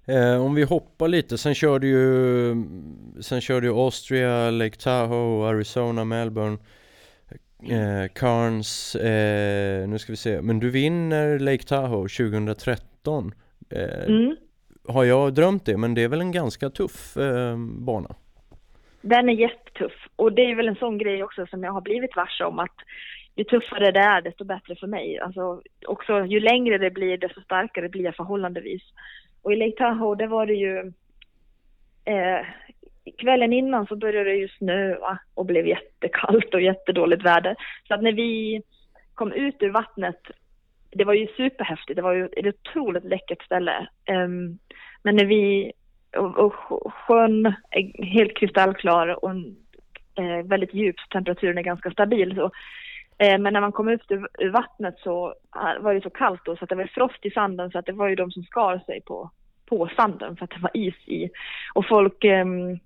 Eh, 0.08 0.46
om 0.46 0.56
vi 0.56 0.64
hoppar 0.64 1.08
lite, 1.08 1.38
sen 1.38 1.56
kör 1.56 1.80
du 1.80 1.88
ju 1.88 2.56
Sen 3.22 3.42
kör 3.42 3.62
du 3.62 3.70
Austria, 3.70 4.52
Lake 4.52 4.78
Tahoe, 4.78 5.48
Arizona, 5.48 6.06
Melbourne 6.06 6.58
eh, 7.70 8.12
Cairns, 8.14 8.96
eh, 8.96 9.88
nu 9.88 10.00
ska 10.00 10.12
vi 10.12 10.18
se, 10.18 10.42
men 10.42 10.60
du 10.60 10.70
vinner 10.70 11.40
Lake 11.40 11.64
Tahoe 11.64 12.08
2013 12.08 13.34
eh, 13.70 14.06
Mm. 14.08 14.36
Har 14.88 15.04
jag 15.04 15.34
drömt 15.34 15.66
det? 15.66 15.78
Men 15.78 15.94
det 15.94 16.04
är 16.04 16.08
väl 16.08 16.22
en 16.22 16.32
ganska 16.32 16.70
tuff 16.70 17.18
eh, 17.18 17.58
bana? 17.58 18.16
Den 19.02 19.30
är 19.30 19.34
jättetuff. 19.34 20.08
Och 20.16 20.34
det 20.34 20.42
är 20.42 20.56
väl 20.56 20.68
en 20.68 20.76
sån 20.76 20.98
grej 20.98 21.24
också 21.24 21.46
som 21.46 21.64
jag 21.64 21.72
har 21.72 21.82
blivit 21.82 22.16
varse 22.16 22.44
om 22.44 22.60
att 22.60 22.76
ju 23.36 23.44
tuffare 23.44 23.92
det 23.92 24.00
är 24.00 24.22
desto 24.22 24.44
bättre 24.44 24.76
för 24.76 24.88
mig. 24.88 25.20
Alltså 25.20 25.62
också 25.88 26.26
ju 26.26 26.40
längre 26.40 26.78
det 26.78 26.92
blir 26.92 27.18
desto 27.18 27.42
starkare 27.42 27.90
blir 27.90 28.04
jag 28.04 28.16
förhållandevis. 28.16 28.82
Och 29.48 29.54
i 29.54 29.56
Lake 29.56 29.78
Tahoe 29.78 30.16
där 30.16 30.28
var 30.28 30.46
det 30.46 30.54
ju 30.54 30.78
eh, 32.06 32.46
kvällen 33.18 33.54
innan 33.54 33.88
så 33.88 33.96
började 33.96 34.30
det 34.30 34.36
ju 34.36 34.48
snöa 34.48 35.20
och 35.34 35.46
blev 35.46 35.68
jättekallt 35.68 36.54
och 36.54 36.62
jättedåligt 36.62 37.26
väder. 37.26 37.56
Så 37.88 37.94
att 37.94 38.04
när 38.04 38.12
vi 38.12 38.62
kom 39.14 39.32
ut 39.32 39.56
ur 39.60 39.70
vattnet, 39.70 40.22
det 40.90 41.04
var 41.04 41.14
ju 41.14 41.28
superhäftigt, 41.28 41.96
det 41.96 42.02
var 42.02 42.14
ju 42.14 42.26
ett 42.26 42.56
otroligt 42.56 43.04
läckert 43.04 43.44
ställe. 43.44 43.88
Um, 44.10 44.60
men 45.04 45.16
när 45.16 45.26
vi, 45.26 45.72
och, 46.18 46.38
och 46.72 46.94
sjön 46.94 47.46
är 47.72 48.04
helt 48.04 48.38
kristallklar 48.38 49.26
och 49.26 49.32
eh, 50.16 50.46
väldigt 50.46 50.74
djup, 50.74 51.00
så 51.00 51.08
temperaturen 51.08 51.58
är 51.58 51.62
ganska 51.64 51.92
stabil. 51.92 52.36
Så. 52.36 52.52
Eh, 53.18 53.38
men 53.40 53.54
när 53.54 53.62
man 53.62 53.72
kom 53.72 53.88
ut 53.88 54.12
ur, 54.12 54.28
ur 54.40 54.50
vattnet 54.50 54.96
så 55.00 55.34
eh, 55.56 55.82
var 55.82 55.94
det 55.94 56.02
så 56.02 56.10
kallt 56.10 56.42
då 56.46 56.56
så 56.56 56.64
att 56.64 56.70
det 56.70 56.76
var 56.76 56.92
frost 56.94 57.26
i 57.26 57.32
sanden 57.32 57.72
så 57.72 57.80
att 57.80 57.86
det 57.86 57.92
var 57.92 58.08
ju 58.08 58.16
de 58.16 58.32
som 58.32 58.44
skar 58.44 58.80
sig 58.80 59.02
på, 59.02 59.32
på 59.70 59.90
sanden 59.96 60.36
för 60.36 60.44
att 60.44 60.50
det 60.52 60.60
var 60.62 60.72
is 60.74 60.96
i. 61.08 61.30
Och 61.74 61.88
folk, 61.88 62.24
ehm, 62.24 62.80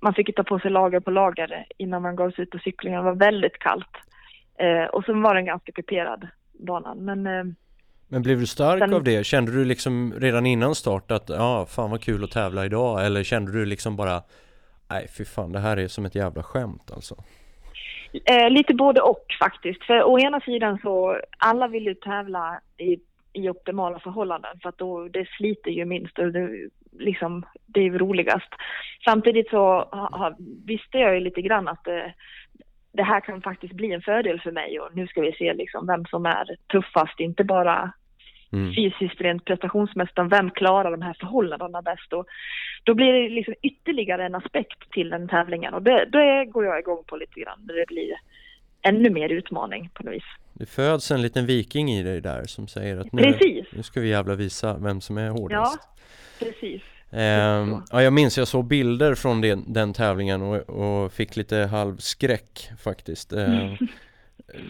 man 0.00 0.14
fick 0.14 0.36
ta 0.36 0.42
på 0.42 0.58
sig 0.58 0.70
lager 0.70 1.00
på 1.00 1.10
lager 1.10 1.66
innan 1.78 2.02
man 2.02 2.16
gav 2.16 2.30
sig 2.30 2.42
ut 2.42 2.50
på 2.50 2.58
cyklingen. 2.58 2.98
Det 3.04 3.10
var 3.10 3.16
väldigt 3.18 3.58
kallt. 3.58 3.96
Eh, 4.58 4.84
och 4.84 5.04
så 5.04 5.12
var 5.12 5.34
den 5.34 5.44
ganska 5.44 5.72
kuperad, 5.72 6.28
banan. 6.52 6.98
Men 6.98 7.26
eh, 7.26 7.44
Men 8.08 8.22
blev 8.22 8.38
du 8.40 8.46
stark 8.46 8.78
Sen- 8.78 8.94
av 8.94 9.04
det? 9.04 9.26
Kände 9.26 9.52
du 9.52 9.64
liksom 9.64 10.14
redan 10.16 10.46
innan 10.46 10.74
start 10.74 11.10
att 11.10 11.28
ja, 11.28 11.66
fan 11.68 11.90
vad 11.90 12.00
kul 12.02 12.24
att 12.24 12.30
tävla 12.30 12.64
idag? 12.64 13.06
Eller 13.06 13.22
kände 13.22 13.52
du 13.52 13.64
liksom 13.66 13.96
bara 13.96 14.22
Nej 14.90 15.08
fy 15.18 15.24
fan 15.24 15.52
det 15.52 15.58
här 15.58 15.76
är 15.76 15.88
som 15.88 16.04
ett 16.06 16.14
jävla 16.14 16.42
skämt 16.42 16.90
alltså 16.94 17.14
Eh, 18.24 18.50
lite 18.50 18.74
både 18.74 19.00
och 19.00 19.24
faktiskt. 19.40 19.84
För 19.84 20.02
å 20.02 20.18
ena 20.18 20.40
sidan 20.40 20.78
så, 20.82 21.20
alla 21.38 21.68
vill 21.68 21.84
ju 21.86 21.94
tävla 21.94 22.60
i, 22.78 22.96
i 23.32 23.48
optimala 23.48 23.98
förhållanden 23.98 24.58
för 24.62 24.68
att 24.68 24.78
då, 24.78 25.08
det 25.08 25.28
sliter 25.28 25.70
ju 25.70 25.84
minst 25.84 26.18
och 26.18 26.32
det, 26.32 26.68
liksom, 26.98 27.46
det 27.66 27.80
är 27.80 27.90
roligast. 27.90 28.54
Samtidigt 29.04 29.50
så 29.50 29.58
ha, 29.92 30.36
visste 30.66 30.98
jag 30.98 31.14
ju 31.14 31.20
lite 31.20 31.42
grann 31.42 31.68
att 31.68 31.84
det, 31.84 32.14
det 32.92 33.02
här 33.02 33.20
kan 33.20 33.42
faktiskt 33.42 33.72
bli 33.74 33.92
en 33.92 34.02
fördel 34.02 34.40
för 34.40 34.52
mig 34.52 34.80
och 34.80 34.96
nu 34.96 35.06
ska 35.06 35.20
vi 35.20 35.32
se 35.32 35.54
liksom 35.54 35.86
vem 35.86 36.04
som 36.04 36.26
är 36.26 36.56
tuffast, 36.72 37.20
inte 37.20 37.44
bara 37.44 37.92
mm. 38.52 38.74
fysiskt 38.74 39.20
rent 39.20 39.44
prestationsmässigt, 39.44 40.12
utan 40.12 40.28
vem 40.28 40.50
klarar 40.50 40.90
de 40.90 41.02
här 41.02 41.16
förhållandena 41.20 41.82
bäst? 41.82 42.12
Och 42.12 42.26
då 42.84 42.94
blir 42.94 43.12
det 43.12 43.28
liksom 43.28 43.54
ytterligare 43.62 44.26
en 44.26 44.34
aspekt 44.34 44.90
till 44.90 45.10
den 45.10 45.28
tävlingen 45.28 45.74
och 45.74 45.82
det, 45.82 46.04
det 46.04 46.44
går 46.44 46.64
jag 46.64 46.78
igång 46.78 47.04
på 47.06 47.16
lite 47.16 47.40
grann, 47.40 47.58
när 47.66 47.74
det 47.74 47.86
blir 47.86 48.14
ännu 48.82 49.10
mer 49.10 49.28
utmaning 49.28 49.90
på 49.94 50.02
något 50.02 50.14
vis. 50.14 50.24
Det 50.52 50.66
föds 50.66 51.10
en 51.10 51.22
liten 51.22 51.46
viking 51.46 51.92
i 51.92 52.02
dig 52.02 52.20
där 52.20 52.44
som 52.44 52.68
säger 52.68 52.96
att 52.96 53.12
nu, 53.12 53.22
Precis, 53.22 53.66
nu 53.72 53.82
ska 53.82 54.00
vi 54.00 54.08
jävla 54.08 54.34
visa 54.34 54.78
vem 54.78 55.00
som 55.00 55.18
är 55.18 55.26
ja, 55.26 55.32
hårdast 55.32 55.88
precis. 56.44 56.82
Ehm, 57.10 57.82
ja, 57.90 58.02
jag 58.02 58.12
minns 58.12 58.38
jag 58.38 58.48
såg 58.48 58.64
bilder 58.64 59.14
från 59.14 59.40
den, 59.40 59.72
den 59.72 59.92
tävlingen 59.92 60.42
och, 60.42 60.70
och 60.70 61.12
fick 61.12 61.36
lite 61.36 61.56
halvskräck 61.56 62.70
faktiskt. 62.78 63.32
Ehm, 63.32 63.76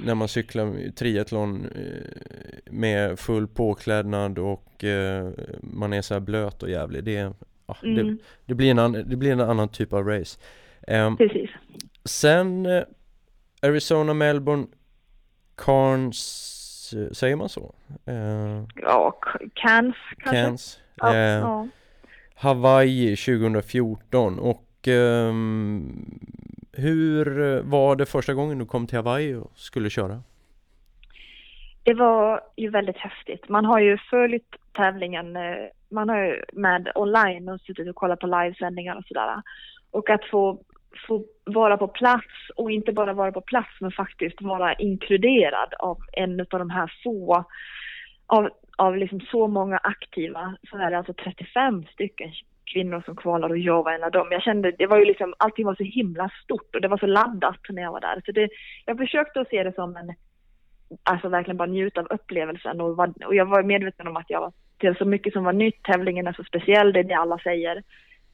När 0.04 0.14
man 0.14 0.28
cyklar 0.28 0.90
triathlon 0.90 1.66
eh, 1.74 2.72
med 2.72 3.18
full 3.18 3.48
påklädnad 3.48 4.38
och 4.38 4.84
eh, 4.84 5.30
man 5.60 5.92
är 5.92 6.02
så 6.02 6.14
här 6.14 6.20
blöt 6.20 6.62
och 6.62 6.70
jävlig. 6.70 7.04
Det, 7.04 7.32
ja, 7.66 7.76
det, 7.82 7.88
Mm, 7.88 8.18
det, 8.46 8.54
blir 8.54 8.70
en 8.70 8.92
det 8.92 9.16
blir 9.16 9.32
en 9.32 9.40
annan 9.40 9.68
typ 9.68 9.92
av 9.92 10.06
race. 10.06 10.40
Ehm, 10.88 11.16
precis. 11.16 11.50
Sen 12.04 12.66
eh, 12.66 12.82
Arizona, 13.62 14.14
Melbourne, 14.14 14.66
Cairns, 15.56 16.94
eh, 16.96 17.12
säger 17.12 17.36
man 17.36 17.48
så? 17.48 17.74
Eh, 18.06 18.64
Ja, 18.76 19.18
Cairns 19.54 19.96
kanske? 20.18 20.42
Cairns, 20.42 20.80
Ja, 20.94 21.14
eh, 21.14 21.20
ja. 21.20 21.68
Hawaii 22.34 23.16
2014 23.16 24.38
och 24.38 24.88
ehm, 24.88 26.04
hur 26.72 27.40
eh, 27.56 27.62
var 27.62 27.96
det 27.96 28.06
första 28.06 28.34
gången 28.34 28.58
du 28.58 28.66
kom 28.66 28.86
till 28.86 28.96
Hawaii 28.98 29.34
och 29.34 29.52
skulle 29.54 29.90
köra? 29.90 30.22
Det 31.82 31.94
var 31.94 32.40
ju 32.56 32.70
väldigt 32.70 32.96
häftigt. 32.96 33.48
Man 33.48 33.64
har 33.64 33.80
ju 33.80 33.98
följt 34.10 34.56
tävlingen, 34.72 35.36
eh, 35.36 35.42
man 35.88 36.08
har 36.08 36.18
ju 36.24 36.42
med 36.52 36.92
online 36.94 37.48
och 37.48 37.60
suttit 37.60 37.88
och 37.88 37.94
kollat 37.96 38.20
på 38.20 38.26
livesändningar 38.26 38.96
och 38.96 39.04
sådär. 39.04 39.42
Och 39.90 40.10
att 40.10 40.24
få, 40.30 40.62
få 41.08 41.24
vara 41.44 41.76
på 41.76 41.88
plats 41.88 42.50
och 42.56 42.70
inte 42.70 42.92
bara 42.92 43.12
vara 43.12 43.32
på 43.32 43.40
plats 43.40 43.70
men 43.80 43.92
faktiskt 43.92 44.42
vara 44.42 44.74
inkluderad 44.74 45.74
av 45.78 45.98
en 46.12 46.40
av 46.40 46.58
de 46.58 46.70
här 46.70 46.92
få, 47.04 47.44
av, 48.26 48.50
av 48.76 48.96
liksom 48.96 49.20
så 49.20 49.48
många 49.48 49.78
aktiva, 49.78 50.56
så 50.70 50.76
är 50.76 50.90
det 50.90 50.98
alltså 50.98 51.14
35 51.14 51.84
stycken 51.92 52.32
kvinnor 52.72 53.02
som 53.04 53.16
kvalar 53.16 53.50
och 53.50 53.58
jag 53.58 53.84
var 53.84 53.92
en 53.92 54.04
av 54.04 54.10
dem. 54.10 54.28
Jag 54.30 54.42
kände, 54.42 54.72
det 54.78 54.86
var 54.86 54.98
ju 54.98 55.04
liksom, 55.04 55.34
allting 55.36 55.66
var 55.66 55.74
så 55.74 55.84
himla 55.84 56.30
stort 56.44 56.74
och 56.74 56.80
det 56.80 56.88
var 56.88 56.98
så 56.98 57.06
laddat 57.06 57.60
när 57.68 57.82
jag 57.82 57.92
var 57.92 58.00
där. 58.00 58.22
Så 58.26 58.32
det, 58.32 58.48
jag 58.86 58.98
försökte 58.98 59.40
att 59.40 59.48
se 59.48 59.62
det 59.62 59.74
som 59.74 59.96
en 59.96 60.14
alltså 61.02 61.28
verkligen 61.28 61.56
bara 61.56 61.68
njuta 61.68 62.00
av 62.00 62.06
upplevelsen 62.10 62.80
och, 62.80 62.96
var, 62.96 63.12
och 63.26 63.34
jag 63.34 63.46
var 63.46 63.62
medveten 63.62 64.06
om 64.06 64.16
att 64.16 64.30
jag 64.30 64.40
var, 64.40 64.52
det 64.76 64.88
var 64.88 64.94
så 64.94 65.04
mycket 65.04 65.32
som 65.32 65.44
var 65.44 65.52
nytt, 65.52 65.82
tävlingen 65.82 66.26
är 66.26 66.32
så 66.32 66.44
speciell, 66.44 66.92
det 66.92 67.00
är 67.00 67.04
det 67.04 67.14
alla 67.14 67.38
säger. 67.38 67.82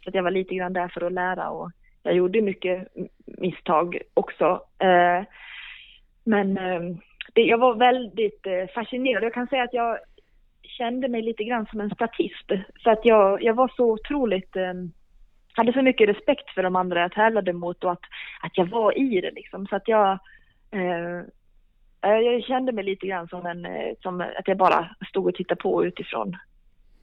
Så 0.02 0.08
att 0.08 0.14
jag 0.14 0.22
var 0.22 0.30
lite 0.30 0.54
grann 0.54 0.72
där 0.72 0.88
för 0.88 1.04
att 1.04 1.12
lära 1.12 1.50
och 1.50 1.70
jag 2.08 2.16
gjorde 2.16 2.40
mycket 2.40 2.88
misstag 3.26 3.98
också. 4.14 4.62
Eh, 4.78 5.24
men 6.24 6.58
eh, 6.58 6.80
det, 7.34 7.42
jag 7.42 7.58
var 7.58 7.74
väldigt 7.74 8.46
eh, 8.46 8.66
fascinerad. 8.74 9.24
Jag 9.24 9.34
kan 9.34 9.46
säga 9.46 9.62
att 9.62 9.74
jag 9.74 9.98
kände 10.62 11.08
mig 11.08 11.22
lite 11.22 11.44
grann 11.44 11.66
som 11.66 11.80
en 11.80 11.90
statist. 11.90 12.48
För 12.82 12.90
att 12.90 13.04
jag, 13.04 13.42
jag 13.42 13.54
var 13.54 13.72
så 13.76 13.92
otroligt 13.92 14.56
hade 15.52 15.72
så 15.72 15.82
mycket 15.82 16.08
respekt 16.08 16.50
för 16.54 16.62
de 16.62 16.76
andra 16.76 17.00
jag 17.00 17.12
tävlade 17.12 17.52
mot 17.52 17.84
och 17.84 17.92
att, 17.92 18.04
att 18.42 18.58
jag 18.58 18.66
var 18.66 18.98
i 18.98 19.20
det 19.20 19.30
liksom. 19.30 19.66
Så 19.66 19.76
att 19.76 19.88
jag 19.88 20.18
eh, 20.70 21.22
Jag 22.00 22.44
kände 22.44 22.72
mig 22.72 22.84
lite 22.84 23.06
grann 23.06 23.28
som 23.28 23.46
en, 23.46 23.66
som 24.02 24.20
att 24.20 24.48
jag 24.48 24.56
bara 24.56 24.96
stod 25.08 25.26
och 25.26 25.34
tittade 25.34 25.60
på 25.62 25.84
utifrån. 25.84 26.36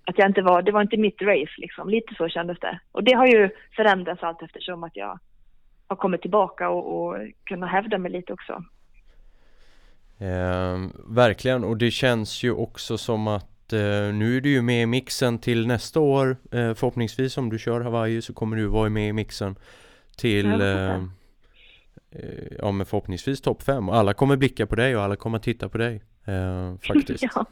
Att 0.05 0.17
jag 0.17 0.29
inte 0.29 0.41
var, 0.41 0.61
det 0.61 0.71
var 0.71 0.81
inte 0.81 0.97
mitt 0.97 1.21
race 1.21 1.53
liksom, 1.57 1.89
lite 1.89 2.15
så 2.15 2.29
kändes 2.29 2.59
det. 2.59 2.79
Och 2.91 3.03
det 3.03 3.13
har 3.13 3.27
ju 3.27 3.49
förändrats 3.75 4.23
allt 4.23 4.41
eftersom 4.41 4.83
att 4.83 4.95
jag 4.95 5.19
har 5.87 5.95
kommit 5.95 6.21
tillbaka 6.21 6.69
och, 6.69 7.05
och 7.05 7.17
kunnat 7.43 7.71
hävda 7.71 7.97
mig 7.97 8.11
lite 8.11 8.33
också. 8.33 8.63
Ehm, 10.17 10.91
verkligen 11.07 11.63
och 11.63 11.77
det 11.77 11.91
känns 11.91 12.43
ju 12.43 12.51
också 12.51 12.97
som 12.97 13.27
att 13.27 13.73
eh, 13.73 13.79
nu 14.13 14.37
är 14.37 14.41
du 14.41 14.49
ju 14.49 14.61
med 14.61 14.83
i 14.83 14.85
mixen 14.85 15.39
till 15.39 15.67
nästa 15.67 15.99
år 15.99 16.37
eh, 16.51 16.73
förhoppningsvis 16.73 17.37
om 17.37 17.49
du 17.49 17.59
kör 17.59 17.81
Hawaii 17.81 18.21
så 18.21 18.33
kommer 18.33 18.57
du 18.57 18.65
vara 18.65 18.89
med 18.89 19.09
i 19.09 19.13
mixen 19.13 19.55
till 20.17 20.45
Ja, 20.45 20.65
eh, 20.65 20.95
eh, 22.11 22.57
ja 22.59 22.71
men 22.71 22.85
förhoppningsvis 22.85 23.41
topp 23.41 23.63
5 23.63 23.89
alla 23.89 24.13
kommer 24.13 24.37
blicka 24.37 24.65
på 24.65 24.75
dig 24.75 24.95
och 24.95 25.03
alla 25.03 25.15
kommer 25.15 25.39
titta 25.39 25.69
på 25.69 25.77
dig 25.77 26.03
eh, 26.25 26.75
faktiskt 26.87 27.23
ja. 27.35 27.45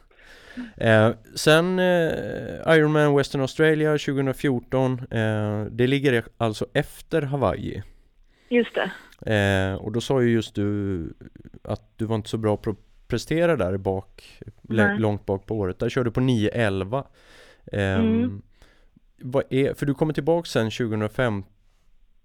Eh, 0.77 1.09
sen 1.35 1.79
eh, 1.79 2.75
Ironman 2.75 3.15
Western 3.15 3.41
Australia 3.41 3.91
2014 3.97 4.99
eh, 5.11 5.65
Det 5.71 5.87
ligger 5.87 6.23
alltså 6.37 6.65
efter 6.73 7.21
Hawaii 7.21 7.83
Just 8.49 8.71
det. 8.75 8.91
eh, 9.33 9.75
Och 9.75 9.91
då 9.91 10.01
sa 10.01 10.21
ju 10.21 10.29
just 10.31 10.55
du 10.55 11.13
Att 11.63 11.97
du 11.97 12.05
var 12.05 12.15
inte 12.15 12.29
så 12.29 12.37
bra 12.37 12.57
på 12.57 12.69
att 12.69 12.77
prestera 13.07 13.55
där 13.57 13.77
bak 13.77 14.39
Nej. 14.61 14.99
Långt 14.99 15.25
bak 15.25 15.45
på 15.45 15.55
året 15.57 15.79
Där 15.79 15.89
körde 15.89 16.09
du 16.09 16.13
på 16.13 16.19
9.11 16.19 17.03
eh, 17.71 17.81
Mm. 17.99 18.41
vad 19.21 19.43
är, 19.49 19.73
För 19.73 19.85
du 19.85 19.93
kommer 19.93 20.13
tillbaka 20.13 20.45
sen 20.45 20.71
2005 20.71 21.43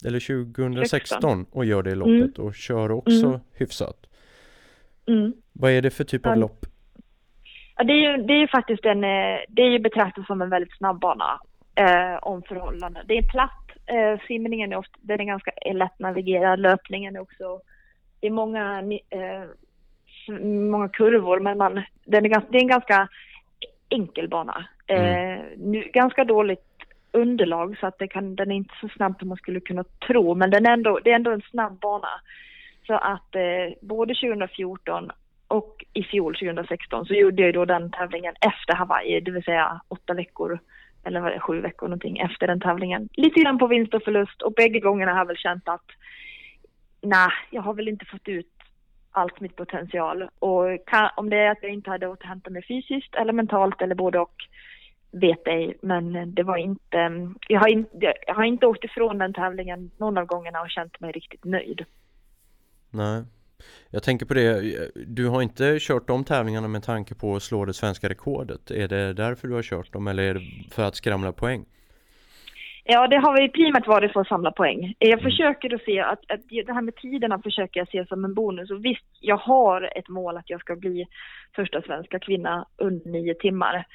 Eller 0.04 0.20
2016 0.20 1.46
och 1.50 1.64
gör 1.64 1.82
det 1.82 1.94
loppet 1.94 2.38
och 2.38 2.54
kör 2.54 2.90
också 2.90 3.26
Mm. 3.26 3.40
hyfsat 3.52 4.06
Mm. 5.06 5.32
Vad 5.52 5.70
är 5.70 5.82
det 5.82 5.90
för 5.90 6.04
typ 6.04 6.26
av 6.26 6.32
Ja. 6.32 6.36
lopp? 6.36 6.66
Ja, 7.78 7.84
det, 7.84 7.92
är 7.92 8.10
ju, 8.10 8.22
det 8.22 8.32
är 8.32 8.38
ju 8.38 8.48
faktiskt 8.48 8.84
en, 8.84 9.04
eh, 9.04 9.38
det 9.48 9.62
är 9.62 9.70
ju 9.70 9.78
betraktat 9.78 10.26
som 10.26 10.42
en 10.42 10.50
väldigt 10.50 10.76
snabb 10.76 11.00
bana. 11.00 11.40
eh, 11.74 12.18
om 12.22 12.42
förhållanden. 12.42 13.04
Det 13.06 13.18
är 13.18 13.22
platt, 13.22 13.70
eh, 13.86 14.26
simningen 14.26 14.72
är 14.72 14.76
ofta, 14.76 14.98
den 15.00 15.20
är 15.20 15.24
ganska 15.24 15.50
lätt 15.72 15.98
navigerad, 15.98 16.60
löpningen 16.60 17.16
är 17.16 17.20
också, 17.20 17.60
det 18.20 18.26
är 18.26 18.30
många, 18.30 18.82
eh, 19.10 19.44
många 20.70 20.88
kurvor 20.88 21.40
men 21.40 21.58
man, 21.58 21.82
den 22.04 22.26
är, 22.26 22.42
det 22.50 22.58
är 22.58 22.62
en 22.62 22.68
ganska 22.68 23.08
enkel 23.88 24.28
bana. 24.28 24.64
Mm. 24.86 25.04
Eh, 25.04 25.44
nu, 25.56 25.82
ganska 25.92 26.24
dåligt 26.24 26.64
underlag 27.12 27.76
så 27.80 27.86
att 27.86 27.98
det 27.98 28.08
kan, 28.08 28.36
den 28.36 28.50
är 28.50 28.56
inte 28.56 28.74
så 28.80 28.88
snabb 28.88 29.18
som 29.18 29.28
man 29.28 29.38
skulle 29.38 29.60
kunna 29.60 29.84
tro 29.84 30.34
men 30.34 30.50
den 30.50 30.66
är 30.66 30.72
ändå, 30.72 31.00
det 31.04 31.10
är 31.10 31.14
ändå 31.14 31.30
en 31.30 31.42
snabb 31.50 31.78
bana. 31.80 32.08
Så 32.86 32.94
att 32.94 33.34
eh, 33.34 33.74
både 33.80 34.14
2014 34.14 35.12
och 35.48 35.84
i 35.92 36.02
fjol 36.02 36.34
2016 36.34 37.06
så 37.06 37.14
gjorde 37.14 37.42
jag 37.42 37.54
då 37.54 37.64
den 37.64 37.90
tävlingen 37.90 38.34
efter 38.40 38.74
Hawaii, 38.74 39.20
det 39.20 39.30
vill 39.30 39.42
säga 39.42 39.80
åtta 39.88 40.14
veckor 40.14 40.58
eller 41.04 41.20
var 41.20 41.30
det, 41.30 41.40
sju 41.40 41.60
veckor 41.60 41.86
någonting 41.86 42.18
efter 42.18 42.46
den 42.46 42.60
tävlingen. 42.60 43.08
Lite 43.12 43.40
grann 43.40 43.58
på 43.58 43.66
vinst 43.66 43.94
och 43.94 44.02
förlust 44.02 44.42
och 44.42 44.52
bägge 44.52 44.80
gångerna 44.80 45.12
har 45.12 45.18
jag 45.18 45.26
väl 45.26 45.36
känt 45.36 45.68
att 45.68 45.86
nej, 47.00 47.30
jag 47.50 47.62
har 47.62 47.74
väl 47.74 47.88
inte 47.88 48.04
fått 48.04 48.28
ut 48.28 48.52
allt 49.10 49.40
mitt 49.40 49.56
potential. 49.56 50.28
Och 50.38 50.86
kan, 50.86 51.10
om 51.16 51.30
det 51.30 51.36
är 51.36 51.50
att 51.50 51.62
jag 51.62 51.72
inte 51.72 51.90
hade 51.90 52.08
återhämtat 52.08 52.52
mig 52.52 52.62
fysiskt 52.68 53.14
eller 53.14 53.32
mentalt 53.32 53.82
eller 53.82 53.94
både 53.94 54.18
och 54.18 54.34
vet 55.10 55.46
ej. 55.46 55.78
Men 55.82 56.34
det 56.34 56.42
var 56.42 56.56
inte, 56.56 57.10
jag 57.48 57.60
har, 57.60 57.68
in, 57.68 57.86
jag 58.26 58.34
har 58.34 58.44
inte 58.44 58.66
åkt 58.66 58.84
ifrån 58.84 59.18
den 59.18 59.32
tävlingen 59.32 59.90
någon 59.96 60.18
av 60.18 60.24
gångerna 60.24 60.60
och 60.60 60.70
känt 60.70 61.00
mig 61.00 61.12
riktigt 61.12 61.44
nöjd. 61.44 61.84
Nej. 62.90 63.24
Jag 63.90 64.02
tänker 64.02 64.26
på 64.26 64.34
det, 64.34 64.62
du 64.94 65.28
har 65.28 65.42
inte 65.42 65.78
kört 65.80 66.06
de 66.06 66.24
tävlingarna 66.24 66.68
med 66.68 66.82
tanke 66.82 67.14
på 67.14 67.36
att 67.36 67.42
slå 67.42 67.64
det 67.64 67.74
svenska 67.74 68.08
rekordet. 68.08 68.70
Är 68.70 68.88
det 68.88 69.12
därför 69.12 69.48
du 69.48 69.54
har 69.54 69.62
kört 69.62 69.92
dem 69.92 70.08
eller 70.08 70.22
är 70.22 70.34
det 70.34 70.40
för 70.70 70.82
att 70.82 70.96
skramla 70.96 71.32
poäng? 71.32 71.64
Ja, 72.90 73.06
det 73.06 73.16
har 73.16 73.40
vi 73.40 73.48
primärt 73.48 73.86
varit 73.86 74.12
för 74.12 74.20
att 74.20 74.28
samla 74.28 74.52
poäng. 74.52 74.94
Jag 74.98 75.18
mm. 75.20 75.24
försöker 75.24 75.74
att 75.74 75.82
se 75.82 76.00
att, 76.00 76.30
att 76.30 76.40
det 76.66 76.72
här 76.72 76.82
med 76.82 76.96
tiderna 76.96 77.38
försöker 77.38 77.80
jag 77.80 77.88
se 77.88 78.06
som 78.06 78.24
en 78.24 78.34
bonus. 78.34 78.70
Och 78.70 78.84
visst, 78.84 79.06
jag 79.20 79.36
har 79.36 79.98
ett 79.98 80.08
mål 80.08 80.36
att 80.36 80.50
jag 80.50 80.60
ska 80.60 80.76
bli 80.76 81.06
första 81.56 81.82
svenska 81.82 82.18
kvinna 82.18 82.66
under 82.76 83.10
nio 83.10 83.34
timmar 83.34 83.86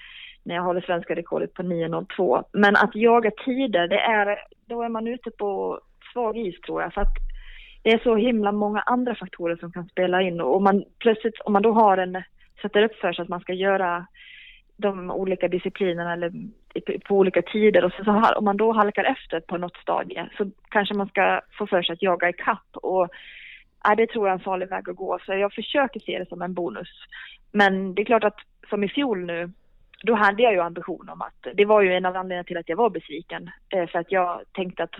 när 0.43 0.55
jag 0.55 0.63
håller 0.63 0.81
svenska 0.81 1.15
rekordet 1.15 1.53
på 1.53 1.63
9.02. 1.63 2.43
Men 2.51 2.75
att 2.75 2.95
jaga 2.95 3.31
tider, 3.45 3.87
det 3.87 3.99
är, 3.99 4.39
då 4.65 4.81
är 4.81 4.89
man 4.89 5.07
ute 5.07 5.31
på 5.31 5.79
svag 6.13 6.37
is 6.37 6.61
tror 6.61 6.81
jag. 6.81 6.93
För 6.93 7.01
att 7.01 7.17
det 7.83 7.91
är 7.91 7.99
så 7.99 8.15
himla 8.15 8.51
många 8.51 8.79
andra 8.79 9.15
faktorer 9.15 9.55
som 9.55 9.71
kan 9.71 9.89
spela 9.89 10.21
in 10.21 10.41
och 10.41 10.55
om 10.55 10.63
man 10.63 10.83
plötsligt, 10.99 11.39
om 11.45 11.53
man 11.53 11.61
då 11.61 11.71
har 11.71 11.97
en, 11.97 12.23
sätter 12.61 12.83
upp 12.83 12.95
för 12.95 13.13
sig 13.13 13.23
att 13.23 13.29
man 13.29 13.39
ska 13.39 13.53
göra 13.53 14.07
de 14.77 15.11
olika 15.11 15.47
disciplinerna 15.47 16.13
eller 16.13 16.31
på 17.07 17.17
olika 17.17 17.41
tider 17.41 17.85
och 17.85 17.91
så, 17.93 18.03
så 18.03 18.33
om 18.35 18.45
man 18.45 18.57
då 18.57 18.71
halkar 18.71 19.03
efter 19.03 19.39
på 19.39 19.57
något 19.57 19.77
stadie 19.77 20.29
så 20.37 20.51
kanske 20.69 20.95
man 20.95 21.07
ska 21.07 21.41
få 21.57 21.67
för 21.67 21.81
sig 21.83 21.93
att 21.93 22.01
jaga 22.01 22.29
i 22.29 22.33
kapp 22.33 22.67
och 22.73 23.03
äh, 23.89 23.95
det 23.97 24.07
tror 24.07 24.27
jag 24.27 24.33
är 24.33 24.39
en 24.39 24.43
farlig 24.43 24.69
väg 24.69 24.89
att 24.89 24.95
gå 24.95 25.19
så 25.25 25.33
jag 25.33 25.53
försöker 25.53 25.99
se 25.99 26.19
det 26.19 26.29
som 26.29 26.41
en 26.41 26.53
bonus. 26.53 26.89
Men 27.51 27.95
det 27.95 28.01
är 28.01 28.05
klart 28.05 28.23
att 28.23 28.39
som 28.69 28.83
i 28.83 28.89
fjol 28.89 29.25
nu 29.25 29.51
då 30.03 30.15
hade 30.15 30.43
jag 30.43 30.53
ju 30.53 30.59
ambition 30.59 31.09
om 31.09 31.21
att 31.21 31.47
det 31.53 31.65
var 31.65 31.81
ju 31.81 31.93
en 31.93 32.05
av 32.05 32.15
anledningarna 32.15 32.43
till 32.43 32.57
att 32.57 32.69
jag 32.69 32.77
var 32.77 32.89
besviken 32.89 33.49
eh, 33.69 33.87
för 33.87 33.99
att 33.99 34.11
jag 34.11 34.41
tänkte 34.53 34.83
att 34.83 34.95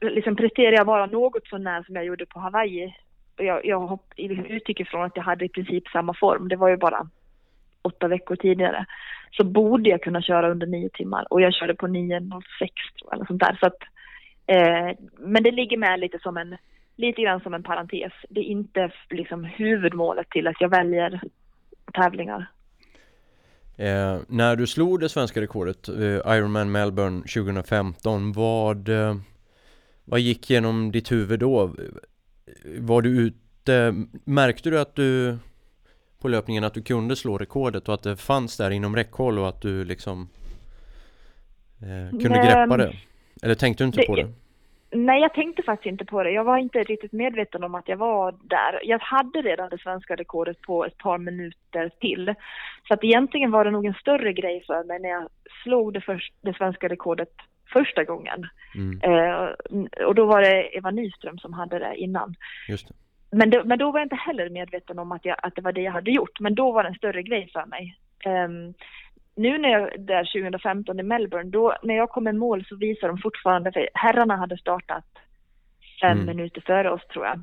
liksom 0.00 0.36
presterade 0.36 0.76
jag 0.76 0.86
bara 0.86 1.06
något 1.06 1.46
sånär 1.46 1.82
som 1.82 1.94
jag 1.94 2.04
gjorde 2.04 2.26
på 2.26 2.40
Hawaii. 2.40 2.94
Jag, 3.36 3.66
jag 3.66 3.80
hopp, 3.80 4.12
liksom 4.16 4.46
utgick 4.46 4.80
ifrån 4.80 5.04
att 5.04 5.16
jag 5.16 5.22
hade 5.22 5.44
i 5.44 5.48
princip 5.48 5.88
samma 5.88 6.14
form. 6.14 6.48
Det 6.48 6.56
var 6.56 6.68
ju 6.68 6.76
bara 6.76 7.08
åtta 7.82 8.08
veckor 8.08 8.36
tidigare. 8.36 8.86
Så 9.30 9.44
borde 9.44 9.90
jag 9.90 10.02
kunna 10.02 10.22
köra 10.22 10.50
under 10.50 10.66
nio 10.66 10.88
timmar 10.88 11.26
och 11.30 11.40
jag 11.40 11.54
körde 11.54 11.74
på 11.74 11.86
9.06 11.86 12.42
eller 13.12 13.24
sånt 13.24 13.40
där. 13.40 13.56
Så 13.60 13.66
att, 13.66 13.78
eh, 14.46 14.98
men 15.18 15.42
det 15.42 15.50
ligger 15.50 15.76
med 15.76 16.00
lite 16.00 16.18
som 16.18 16.36
en, 16.36 16.56
lite 16.96 17.22
grann 17.22 17.40
som 17.40 17.54
en 17.54 17.62
parentes. 17.62 18.12
Det 18.28 18.40
är 18.40 18.44
inte 18.44 18.90
liksom 19.10 19.44
huvudmålet 19.44 20.30
till 20.30 20.46
att 20.46 20.60
jag 20.60 20.68
väljer 20.68 21.20
tävlingar. 21.92 22.46
Eh, 23.76 24.18
när 24.28 24.56
du 24.56 24.66
slog 24.66 25.00
det 25.00 25.08
svenska 25.08 25.40
rekordet, 25.40 25.88
eh, 25.88 26.36
Ironman 26.36 26.72
Melbourne 26.72 27.20
2015, 27.20 28.32
vad 28.32 28.88
eh, 28.88 29.14
vad 30.04 30.20
gick 30.20 30.50
genom 30.50 30.92
ditt 30.92 31.12
huvud 31.12 31.40
då? 31.40 31.74
Var 32.78 33.02
du 33.02 33.08
ute, 33.08 33.94
märkte 34.24 34.70
du 34.70 34.80
att 34.80 34.94
du 34.94 35.38
på 36.20 36.28
löpningen 36.28 36.64
att 36.64 36.74
du 36.74 36.82
kunde 36.82 37.16
slå 37.16 37.38
rekordet 37.38 37.88
och 37.88 37.94
att 37.94 38.02
det 38.02 38.16
fanns 38.16 38.56
där 38.56 38.70
inom 38.70 38.96
räckhåll 38.96 39.38
och 39.38 39.48
att 39.48 39.60
du 39.60 39.84
liksom 39.84 40.28
eh, 41.82 42.10
kunde 42.10 42.28
Nej, 42.28 42.46
greppa 42.46 42.76
det? 42.76 42.94
Eller 43.42 43.54
tänkte 43.54 43.84
du 43.84 43.86
inte 43.86 44.00
det, 44.00 44.06
på 44.06 44.16
det? 44.16 44.32
Nej, 44.90 45.20
jag 45.20 45.34
tänkte 45.34 45.62
faktiskt 45.62 45.92
inte 45.92 46.04
på 46.04 46.22
det. 46.22 46.30
Jag 46.30 46.44
var 46.44 46.58
inte 46.58 46.82
riktigt 46.82 47.12
medveten 47.12 47.64
om 47.64 47.74
att 47.74 47.88
jag 47.88 47.96
var 47.96 48.32
där. 48.32 48.80
Jag 48.82 48.98
hade 48.98 49.42
redan 49.42 49.68
det 49.68 49.78
svenska 49.78 50.16
rekordet 50.16 50.60
på 50.60 50.84
ett 50.84 50.98
par 50.98 51.18
minuter 51.18 51.90
till. 52.00 52.34
Så 52.88 52.94
att 52.94 53.04
egentligen 53.04 53.50
var 53.50 53.64
det 53.64 53.70
nog 53.70 53.86
en 53.86 53.94
större 53.94 54.32
grej 54.32 54.64
för 54.66 54.84
mig 54.84 55.00
när 55.00 55.08
jag 55.08 55.28
slog 55.62 55.92
det, 55.92 56.00
först, 56.00 56.34
det 56.40 56.54
svenska 56.54 56.88
rekordet 56.88 57.32
första 57.78 58.04
gången. 58.04 58.40
Mm. 58.74 59.00
Eh, 59.02 59.48
och 60.06 60.14
då 60.14 60.24
var 60.26 60.40
det 60.40 60.76
Eva 60.76 60.90
Nyström 60.90 61.38
som 61.38 61.52
hade 61.52 61.78
det 61.78 61.96
innan. 61.96 62.34
Just 62.68 62.88
det. 62.88 62.94
Men, 63.30 63.50
det, 63.50 63.64
men 63.64 63.78
då 63.78 63.90
var 63.90 64.00
jag 64.00 64.06
inte 64.06 64.26
heller 64.28 64.50
medveten 64.50 64.98
om 64.98 65.12
att, 65.12 65.24
jag, 65.24 65.36
att 65.42 65.54
det 65.54 65.62
var 65.62 65.72
det 65.72 65.82
jag 65.82 65.92
hade 65.92 66.10
gjort. 66.10 66.40
Men 66.40 66.54
då 66.54 66.72
var 66.72 66.82
det 66.82 66.88
en 66.88 66.94
större 66.94 67.22
grej 67.22 67.50
för 67.52 67.66
mig. 67.66 67.98
Um, 68.26 68.74
nu 69.36 69.58
när 69.58 69.68
jag 69.68 70.00
där 70.00 70.24
2015 70.24 71.00
i 71.00 71.02
Melbourne, 71.02 71.50
då 71.50 71.76
när 71.82 71.94
jag 71.94 72.10
kom 72.10 72.28
i 72.28 72.32
mål 72.32 72.64
så 72.68 72.76
visar 72.76 73.08
de 73.08 73.18
fortfarande, 73.18 73.72
för 73.72 73.88
herrarna 73.94 74.36
hade 74.36 74.58
startat 74.58 75.04
fem 76.00 76.18
mm. 76.18 76.26
minuter 76.26 76.60
före 76.60 76.90
oss 76.90 77.06
tror 77.06 77.26
jag. 77.26 77.40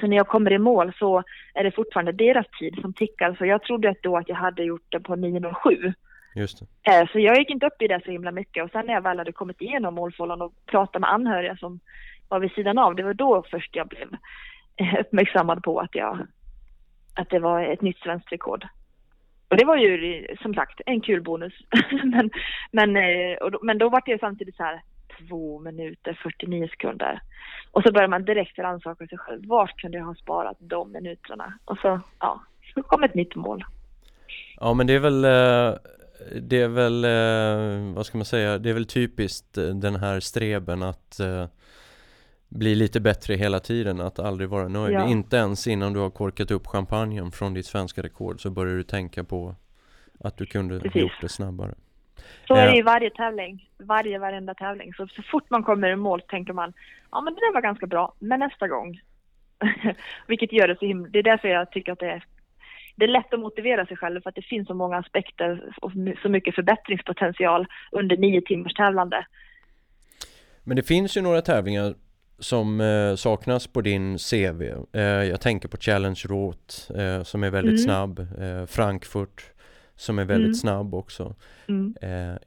Så 0.00 0.06
när 0.06 0.16
jag 0.16 0.28
kommer 0.28 0.52
i 0.52 0.58
mål 0.58 0.92
så 0.98 1.22
är 1.54 1.64
det 1.64 1.70
fortfarande 1.70 2.12
deras 2.12 2.46
tid 2.58 2.78
som 2.80 2.92
tickar. 2.92 3.34
Så 3.38 3.46
jag 3.46 3.62
trodde 3.62 3.94
då 4.02 4.16
att 4.16 4.28
jag 4.28 4.36
hade 4.36 4.62
gjort 4.64 4.86
det 4.88 5.00
på 5.00 5.16
9.07. 5.16 5.94
Just 6.34 6.62
det. 6.82 6.92
Eh, 6.92 7.08
så 7.12 7.18
jag 7.18 7.38
gick 7.38 7.50
inte 7.50 7.66
upp 7.66 7.82
i 7.82 7.88
det 7.88 8.00
så 8.04 8.10
himla 8.10 8.30
mycket 8.30 8.64
och 8.64 8.70
sen 8.70 8.86
när 8.86 8.94
jag 8.94 9.02
väl 9.02 9.18
hade 9.18 9.32
kommit 9.32 9.60
igenom 9.60 9.94
målfållan 9.94 10.42
och 10.42 10.52
pratat 10.66 11.00
med 11.00 11.12
anhöriga 11.12 11.56
som 11.56 11.80
var 12.28 12.40
vid 12.40 12.52
sidan 12.52 12.78
av, 12.78 12.94
det 12.94 13.02
var 13.02 13.14
då 13.14 13.44
först 13.50 13.76
jag 13.76 13.88
blev 13.88 14.08
eh, 14.76 15.00
uppmärksammad 15.00 15.62
på 15.62 15.80
att 15.80 15.94
jag, 15.94 16.26
att 17.14 17.30
det 17.30 17.38
var 17.38 17.62
ett 17.62 17.82
nytt 17.82 17.98
svenskt 17.98 18.32
rekord. 18.32 18.66
Och 19.48 19.56
det 19.56 19.64
var 19.64 19.76
ju 19.76 20.26
som 20.42 20.54
sagt 20.54 20.80
en 20.86 21.00
kul 21.00 21.22
bonus. 21.22 21.52
men, 22.04 22.30
men, 22.70 22.96
eh, 22.96 23.50
då, 23.50 23.58
men 23.62 23.78
då 23.78 23.88
var 23.88 24.02
det 24.06 24.20
samtidigt 24.20 24.56
så 24.56 24.62
här 24.62 24.82
två 25.18 25.60
minuter 25.60 26.18
49 26.22 26.68
sekunder. 26.68 27.20
Och 27.70 27.82
så 27.82 27.92
börjar 27.92 28.08
man 28.08 28.24
direkt 28.24 28.58
rannsaka 28.58 29.06
sig 29.06 29.18
själv. 29.18 29.46
Vart 29.46 29.80
kunde 29.80 29.98
jag 29.98 30.04
ha 30.04 30.14
sparat 30.14 30.56
de 30.60 30.92
minuterna? 30.92 31.54
Och 31.64 31.78
så, 31.78 32.00
ja, 32.18 32.40
så 32.74 32.82
kom 32.82 33.02
ett 33.02 33.14
nytt 33.14 33.34
mål. 33.34 33.64
Ja 34.60 34.74
men 34.74 34.86
det 34.86 34.94
är 34.94 35.00
väl 35.00 35.24
det 36.42 36.60
är 36.60 36.68
väl, 36.68 37.04
eh, 37.04 37.94
vad 37.94 38.06
ska 38.06 38.18
man 38.18 38.24
säga, 38.24 38.58
det 38.58 38.70
är 38.70 38.74
väl 38.74 38.86
typiskt 38.86 39.58
eh, 39.58 39.64
den 39.64 39.96
här 39.96 40.20
streben 40.20 40.82
att 40.82 41.20
eh, 41.20 41.46
bli 42.48 42.74
lite 42.74 43.00
bättre 43.00 43.34
hela 43.34 43.60
tiden, 43.60 44.00
att 44.00 44.18
aldrig 44.18 44.48
vara 44.48 44.68
nöjd. 44.68 44.94
Ja. 44.94 45.08
Inte 45.08 45.36
ens 45.36 45.66
innan 45.66 45.92
du 45.92 46.00
har 46.00 46.10
korkat 46.10 46.50
upp 46.50 46.66
champagnen 46.66 47.32
från 47.32 47.54
ditt 47.54 47.66
svenska 47.66 48.02
rekord 48.02 48.42
så 48.42 48.50
börjar 48.50 48.76
du 48.76 48.82
tänka 48.82 49.24
på 49.24 49.54
att 50.20 50.36
du 50.36 50.46
kunde 50.46 50.80
Precis. 50.80 51.02
gjort 51.02 51.20
det 51.20 51.28
snabbare. 51.28 51.74
Så 52.46 52.54
är 52.54 52.66
det 52.66 52.78
i 52.78 52.82
varje 52.82 53.10
tävling, 53.10 53.70
varje 53.78 54.18
varenda 54.18 54.54
tävling. 54.54 54.94
Så, 54.94 55.06
så 55.06 55.22
fort 55.22 55.50
man 55.50 55.62
kommer 55.62 55.90
i 55.90 55.96
mål 55.96 56.20
tänker 56.20 56.52
man, 56.52 56.72
ja 57.10 57.20
men 57.20 57.34
det 57.34 57.40
där 57.40 57.54
var 57.54 57.60
ganska 57.62 57.86
bra, 57.86 58.14
men 58.18 58.40
nästa 58.40 58.68
gång. 58.68 59.00
Vilket 60.26 60.52
gör 60.52 60.68
det 60.68 60.78
så 60.78 60.86
himla, 60.86 61.08
det 61.08 61.18
är 61.18 61.22
därför 61.22 61.48
jag 61.48 61.70
tycker 61.70 61.92
att 61.92 61.98
det 61.98 62.10
är 62.10 62.24
det 63.02 63.06
är 63.06 63.12
lätt 63.12 63.34
att 63.34 63.40
motivera 63.40 63.86
sig 63.86 63.96
själv 63.96 64.20
för 64.20 64.28
att 64.28 64.34
det 64.34 64.42
finns 64.42 64.68
så 64.68 64.74
många 64.74 64.96
aspekter 64.96 65.74
och 65.80 65.92
så 66.22 66.28
mycket 66.28 66.54
förbättringspotential 66.54 67.66
under 67.92 68.16
nio 68.16 68.40
timmars 68.40 68.74
tävlande. 68.74 69.26
Men 70.64 70.76
det 70.76 70.82
finns 70.82 71.16
ju 71.16 71.20
några 71.20 71.42
tävlingar 71.42 71.94
som 72.38 72.80
eh, 72.80 73.14
saknas 73.14 73.66
på 73.66 73.80
din 73.80 74.18
CV. 74.18 74.62
Eh, 74.92 75.02
jag 75.02 75.40
tänker 75.40 75.68
på 75.68 75.76
Challenge 75.76 76.20
Roth 76.24 76.92
eh, 77.00 77.22
som 77.22 77.44
är 77.44 77.50
väldigt 77.50 77.80
mm. 77.80 77.84
snabb, 77.84 78.26
Frankfurt 78.68 79.52
som 79.96 80.18
är 80.18 80.24
väldigt 80.24 80.46
mm. 80.46 80.54
snabb 80.54 80.94
också. 80.94 81.34
Mm. 81.68 81.94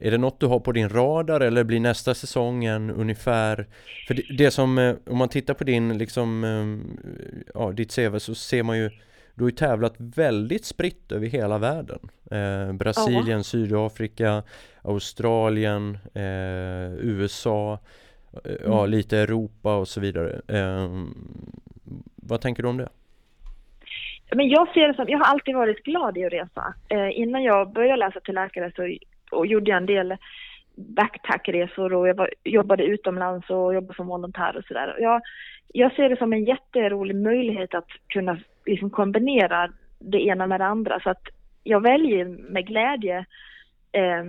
Är 0.00 0.10
det 0.10 0.18
något 0.18 0.40
du 0.40 0.46
har 0.46 0.60
på 0.60 0.72
din 0.72 0.88
radar 0.88 1.40
eller 1.40 1.64
blir 1.64 1.80
nästa 1.80 2.14
säsong 2.14 2.64
en 2.64 2.90
ungefär? 2.90 3.66
För 4.06 4.14
det, 4.14 4.22
det 4.38 4.50
som, 4.50 4.96
om 5.06 5.18
man 5.18 5.28
tittar 5.28 5.54
på 5.54 5.64
din 5.64 5.98
liksom, 5.98 6.44
ja, 7.54 7.72
ditt 7.72 7.94
CV 7.96 8.18
så 8.18 8.34
ser 8.34 8.62
man 8.62 8.78
ju 8.78 8.90
du 9.36 9.44
har 9.44 9.50
ju 9.50 9.56
tävlat 9.56 9.94
väldigt 9.98 10.64
spritt 10.64 11.12
över 11.12 11.26
hela 11.26 11.58
världen. 11.58 11.98
Eh, 12.30 12.72
Brasilien, 12.72 13.38
ja. 13.38 13.42
Sydafrika, 13.42 14.42
Australien, 14.82 15.98
eh, 16.14 16.94
USA, 17.00 17.78
eh, 18.44 18.50
mm. 18.50 18.72
ja, 18.72 18.86
lite 18.86 19.18
Europa 19.18 19.76
och 19.76 19.88
så 19.88 20.00
vidare. 20.00 20.40
Eh, 20.48 20.88
vad 22.16 22.40
tänker 22.40 22.62
du 22.62 22.68
om 22.68 22.76
det? 22.76 22.88
Men 24.34 24.48
jag 24.48 24.68
ser 24.68 24.88
det 24.88 24.94
som, 24.94 25.08
jag 25.08 25.18
har 25.18 25.24
alltid 25.24 25.54
varit 25.54 25.84
glad 25.84 26.18
i 26.18 26.24
att 26.24 26.32
resa. 26.32 26.74
Eh, 26.88 27.20
innan 27.20 27.42
jag 27.42 27.72
började 27.72 27.96
läsa 27.96 28.20
till 28.20 28.34
läkare 28.34 28.72
så 28.76 28.96
och 29.36 29.46
gjorde 29.46 29.70
jag 29.70 29.76
en 29.76 29.86
del 29.86 30.16
backpackresor 30.74 31.92
och 31.92 32.08
jag 32.08 32.14
var, 32.14 32.30
jobbade 32.44 32.84
utomlands 32.84 33.50
och 33.50 33.74
jobbade 33.74 33.94
som 33.94 34.06
volontär 34.06 34.56
och 34.56 34.64
sådär. 34.64 34.96
Jag, 34.98 35.22
jag 35.72 35.92
ser 35.92 36.08
det 36.08 36.16
som 36.16 36.32
en 36.32 36.44
jätterolig 36.44 37.16
möjlighet 37.16 37.74
att 37.74 37.88
kunna 38.08 38.38
liksom 38.66 38.90
kombinera 38.90 39.72
det 39.98 40.22
ena 40.26 40.46
med 40.46 40.60
det 40.60 40.66
andra. 40.66 41.00
Så 41.00 41.10
att 41.10 41.22
jag 41.62 41.80
väljer 41.80 42.24
med 42.24 42.66
glädje 42.66 43.26
eh, 43.92 44.24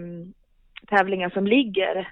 tävlingar 0.88 1.30
som 1.30 1.48
ligger 1.48 2.08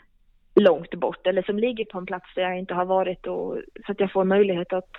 långt 0.55 0.93
bort 0.95 1.27
eller 1.27 1.41
som 1.41 1.59
ligger 1.59 1.85
på 1.85 1.97
en 1.97 2.05
plats 2.05 2.25
där 2.35 2.41
jag 2.41 2.59
inte 2.59 2.73
har 2.73 2.85
varit 2.85 3.27
och, 3.27 3.57
så 3.85 3.91
att 3.91 3.99
jag 3.99 4.11
får 4.11 4.23
möjlighet 4.23 4.73
att, 4.73 4.89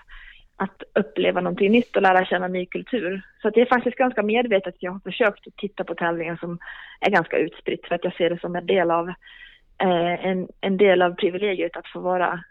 att 0.56 0.82
uppleva 0.94 1.40
någonting 1.40 1.72
nytt 1.72 1.96
och 1.96 2.02
lära 2.02 2.24
känna 2.24 2.48
ny 2.48 2.66
kultur. 2.66 3.22
Så 3.42 3.48
att 3.48 3.54
det 3.54 3.60
är 3.60 3.66
faktiskt 3.66 3.96
ganska 3.96 4.22
medvetet 4.22 4.74
att 4.74 4.82
jag 4.82 4.92
har 4.92 5.00
försökt 5.00 5.46
att 5.46 5.56
titta 5.56 5.84
på 5.84 5.94
tävlingar 5.94 6.36
som 6.36 6.58
är 7.00 7.10
ganska 7.10 7.36
utspritt 7.36 7.86
för 7.86 7.94
att 7.94 8.04
jag 8.04 8.16
ser 8.16 8.30
det 8.30 8.40
som 8.40 8.56
en 8.56 8.66
del 8.66 8.90
av 8.90 9.08
eh, 9.78 10.26
en, 10.26 10.48
en 10.60 10.76
del 10.76 11.02
av 11.02 11.14
privilegiet 11.14 11.76
att 11.76 11.88
få 11.88 12.00
vara 12.00 12.44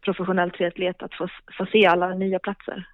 professionell 0.00 0.50
triatlet, 0.50 1.02
att 1.02 1.14
få, 1.14 1.28
få 1.58 1.66
se 1.66 1.86
alla 1.86 2.14
nya 2.14 2.38
platser. 2.38 2.86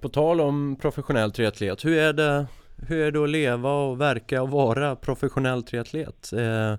På 0.00 0.08
tal 0.08 0.40
om 0.40 0.76
professionell 0.80 1.32
triatlet, 1.32 1.84
hur 1.84 1.98
är 1.98 2.12
det, 2.12 2.46
hur 2.88 3.00
är 3.00 3.10
det 3.10 3.22
att 3.22 3.30
leva 3.30 3.72
och 3.72 4.00
verka 4.00 4.42
och 4.42 4.50
vara 4.50 4.96
professionell 4.96 5.62
triatlet? 5.62 6.32
Eh, 6.32 6.74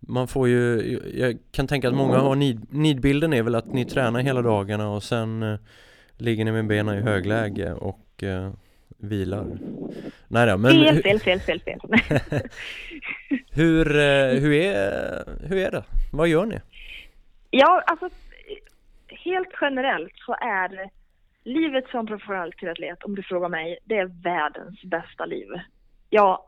man 0.00 0.28
får 0.28 0.48
ju, 0.48 0.98
jag 1.14 1.38
kan 1.52 1.66
tänka 1.66 1.88
att 1.88 1.94
många 1.94 2.18
har 2.18 2.34
nid, 2.34 2.66
nidbilden 2.70 3.32
är 3.32 3.42
väl 3.42 3.54
att 3.54 3.72
ni 3.72 3.84
tränar 3.84 4.20
hela 4.20 4.42
dagarna 4.42 4.90
och 4.90 5.02
sen 5.02 5.42
eh, 5.42 5.58
ligger 6.16 6.44
ni 6.44 6.52
med 6.52 6.66
benen 6.66 6.98
i 6.98 7.00
högläge 7.00 7.72
och 7.72 8.22
eh, 8.22 8.50
vilar. 8.98 9.46
Nej 10.28 10.46
då, 10.46 10.56
men 10.56 10.72
fel, 10.72 11.02
fel, 11.02 11.20
fel, 11.20 11.40
fel, 11.40 11.60
fel. 11.60 11.80
hur, 13.50 13.96
eh, 13.96 14.40
hur, 14.40 14.52
är, 14.52 15.24
hur 15.48 15.56
är 15.56 15.70
det? 15.70 15.84
Vad 16.12 16.28
gör 16.28 16.46
ni? 16.46 16.60
Ja, 17.50 17.82
alltså 17.86 18.08
helt 19.08 19.48
generellt 19.60 20.12
så 20.16 20.32
är 20.32 20.90
livet 21.44 21.88
som 21.88 22.06
professionell 22.06 22.52
triatlet, 22.52 23.02
om 23.02 23.14
du 23.14 23.22
frågar 23.22 23.48
mig, 23.48 23.78
det 23.84 23.98
är 23.98 24.22
världens 24.22 24.82
bästa 24.82 25.24
liv. 25.24 25.48
Jag 26.10 26.38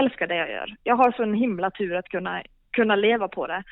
älskar 0.00 0.26
det 0.26 0.36
jag 0.36 0.50
gör. 0.50 0.76
Jag 0.82 0.96
har 0.96 1.12
sån 1.12 1.34
himla 1.34 1.70
tur 1.70 1.94
att 1.94 2.08
kunna 2.08 2.42
kunna 2.70 2.96
leva 2.96 3.28
på 3.28 3.46
det 3.46 3.62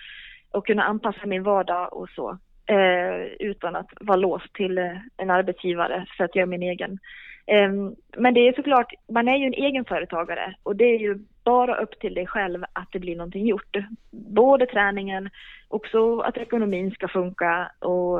och 0.50 0.66
kunna 0.66 0.82
anpassa 0.82 1.26
min 1.26 1.42
vardag 1.42 1.92
och 1.92 2.08
så. 2.08 2.38
Eh, 2.66 3.24
utan 3.38 3.76
att 3.76 3.88
vara 4.00 4.16
låst 4.16 4.54
till 4.54 4.78
eh, 4.78 4.96
en 5.16 5.30
arbetsgivare 5.30 6.06
för 6.16 6.24
att 6.24 6.34
jag 6.34 6.42
är 6.42 6.46
min 6.46 6.62
egen. 6.62 6.98
Eh, 7.46 7.70
men 8.16 8.34
det 8.34 8.48
är 8.48 8.52
såklart, 8.52 8.92
man 9.08 9.28
är 9.28 9.36
ju 9.36 9.46
en 9.46 9.54
egenföretagare 9.54 10.54
och 10.62 10.76
det 10.76 10.84
är 10.84 10.98
ju 10.98 11.18
bara 11.44 11.76
upp 11.76 12.00
till 12.00 12.14
dig 12.14 12.26
själv 12.26 12.64
att 12.72 12.88
det 12.92 12.98
blir 12.98 13.16
någonting 13.16 13.46
gjort. 13.46 13.76
Både 14.10 14.66
träningen, 14.66 15.30
också 15.68 16.18
att 16.18 16.36
ekonomin 16.36 16.90
ska 16.90 17.08
funka 17.08 17.70
och, 17.78 18.18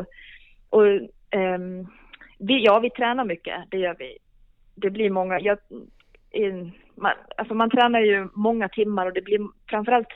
och 0.70 0.86
ehm, 1.30 1.86
vi, 2.47 2.64
ja, 2.64 2.78
vi 2.78 2.90
tränar 2.90 3.24
mycket, 3.24 3.55
det 3.70 3.78
gör 3.78 3.97
vi. 3.99 4.18
Det 4.74 4.90
blir 4.90 5.11
många, 5.11 5.40
jag, 5.40 5.59
man, 6.95 7.12
alltså 7.36 7.55
man 7.55 7.70
tränar 7.70 8.01
ju 8.01 8.28
många 8.34 8.68
timmar 8.68 9.07
och 9.07 9.12
det 9.12 9.22
blir 9.22 9.40
framförallt 9.70 10.09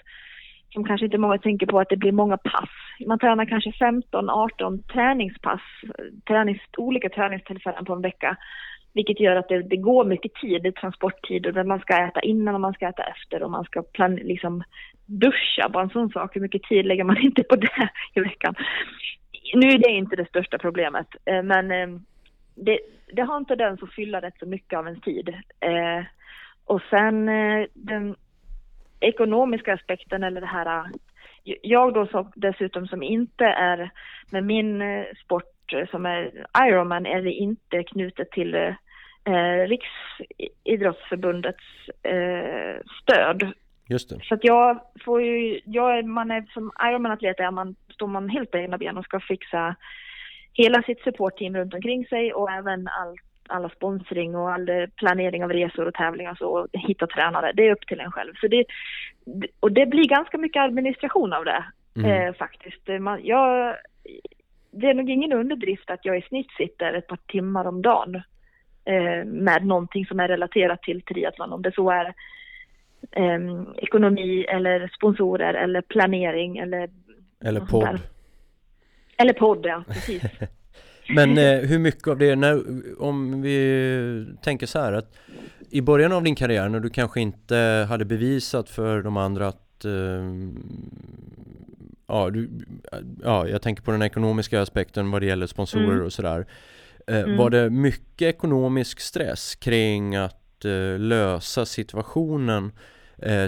som 0.73 0.85
kanske 0.85 1.05
inte 1.05 1.19
många 1.19 1.39
tänker 1.39 1.67
på 1.67 1.81
att 1.81 1.89
det 1.89 1.97
blir 1.97 2.13
många 2.13 2.37
pass. 2.37 2.71
Man 3.07 3.19
tränar 3.19 3.45
kanske 3.45 3.71
15-18 3.71 4.83
träningspass, 4.93 5.61
tränings, 6.27 6.61
olika 6.77 7.09
träningstillfällen 7.09 7.85
på 7.85 7.93
en 7.93 8.03
vecka. 8.03 8.37
Vilket 8.95 9.21
gör 9.21 9.37
att 9.37 9.49
det, 9.49 9.63
det 9.63 9.77
går 9.77 10.05
mycket 10.05 10.35
tid, 10.35 10.63
det 10.63 10.69
är 10.69 10.73
transporttid 10.73 11.47
och 11.47 11.67
man 11.67 11.81
ska 11.81 12.07
äta 12.09 12.21
innan 12.21 12.55
och 12.55 12.61
man 12.61 12.73
ska 12.73 12.89
äta 12.89 13.03
efter 13.03 13.43
och 13.43 13.51
man 13.51 13.65
ska 13.65 13.83
plan, 13.83 14.15
liksom 14.15 14.63
duscha, 15.07 15.69
bara 15.69 15.83
en 15.83 15.91
sån 15.91 16.11
sak. 16.11 16.37
Hur 16.37 16.41
mycket 16.41 16.63
tid 16.63 16.87
lägger 16.87 17.05
man 17.05 17.19
inte 17.23 17.43
på 17.43 17.57
det 17.57 17.89
i 18.15 18.21
veckan? 18.21 18.55
Nu 19.55 19.69
är 19.69 19.79
det 19.79 19.91
inte 19.91 20.17
det 20.17 20.29
största 20.29 20.59
problemet, 20.59 21.07
eh, 21.25 21.43
men 21.43 21.71
eh, 21.71 22.01
det, 22.65 22.79
det 23.13 23.23
har 23.23 23.37
inte 23.37 23.57
den 23.57 23.77
som 23.77 23.89
fyller 23.89 24.21
rätt 24.21 24.39
så 24.39 24.47
mycket 24.47 24.79
av 24.79 24.87
ens 24.87 25.01
tid. 25.01 25.29
Eh, 25.61 26.05
och 26.65 26.83
sen 26.91 27.27
den 27.75 28.17
ekonomiska 29.01 29.75
aspekten 29.75 30.23
eller 30.23 30.41
det 30.41 30.47
här 30.47 30.91
jag 31.63 31.95
då 31.95 32.07
så, 32.07 32.33
dessutom 32.35 32.87
som 32.87 33.03
inte 33.03 33.45
är 33.45 33.91
med 34.31 34.45
min 34.45 34.83
eh, 34.83 35.05
sport 35.25 35.73
eh, 35.73 35.89
som 35.91 36.07
är 36.07 36.47
Ironman 36.69 37.07
är 37.07 37.23
det 37.23 37.33
inte 37.33 37.83
knutet 37.83 38.31
till 38.31 38.55
eh, 38.55 39.69
Riksidrottsförbundets 39.69 41.65
eh, 42.03 42.77
stöd. 43.03 43.53
Just 43.89 44.11
det. 44.11 44.21
Så 44.23 44.35
att 44.35 44.45
jag 44.45 44.81
får 45.05 45.23
ju, 45.23 45.61
jag, 45.65 46.05
man 46.05 46.31
är 46.31 46.47
som 46.53 46.73
Ironman-atlet 46.83 47.41
är 47.41 47.51
man, 47.51 47.75
står 47.89 48.07
man 48.07 48.29
helt 48.29 48.51
på 48.51 48.59
egna 48.59 48.79
ben 48.79 48.99
och 48.99 49.05
ska 49.05 49.21
fixa 49.21 49.77
hela 50.59 50.83
sitt 50.83 51.01
supportteam 51.01 51.57
runt 51.57 51.75
omkring 51.75 52.07
sig 52.07 52.33
och 52.33 52.51
även 52.51 52.89
allt 52.89 53.21
alla 53.49 53.69
sponsring 53.69 54.37
och 54.37 54.53
all 54.53 54.71
planering 54.97 55.45
av 55.45 55.53
resor 55.53 55.87
och 55.87 55.95
tävlingar 55.95 56.31
och 56.31 56.39
så, 56.39 56.49
och 56.49 56.69
hitta 56.73 57.07
tränare, 57.07 57.53
det 57.55 57.69
är 57.69 57.73
upp 57.73 57.87
till 57.87 58.01
en 58.01 58.13
själv. 58.13 58.35
Så 58.41 58.49
det, 58.49 58.65
och 59.61 59.73
det 59.73 59.87
blir 59.87 60.09
ganska 60.09 60.39
mycket 60.39 60.63
administration 60.63 61.33
av 61.33 61.45
det, 61.45 61.65
mm. 61.97 62.11
eh, 62.11 62.35
faktiskt. 62.35 62.89
Man, 63.01 63.21
jag, 63.25 63.77
det 64.71 64.87
är 64.87 64.95
nog 64.95 65.11
ingen 65.11 65.33
underdrift 65.33 65.91
att 65.91 66.05
jag 66.05 66.19
i 66.19 66.23
snitt 66.23 66.51
sitter 66.57 66.93
ett 66.93 67.07
par 67.07 67.19
timmar 67.27 67.65
om 67.65 67.83
dagen 67.83 68.15
eh, 68.85 69.25
med 69.25 69.67
någonting 69.67 70.07
som 70.07 70.21
är 70.21 70.29
relaterat 70.29 70.83
till 70.83 71.03
triathlon, 71.03 71.53
om 71.53 71.63
det 71.63 71.75
så 71.75 71.91
är 71.91 72.15
eh, 73.11 73.41
ekonomi 73.77 74.45
eller 74.45 74.91
sponsorer 74.95 75.55
eller 75.55 75.81
planering 75.81 76.59
eller 76.59 76.91
Eller 77.45 77.61
podd. 77.61 78.01
Eller 79.19 79.33
podd, 79.33 79.67
ja, 79.67 79.85
precis. 79.89 80.23
Men 81.09 81.39
eh, 81.39 81.59
hur 81.59 81.79
mycket 81.79 82.09
av 82.09 82.19
det, 82.19 82.37
när, 82.37 82.63
om 83.03 83.43
vi 83.43 84.27
tänker 84.43 84.67
så 84.67 84.79
här 84.79 84.93
att 84.93 85.15
i 85.71 85.81
början 85.81 86.13
av 86.13 86.23
din 86.23 86.35
karriär 86.35 86.69
när 86.69 86.81
du 86.81 86.91
kanske 86.91 87.21
inte 87.21 87.87
hade 87.89 88.05
bevisat 88.05 88.71
för 88.71 89.03
de 89.03 89.17
andra 89.17 89.49
att 89.49 89.85
eh, 89.85 89.93
ja, 92.09 92.31
du, 92.31 92.51
ja, 93.25 93.49
jag 93.49 93.63
tänker 93.63 93.83
på 93.83 93.91
den 93.91 94.03
ekonomiska 94.03 94.63
aspekten 94.63 95.11
vad 95.11 95.23
det 95.23 95.27
gäller 95.27 95.47
sponsorer 95.47 95.93
mm. 95.93 96.07
och 96.07 96.13
sådär. 96.13 96.47
Eh, 97.07 97.19
mm. 97.19 97.37
Var 97.37 97.51
det 97.51 97.71
mycket 97.71 98.29
ekonomisk 98.29 99.01
stress 99.01 99.55
kring 99.55 100.17
att 100.17 100.65
eh, 100.65 100.99
lösa 100.99 101.67
situationen 101.67 102.73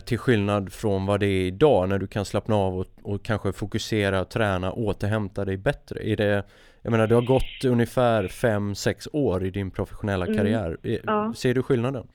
till 0.06 0.18
skillnad 0.18 0.72
från 0.72 1.06
vad 1.06 1.20
det 1.20 1.26
är 1.26 1.46
idag 1.46 1.88
när 1.88 1.98
du 1.98 2.06
kan 2.06 2.24
slappna 2.24 2.56
av 2.56 2.78
och, 2.78 2.86
och 3.02 3.22
kanske 3.22 3.52
fokusera, 3.52 4.24
träna, 4.24 4.72
återhämta 4.72 5.44
dig 5.44 5.56
bättre? 5.56 6.10
Är 6.12 6.16
det 6.16 6.44
jag 6.82 6.90
menar, 6.90 7.06
det 7.06 7.14
har 7.14 7.22
gått 7.22 7.64
ungefär 7.64 8.24
5-6 8.24 9.08
år 9.12 9.44
i 9.44 9.50
din 9.50 9.70
professionella 9.70 10.26
mm. 10.26 10.38
karriär. 10.38 10.76
Ja. 10.82 11.32
Ser 11.36 11.54
du 11.54 11.62
skillnaden? 11.62 12.08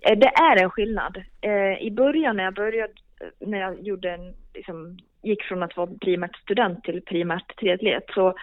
Eh, 0.00 0.18
det 0.18 0.26
är 0.26 0.62
en 0.62 0.70
skillnad. 0.70 1.16
Eh, 1.40 1.86
I 1.86 1.90
början 1.90 2.36
när 2.36 2.44
jag 2.44 2.54
började, 2.54 2.92
när 3.38 3.60
jag 3.60 3.82
gjorde 3.82 4.10
en, 4.10 4.34
liksom, 4.54 4.98
gick 5.22 5.42
från 5.42 5.62
att 5.62 5.76
vara 5.76 5.90
primärt 6.00 6.36
student 6.36 6.84
till 6.84 7.02
primärt 7.02 7.56
triatlet, 7.56 8.04
så 8.14 8.34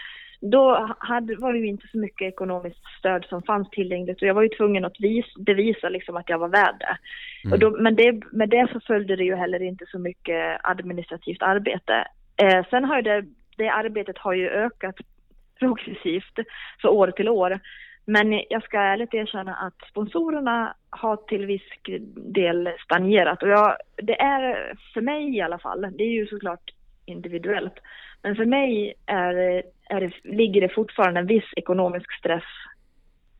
då 0.41 0.95
hade, 0.99 1.35
var 1.35 1.53
det 1.53 1.59
ju 1.59 1.67
inte 1.67 1.87
så 1.87 1.97
mycket 1.97 2.27
ekonomiskt 2.27 2.85
stöd 2.99 3.25
som 3.29 3.43
fanns 3.43 3.69
tillgängligt 3.69 4.21
och 4.21 4.27
jag 4.27 4.33
var 4.33 4.43
ju 4.43 4.49
tvungen 4.49 4.85
att 4.85 4.99
vis, 4.99 5.25
bevisa 5.39 5.89
liksom 5.89 6.17
att 6.17 6.29
jag 6.29 6.37
var 6.37 6.47
värd 6.47 6.75
det. 6.79 6.97
Mm. 7.43 7.53
Och 7.53 7.59
då, 7.59 7.77
men 7.81 7.95
det, 7.95 8.19
med 8.31 8.49
det 8.49 8.67
så 8.73 8.79
följde 8.79 9.15
det 9.15 9.23
ju 9.23 9.35
heller 9.35 9.61
inte 9.61 9.85
så 9.85 9.99
mycket 9.99 10.59
administrativt 10.63 11.41
arbete. 11.41 12.07
Eh, 12.37 12.65
sen 12.69 12.85
har 12.85 13.01
det 13.01 13.25
det 13.59 13.69
arbetet 13.69 14.17
har 14.17 14.33
ju 14.33 14.49
ökat 14.49 14.95
progressivt 15.59 16.39
för 16.81 16.89
år 16.89 17.11
till 17.11 17.29
år. 17.29 17.59
Men 18.05 18.41
jag 18.49 18.63
ska 18.63 18.79
ärligt 18.79 19.13
erkänna 19.13 19.55
att 19.55 19.89
sponsorerna 19.89 20.75
har 20.89 21.15
till 21.15 21.45
viss 21.45 21.69
del 22.15 22.69
stagnerat. 22.85 23.43
Och 23.43 23.49
jag, 23.49 23.77
det 23.95 24.21
är 24.21 24.73
för 24.93 25.01
mig 25.01 25.37
i 25.37 25.41
alla 25.41 25.59
fall, 25.59 25.81
det 25.81 26.03
är 26.03 26.11
ju 26.11 26.27
såklart 26.27 26.73
individuellt, 27.05 27.73
men 28.21 28.35
för 28.35 28.45
mig 28.45 28.93
är, 29.05 29.63
är 29.89 30.01
det, 30.01 30.11
ligger 30.23 30.61
det 30.61 30.69
fortfarande 30.69 31.19
en 31.19 31.27
viss 31.27 31.53
ekonomisk 31.55 32.13
stress 32.19 32.43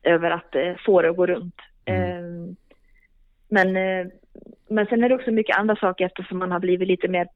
över 0.02 0.30
att 0.30 0.54
eh, 0.54 0.74
få 0.86 1.02
det 1.02 1.10
att 1.10 1.16
gå 1.16 1.26
runt. 1.26 1.60
Mm. 1.84 2.56
Men, 3.50 3.76
eh, 3.76 4.06
men 4.68 4.86
sen 4.86 5.04
är 5.04 5.08
det 5.08 5.14
också 5.14 5.30
mycket 5.30 5.56
andra 5.56 5.76
saker 5.76 6.06
eftersom 6.06 6.38
man 6.38 6.52
har 6.52 6.60
blivit 6.60 6.88
lite 6.88 7.08
mer 7.08 7.26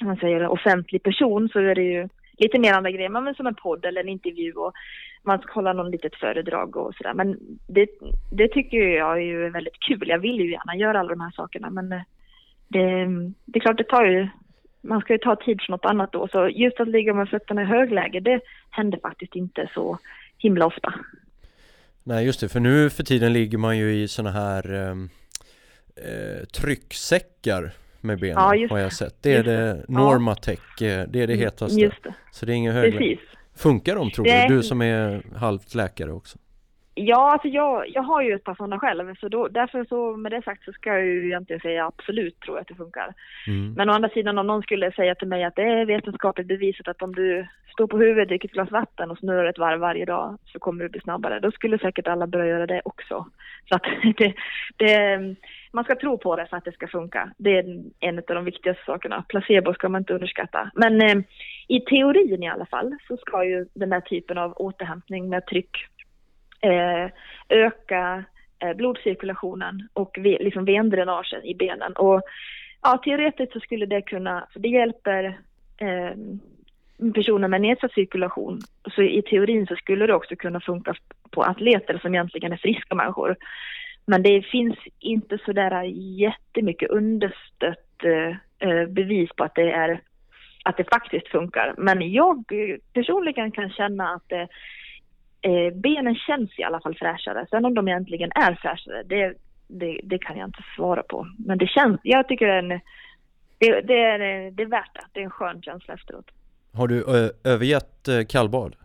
man 0.00 0.16
säger 0.16 0.48
offentlig 0.48 1.02
person 1.02 1.48
så 1.48 1.58
är 1.58 1.74
det 1.74 1.82
ju 1.82 2.08
lite 2.38 2.58
mer 2.58 2.72
andra 2.72 2.90
grejer, 2.90 3.08
men 3.08 3.34
som 3.34 3.46
en 3.46 3.54
podd 3.54 3.84
eller 3.84 4.00
en 4.00 4.08
intervju 4.08 4.52
och 4.52 4.72
man 5.22 5.38
ska 5.38 5.52
hålla 5.52 5.72
någon 5.72 5.90
litet 5.90 6.14
föredrag 6.14 6.76
och 6.76 6.94
sådär. 6.94 7.14
Men 7.14 7.38
det, 7.66 7.88
det 8.32 8.48
tycker 8.48 8.78
jag 8.78 9.16
är 9.16 9.22
ju 9.22 9.50
väldigt 9.50 9.80
kul. 9.80 10.08
Jag 10.08 10.18
vill 10.18 10.40
ju 10.40 10.50
gärna 10.50 10.76
göra 10.76 11.00
alla 11.00 11.08
de 11.08 11.20
här 11.20 11.30
sakerna 11.30 11.70
men 11.70 11.92
eh, 11.92 12.02
det, 12.68 13.06
det 13.44 13.58
är 13.58 13.60
klart 13.60 13.78
det 13.78 13.88
tar 13.88 14.04
ju, 14.04 14.28
man 14.80 15.00
ska 15.00 15.12
ju 15.12 15.18
ta 15.18 15.36
tid 15.36 15.60
för 15.66 15.72
något 15.72 15.84
annat 15.84 16.12
då. 16.12 16.28
Så 16.28 16.48
just 16.48 16.80
att 16.80 16.88
ligga 16.88 17.14
med 17.14 17.28
fötterna 17.28 17.62
i 17.62 17.64
högläge, 17.64 18.20
det 18.20 18.40
händer 18.70 18.98
faktiskt 19.02 19.34
inte 19.34 19.70
så 19.74 19.98
himla 20.38 20.66
ofta. 20.66 20.94
Nej 22.04 22.26
just 22.26 22.40
det, 22.40 22.48
för 22.48 22.60
nu 22.60 22.90
för 22.90 23.02
tiden 23.02 23.32
ligger 23.32 23.58
man 23.58 23.78
ju 23.78 23.92
i 23.92 24.08
sådana 24.08 24.30
här 24.30 24.74
ehm, 24.74 25.08
eh, 26.04 26.44
trycksäckar 26.44 27.70
med 28.00 28.20
benen 28.20 28.58
Ja, 28.58 28.66
har 28.70 28.78
jag 28.78 28.92
sett. 28.92 29.22
Det 29.22 29.34
är 29.34 29.42
det, 29.42 29.56
det. 29.56 29.84
Ja. 29.88 29.94
Normatec, 29.98 30.60
eh, 30.80 31.08
det 31.08 31.22
är 31.22 31.26
det 31.26 31.34
hetaste. 31.34 31.80
Just 31.80 32.02
det, 32.02 32.14
Så 32.32 32.46
det 32.46 32.52
är 32.52 32.56
inget 32.56 32.74
högre. 32.74 32.98
precis. 32.98 33.20
Funkar 33.56 33.96
de 33.96 34.10
tror 34.10 34.24
du? 34.24 34.54
Du 34.54 34.62
som 34.62 34.82
är 34.82 35.22
halvt 35.36 35.74
läkare 35.74 36.12
också. 36.12 36.38
Ja, 37.00 37.32
alltså 37.32 37.48
jag, 37.48 37.84
jag 37.88 38.02
har 38.02 38.22
ju 38.22 38.34
ett 38.34 38.44
par 38.44 38.54
sådana 38.54 38.78
själv, 38.78 39.14
så 39.14 39.28
då, 39.28 39.48
därför 39.48 39.84
så 39.84 40.16
med 40.16 40.32
det 40.32 40.42
sagt 40.42 40.64
så 40.64 40.72
ska 40.72 40.90
jag 40.90 41.04
ju 41.04 41.26
egentligen 41.26 41.60
säga 41.60 41.86
absolut 41.86 42.40
tror 42.40 42.56
jag 42.56 42.62
att 42.62 42.68
det 42.68 42.74
funkar. 42.74 43.14
Mm. 43.46 43.72
Men 43.72 43.90
å 43.90 43.92
andra 43.92 44.08
sidan 44.08 44.38
om 44.38 44.46
någon 44.46 44.62
skulle 44.62 44.92
säga 44.92 45.14
till 45.14 45.28
mig 45.28 45.44
att 45.44 45.56
det 45.56 45.62
är 45.62 45.86
vetenskapligt 45.86 46.48
bevisat 46.48 46.88
att 46.88 47.02
om 47.02 47.14
du 47.14 47.46
står 47.72 47.86
på 47.86 47.98
huvudet, 47.98 48.28
dricker 48.28 48.48
ett 48.48 48.52
glas 48.52 48.70
vatten 48.70 49.10
och 49.10 49.18
snurrar 49.18 49.44
ett 49.44 49.58
varv 49.58 49.80
varje 49.80 50.04
dag 50.04 50.38
så 50.44 50.58
kommer 50.58 50.84
du 50.84 50.88
bli 50.88 51.00
snabbare. 51.00 51.40
Då 51.40 51.50
skulle 51.50 51.78
säkert 51.78 52.08
alla 52.08 52.26
börja 52.26 52.46
göra 52.46 52.66
det 52.66 52.82
också. 52.84 53.26
Så 53.68 53.74
att 53.74 53.82
det, 54.16 54.34
det, 54.76 55.18
man 55.72 55.84
ska 55.84 55.94
tro 55.96 56.18
på 56.18 56.36
det 56.36 56.46
för 56.46 56.56
att 56.56 56.64
det 56.64 56.72
ska 56.72 56.88
funka. 56.88 57.30
Det 57.36 57.58
är 57.58 57.82
en 58.00 58.18
av 58.18 58.24
de 58.26 58.44
viktigaste 58.44 58.82
sakerna. 58.86 59.24
Placebo 59.28 59.74
ska 59.74 59.88
man 59.88 60.00
inte 60.00 60.14
underskatta. 60.14 60.70
Men 60.74 61.00
eh, 61.00 61.16
i 61.68 61.80
teorin 61.80 62.42
i 62.42 62.48
alla 62.48 62.66
fall 62.66 62.96
så 63.08 63.16
ska 63.16 63.44
ju 63.44 63.66
den 63.74 63.92
här 63.92 64.00
typen 64.00 64.38
av 64.38 64.52
återhämtning 64.52 65.28
med 65.28 65.46
tryck 65.46 65.76
eh, 66.60 67.10
öka 67.48 68.24
eh, 68.58 68.76
blodcirkulationen 68.76 69.88
och 69.92 70.18
ve, 70.20 70.38
liksom 70.40 70.64
vendränagen 70.64 71.44
i 71.44 71.54
benen. 71.54 71.92
Och 71.92 72.22
ja, 72.82 73.00
teoretiskt 73.04 73.52
så 73.52 73.60
skulle 73.60 73.86
det 73.86 74.02
kunna, 74.02 74.46
för 74.52 74.60
det 74.60 74.68
hjälper 74.68 75.24
eh, 75.78 76.12
personer 77.14 77.48
med 77.48 77.60
nedsatt 77.60 77.92
cirkulation. 77.92 78.60
Så 78.94 79.02
i 79.02 79.22
teorin 79.22 79.66
så 79.66 79.76
skulle 79.76 80.06
det 80.06 80.14
också 80.14 80.36
kunna 80.36 80.60
funka 80.60 80.94
på 81.30 81.42
atleter 81.42 81.98
som 81.98 82.14
egentligen 82.14 82.52
är 82.52 82.56
friska 82.56 82.94
människor. 82.94 83.36
Men 84.10 84.22
det 84.22 84.42
finns 84.42 84.78
inte 84.98 85.38
sådär 85.44 85.82
jättemycket 86.18 86.90
understött 86.90 88.04
eh, 88.04 88.36
eh, 88.68 88.86
bevis 88.86 89.30
på 89.36 89.44
att 89.44 89.54
det 89.54 89.72
är 89.72 90.00
att 90.64 90.76
det 90.76 90.84
faktiskt 90.84 91.28
funkar. 91.28 91.74
Men 91.78 92.12
jag 92.12 92.36
eh, 92.36 92.76
personligen 92.92 93.52
kan 93.52 93.70
känna 93.70 94.14
att 94.14 94.28
det, 94.28 94.48
eh, 95.40 95.74
benen 95.74 96.14
känns 96.14 96.58
i 96.58 96.62
alla 96.62 96.80
fall 96.80 96.94
fräschare. 96.94 97.46
Sen 97.50 97.64
om 97.64 97.74
de 97.74 97.88
egentligen 97.88 98.30
är 98.34 98.54
fräschare, 98.54 99.02
det, 99.02 99.34
det, 99.68 100.00
det 100.02 100.18
kan 100.18 100.38
jag 100.38 100.48
inte 100.48 100.64
svara 100.76 101.02
på. 101.02 101.28
Men 101.46 101.58
det 101.58 101.66
känns, 101.66 102.00
jag 102.02 102.28
tycker 102.28 102.46
det 102.46 102.52
är, 102.52 102.58
en, 102.58 102.80
det, 103.58 103.80
det, 103.80 104.04
är, 104.04 104.50
det 104.50 104.62
är 104.62 104.66
värt 104.66 104.94
det. 104.94 105.04
Det 105.12 105.20
är 105.20 105.24
en 105.24 105.30
skön 105.30 105.62
känsla 105.62 105.94
efteråt. 105.94 106.30
Har 106.72 106.88
du 106.88 107.04
övergett 107.44 108.08
eh, 108.08 108.24
kallbad? 108.28 108.76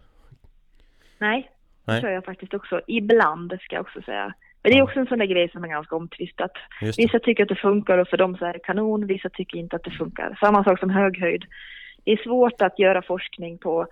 Nej, 1.18 1.52
Nej. 1.86 1.96
det 1.96 2.02
kör 2.02 2.12
jag 2.14 2.26
faktiskt 2.26 2.54
också. 2.54 2.82
Ibland 2.88 3.58
ska 3.62 3.76
jag 3.76 3.82
också 3.82 4.02
säga. 4.02 4.34
Men 4.64 4.72
det 4.72 4.78
är 4.78 4.82
också 4.82 5.00
en 5.00 5.08
sån 5.08 5.20
där 5.20 5.26
grej 5.26 5.50
som 5.50 5.64
är 5.64 5.68
ganska 5.68 5.96
omtvistat. 5.96 6.52
Vissa 6.98 7.20
tycker 7.20 7.44
att 7.44 7.50
det 7.50 7.56
funkar 7.56 7.98
och 7.98 8.08
för 8.08 8.18
dem 8.18 8.38
så 8.38 8.46
är 8.46 8.54
det 8.54 8.60
kanon, 8.60 9.08
vissa 9.08 9.30
tycker 9.30 9.58
inte 9.58 9.76
att 9.76 9.84
det 9.84 9.92
funkar. 9.92 10.38
Samma 10.40 10.64
sak 10.64 10.80
som 10.80 10.90
höghöjd. 10.90 11.46
Det 12.04 12.12
är 12.12 12.24
svårt 12.24 12.62
att 12.62 12.80
göra 12.80 13.02
forskning 13.02 13.58
på 13.58 13.88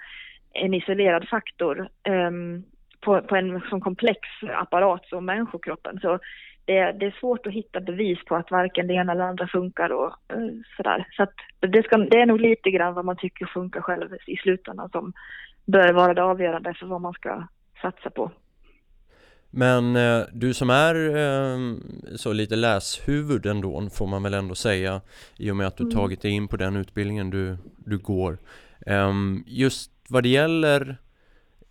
en 0.53 0.73
isolerad 0.73 1.27
faktor 1.29 1.89
ehm, 2.03 2.63
på, 3.01 3.21
på 3.21 3.35
en 3.35 3.61
sån 3.69 3.81
komplex 3.81 4.19
apparat 4.57 5.05
som 5.05 5.25
människokroppen. 5.25 5.99
Så 5.99 6.19
det, 6.65 6.91
det 6.91 7.05
är 7.05 7.19
svårt 7.19 7.47
att 7.47 7.53
hitta 7.53 7.79
bevis 7.79 8.19
på 8.25 8.35
att 8.35 8.51
varken 8.51 8.87
det 8.87 8.93
ena 8.93 9.11
eller 9.11 9.23
andra 9.23 9.47
funkar 9.47 9.89
och 9.89 10.13
eh, 10.29 10.49
sådär. 10.77 11.07
Så 11.11 11.23
att 11.23 11.33
det, 11.59 11.83
ska, 11.83 11.97
det 11.97 12.21
är 12.21 12.25
nog 12.25 12.41
lite 12.41 12.71
grann 12.71 12.93
vad 12.93 13.05
man 13.05 13.17
tycker 13.17 13.45
funkar 13.45 13.81
själv 13.81 14.09
i 14.27 14.37
slutändan 14.37 14.89
som 14.89 15.13
bör 15.65 15.93
vara 15.93 16.13
det 16.13 16.23
avgörande 16.23 16.73
för 16.73 16.85
vad 16.85 17.01
man 17.01 17.13
ska 17.13 17.47
satsa 17.81 18.09
på. 18.09 18.31
Men 19.51 19.95
eh, 19.95 20.21
du 20.33 20.53
som 20.53 20.69
är 20.69 20.95
eh, 20.95 21.75
så 22.15 22.33
lite 22.33 22.55
läshuvud 22.55 23.45
ändå 23.45 23.89
får 23.89 24.07
man 24.07 24.23
väl 24.23 24.33
ändå 24.33 24.55
säga 24.55 25.01
i 25.37 25.51
och 25.51 25.55
med 25.55 25.67
att 25.67 25.77
du 25.77 25.83
Mm. 25.83 25.95
tagit 25.95 26.21
dig 26.21 26.31
in 26.31 26.47
på 26.47 26.57
den 26.57 26.75
utbildningen 26.75 27.29
du, 27.29 27.57
du 27.77 27.97
går. 27.97 28.37
Ehm, 28.85 29.43
just 29.47 29.91
vad 30.09 30.23
det 30.23 30.29
gäller 30.29 30.97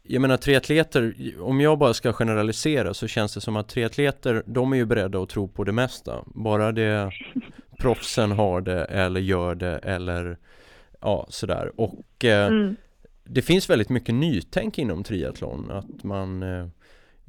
jag 0.02 0.20
menar 0.22 0.36
triatleter, 0.36 1.14
om 1.40 1.60
jag 1.60 1.78
bara 1.78 1.94
ska 1.94 2.12
generalisera 2.12 2.94
så 2.94 3.06
känns 3.08 3.34
det 3.34 3.40
som 3.40 3.56
att 3.56 3.68
triatleter, 3.68 4.42
de 4.46 4.72
är 4.72 4.76
ju 4.76 4.84
beredda 4.84 5.22
att 5.22 5.28
tro 5.28 5.48
på 5.48 5.64
det 5.64 5.72
mesta. 5.72 6.24
Bara 6.26 6.72
det 6.72 7.10
proffsen 7.78 8.32
har 8.32 8.60
det 8.60 8.84
eller 8.84 9.20
gör 9.20 9.54
det 9.54 9.78
eller 9.78 10.38
ja 11.00 11.26
sådär. 11.28 11.72
Och 11.80 12.24
eh, 12.24 12.46
Mm. 12.46 12.76
det 13.24 13.42
finns 13.42 13.70
väldigt 13.70 13.88
mycket 13.88 14.14
nytänk 14.14 14.78
inom 14.78 15.04
triathlon. 15.04 15.70
Att 15.70 16.04
man, 16.04 16.42
eh, 16.42 16.66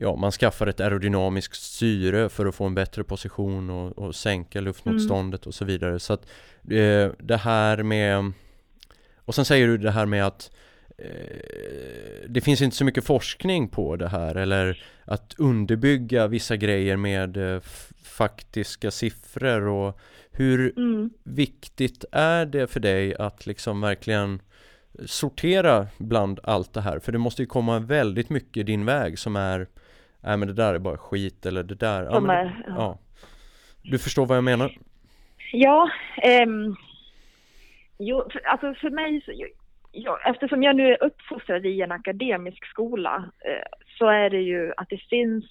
ja, 0.02 0.16
man 0.16 0.32
skaffar 0.32 0.68
ett 0.68 0.80
aerodynamiskt 0.80 1.62
syre 1.62 2.30
för 2.30 2.46
att 2.46 2.56
få 2.56 2.66
en 2.66 2.76
bättre 2.76 3.04
position 3.04 3.70
och, 3.70 3.98
och 4.00 4.16
sänka 4.16 4.62
luftmotståndet 4.62 5.48
och 5.48 5.54
så 5.54 5.66
vidare. 5.66 6.00
Så 6.00 6.14
att 6.14 6.26
eh, 6.70 7.12
det 7.20 7.38
här 7.38 7.84
med 7.84 8.32
och 9.26 9.36
sen 9.36 9.46
säger 9.46 9.68
du 9.68 9.78
det 9.78 9.92
här 9.92 10.06
med 10.06 10.28
att 10.28 10.52
eh, 10.98 12.30
det 12.30 12.42
finns 12.42 12.62
inte 12.62 12.76
så 12.76 12.86
mycket 12.86 13.06
forskning 13.06 13.70
på 13.70 13.96
det 13.96 14.08
här 14.08 14.36
eller 14.36 14.84
att 15.06 15.36
underbygga 15.38 16.28
vissa 16.28 16.56
grejer 16.56 16.98
med 16.98 17.38
eh, 17.38 17.62
faktiska 18.04 18.92
siffror 18.92 19.68
och 19.68 20.00
hur 20.32 20.74
Mm. 20.78 21.10
viktigt 21.24 22.06
är 22.12 22.46
det 22.46 22.68
för 22.68 22.80
dig 22.80 23.16
att 23.16 23.46
liksom 23.46 23.82
verkligen 23.82 24.42
sortera 25.06 25.88
bland 25.98 26.40
allt 26.44 26.74
det 26.74 26.82
här? 26.82 27.00
För 27.00 27.12
det 27.12 27.18
måste 27.18 27.42
ju 27.42 27.46
komma 27.46 27.80
väldigt 27.80 28.30
mycket 28.30 28.66
din 28.66 28.86
väg 28.86 29.20
som 29.20 29.36
är 29.36 29.68
Nej 30.24 30.38
men 30.38 30.48
det 30.48 30.54
där 30.54 30.74
är 30.74 30.80
bara 30.80 30.98
skit 30.98 31.46
eller 31.46 31.64
det 31.64 31.76
där 31.76 32.04
ja, 32.04 32.20
men, 32.20 32.52
ja. 32.68 33.00
Du 33.84 34.00
förstår 34.00 34.26
vad 34.26 34.38
jag 34.38 34.44
menar? 34.44 34.78
Ja, 35.52 35.90
ehm, 36.22 36.76
jo, 38.00 38.30
för, 38.32 38.42
alltså 38.48 38.74
för 38.74 38.90
mig, 38.90 39.22
så, 39.26 39.32
ja, 39.92 40.20
eftersom 40.26 40.64
jag 40.64 40.76
nu 40.76 40.88
är 40.88 41.04
uppfostrad 41.04 41.66
i 41.66 41.82
en 41.82 41.92
akademisk 41.92 42.66
skola 42.66 43.32
eh, 43.46 43.80
så 43.98 44.08
är 44.10 44.30
det 44.30 44.42
ju 44.42 44.74
att 44.78 44.90
det 44.90 45.02
finns 45.10 45.46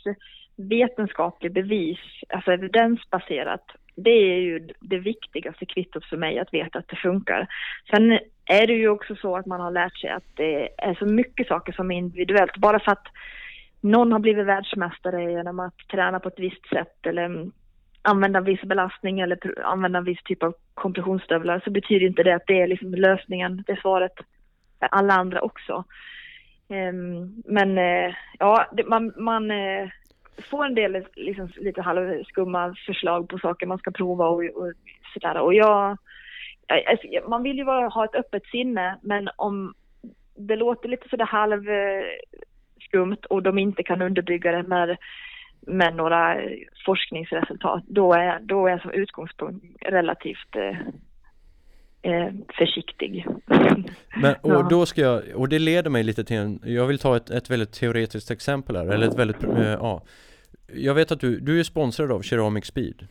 vetenskaplig 0.57 1.53
bevis, 1.53 1.99
alltså 2.29 2.53
evidensbaserat. 2.53 3.64
Det 3.97 4.11
är 4.11 4.41
ju 4.41 4.68
det 4.81 4.99
viktigaste 4.99 5.66
kvittot 5.66 6.05
för 6.05 6.16
mig 6.16 6.39
att 6.39 6.55
veta 6.55 6.79
att 6.79 6.89
det 6.89 6.97
funkar. 6.97 7.47
Sen 7.91 8.18
är 8.45 8.66
det 8.66 8.73
ju 8.73 8.89
också 8.89 9.16
så 9.16 9.37
att 9.37 9.47
man 9.47 9.61
har 9.61 9.71
lärt 9.71 9.99
sig 9.99 10.11
att 10.11 10.37
det 10.37 10.68
är 10.79 10.95
så 10.95 11.07
mycket 11.07 11.47
saker 11.47 11.73
som 11.73 11.91
är 11.91 11.97
individuellt. 11.97 12.57
Bara 12.57 12.81
för 12.81 12.93
att 12.93 13.07
någon 13.81 14.12
har 14.12 14.18
blivit 14.18 14.47
världsmästare 14.47 15.33
genom 15.33 15.61
att 15.61 15.78
träna 15.91 16.20
på 16.20 16.28
ett 16.28 16.39
visst 16.39 16.68
sätt 16.68 17.07
eller 17.07 17.51
använda 18.03 18.39
en 18.39 18.45
viss 18.45 18.62
belastning 18.62 19.20
eller 19.20 19.61
använda 19.64 19.99
en 19.99 20.05
viss 20.05 20.22
typ 20.24 20.43
av 20.43 20.55
kompressionsstövlar 20.74 21.61
så 21.64 21.70
betyder 21.70 22.07
inte 22.07 22.22
det 22.22 22.35
att 22.35 22.47
det 22.47 22.61
är 22.61 22.66
liksom 22.66 22.95
lösningen, 22.95 23.64
det 23.66 23.72
är 23.72 23.81
svaret 23.81 24.12
för 24.78 24.89
alla 24.91 25.14
andra 25.14 25.41
också. 25.41 25.85
Ehm, 26.68 27.43
men 27.45 27.78
eh, 27.78 28.14
ja, 28.39 28.66
man, 28.87 29.12
man 29.16 29.51
eh, 29.51 29.89
får 30.51 30.64
en 30.64 30.74
del 30.74 31.05
liksom, 31.14 31.49
lite 31.57 31.83
halvskumma 31.83 32.74
förslag 32.87 33.28
på 33.28 33.39
saker 33.39 33.66
man 33.66 33.78
ska 33.78 33.91
prova 33.91 34.28
och, 34.28 34.45
och 34.45 34.72
sådär. 35.14 35.41
Och 35.41 35.55
jag, 35.55 35.97
alltså, 36.68 37.28
man 37.28 37.43
vill 37.43 37.57
ju 37.57 37.64
bara 37.64 37.89
ha 37.89 38.05
ett 38.05 38.14
öppet 38.14 38.47
sinne 38.47 38.99
men 39.03 39.28
om 39.37 39.74
det 40.37 40.57
låter 40.57 40.89
lite 40.89 41.09
sådär 41.09 41.24
halv 41.24 41.68
eh, 41.68 42.05
skumt 42.91 43.16
och 43.30 43.43
de 43.43 43.59
inte 43.59 43.82
kan 43.82 44.03
underbygga 44.03 44.53
det 44.53 44.62
med 44.62 44.97
med 45.66 45.97
några 45.97 46.36
forskningsresultat, 46.86 47.82
då 47.86 48.12
är, 48.14 48.41
då 48.41 48.66
är 48.66 48.70
jag 48.70 48.82
som 48.82 48.91
utgångspunkt 48.91 49.64
relativt 49.80 50.57
eh, 50.57 50.78
eh, 52.12 52.32
försiktig. 52.59 53.26
Men, 54.22 54.34
och 54.41 54.53
Ja. 54.53 54.66
då 54.70 54.86
ska 54.86 55.01
jag, 55.01 55.22
och 55.34 55.49
det 55.49 55.59
leder 55.59 55.91
mig 55.91 56.03
lite 56.03 56.24
till 56.24 56.36
en, 56.36 56.61
jag 56.64 56.86
vill 56.86 56.99
ta 56.99 57.16
ett, 57.16 57.30
ett 57.30 57.51
väldigt 57.51 57.72
teoretiskt 57.72 58.30
exempel 58.30 58.76
här, 58.76 58.86
eller 58.86 59.09
ett 59.09 59.18
väldigt, 59.18 59.45
eh, 59.45 59.62
ja 59.62 60.03
Jag 60.74 60.95
vet 60.95 61.12
att 61.12 61.20
du, 61.20 61.41
du 61.41 61.61
är 61.61 61.64
sponsrad 61.64 62.12
av 62.12 62.22
Ceramic 62.22 62.64
Speed 62.66 63.07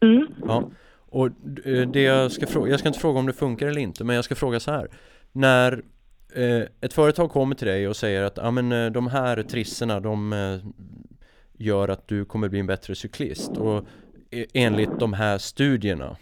Mm. 0.00 0.26
Ja, 0.46 0.70
och 1.08 1.26
eh, 1.64 1.88
det 1.88 2.02
jag 2.02 2.32
ska 2.32 2.46
fråga, 2.46 2.70
jag 2.70 2.78
ska 2.80 2.88
inte 2.88 3.00
fråga 3.00 3.18
om 3.18 3.26
det 3.26 3.32
funkar 3.32 3.66
eller 3.66 3.80
inte, 3.80 4.04
men 4.04 4.16
jag 4.16 4.24
ska 4.24 4.34
fråga 4.34 4.60
så 4.60 4.70
här 4.70 4.88
När 5.32 5.82
ett 6.80 6.92
företag 6.92 7.30
kommer 7.30 7.54
till 7.54 7.66
dig 7.66 7.88
och 7.88 7.96
säger 7.96 8.22
att 8.22 8.36
ja 8.36 8.50
men 8.50 8.72
eh, 8.72 8.90
de 8.90 9.06
här 9.06 9.42
trisserna 9.42 10.00
de 10.00 10.32
eh, 10.32 10.58
gör 11.58 11.88
att 11.88 12.08
du 12.08 12.24
kommer 12.24 12.48
bli 12.48 12.60
en 12.60 12.66
bättre 12.66 12.94
cyklist 12.94 13.56
och 13.56 13.76
eh, 14.30 14.44
enligt 14.54 14.98
de 14.98 15.12
här 15.12 15.38
studierna 15.38 16.16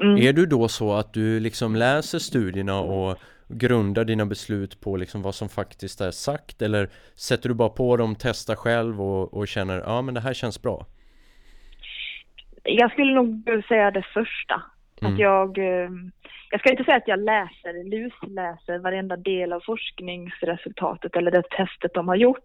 Mm. 0.00 0.16
Är 0.16 0.32
du 0.32 0.46
då 0.46 0.68
så 0.68 0.92
att 0.92 1.12
du 1.12 1.40
liksom 1.40 1.76
läser 1.76 2.18
studierna 2.18 2.80
och 2.80 3.18
grundar 3.48 4.04
dina 4.04 4.26
beslut 4.26 4.80
på 4.80 4.96
liksom 4.96 5.22
vad 5.22 5.34
som 5.34 5.48
faktiskt 5.48 6.00
är 6.00 6.10
sagt 6.10 6.62
eller 6.62 6.88
sätter 7.14 7.48
du 7.48 7.54
bara 7.54 7.68
på 7.68 7.96
dem, 7.96 8.16
testar 8.18 8.54
själv 8.54 9.02
och, 9.02 9.34
och 9.34 9.48
känner 9.48 9.78
ja 9.78 10.02
men 10.02 10.14
det 10.14 10.20
här 10.20 10.34
känns 10.34 10.62
bra? 10.62 10.86
Jag 12.62 12.92
skulle 12.92 13.14
nog 13.14 13.42
säga 13.68 13.90
det 13.90 14.06
första. 14.14 14.62
Mm. 15.02 15.12
Att 15.12 15.18
jag, 15.18 15.58
eh, 15.58 15.90
jag 16.50 16.60
ska 16.60 16.70
inte 16.70 16.84
säga 16.84 16.96
att 16.96 17.08
jag 17.08 17.18
läser, 17.18 17.90
lusläser 17.90 18.78
varenda 18.78 19.16
del 19.16 19.52
av 19.52 19.60
forskningsresultatet 19.60 21.16
eller 21.16 21.30
det 21.30 21.42
testet 21.50 21.94
de 21.94 22.08
har 22.08 22.16
gjort. 22.16 22.44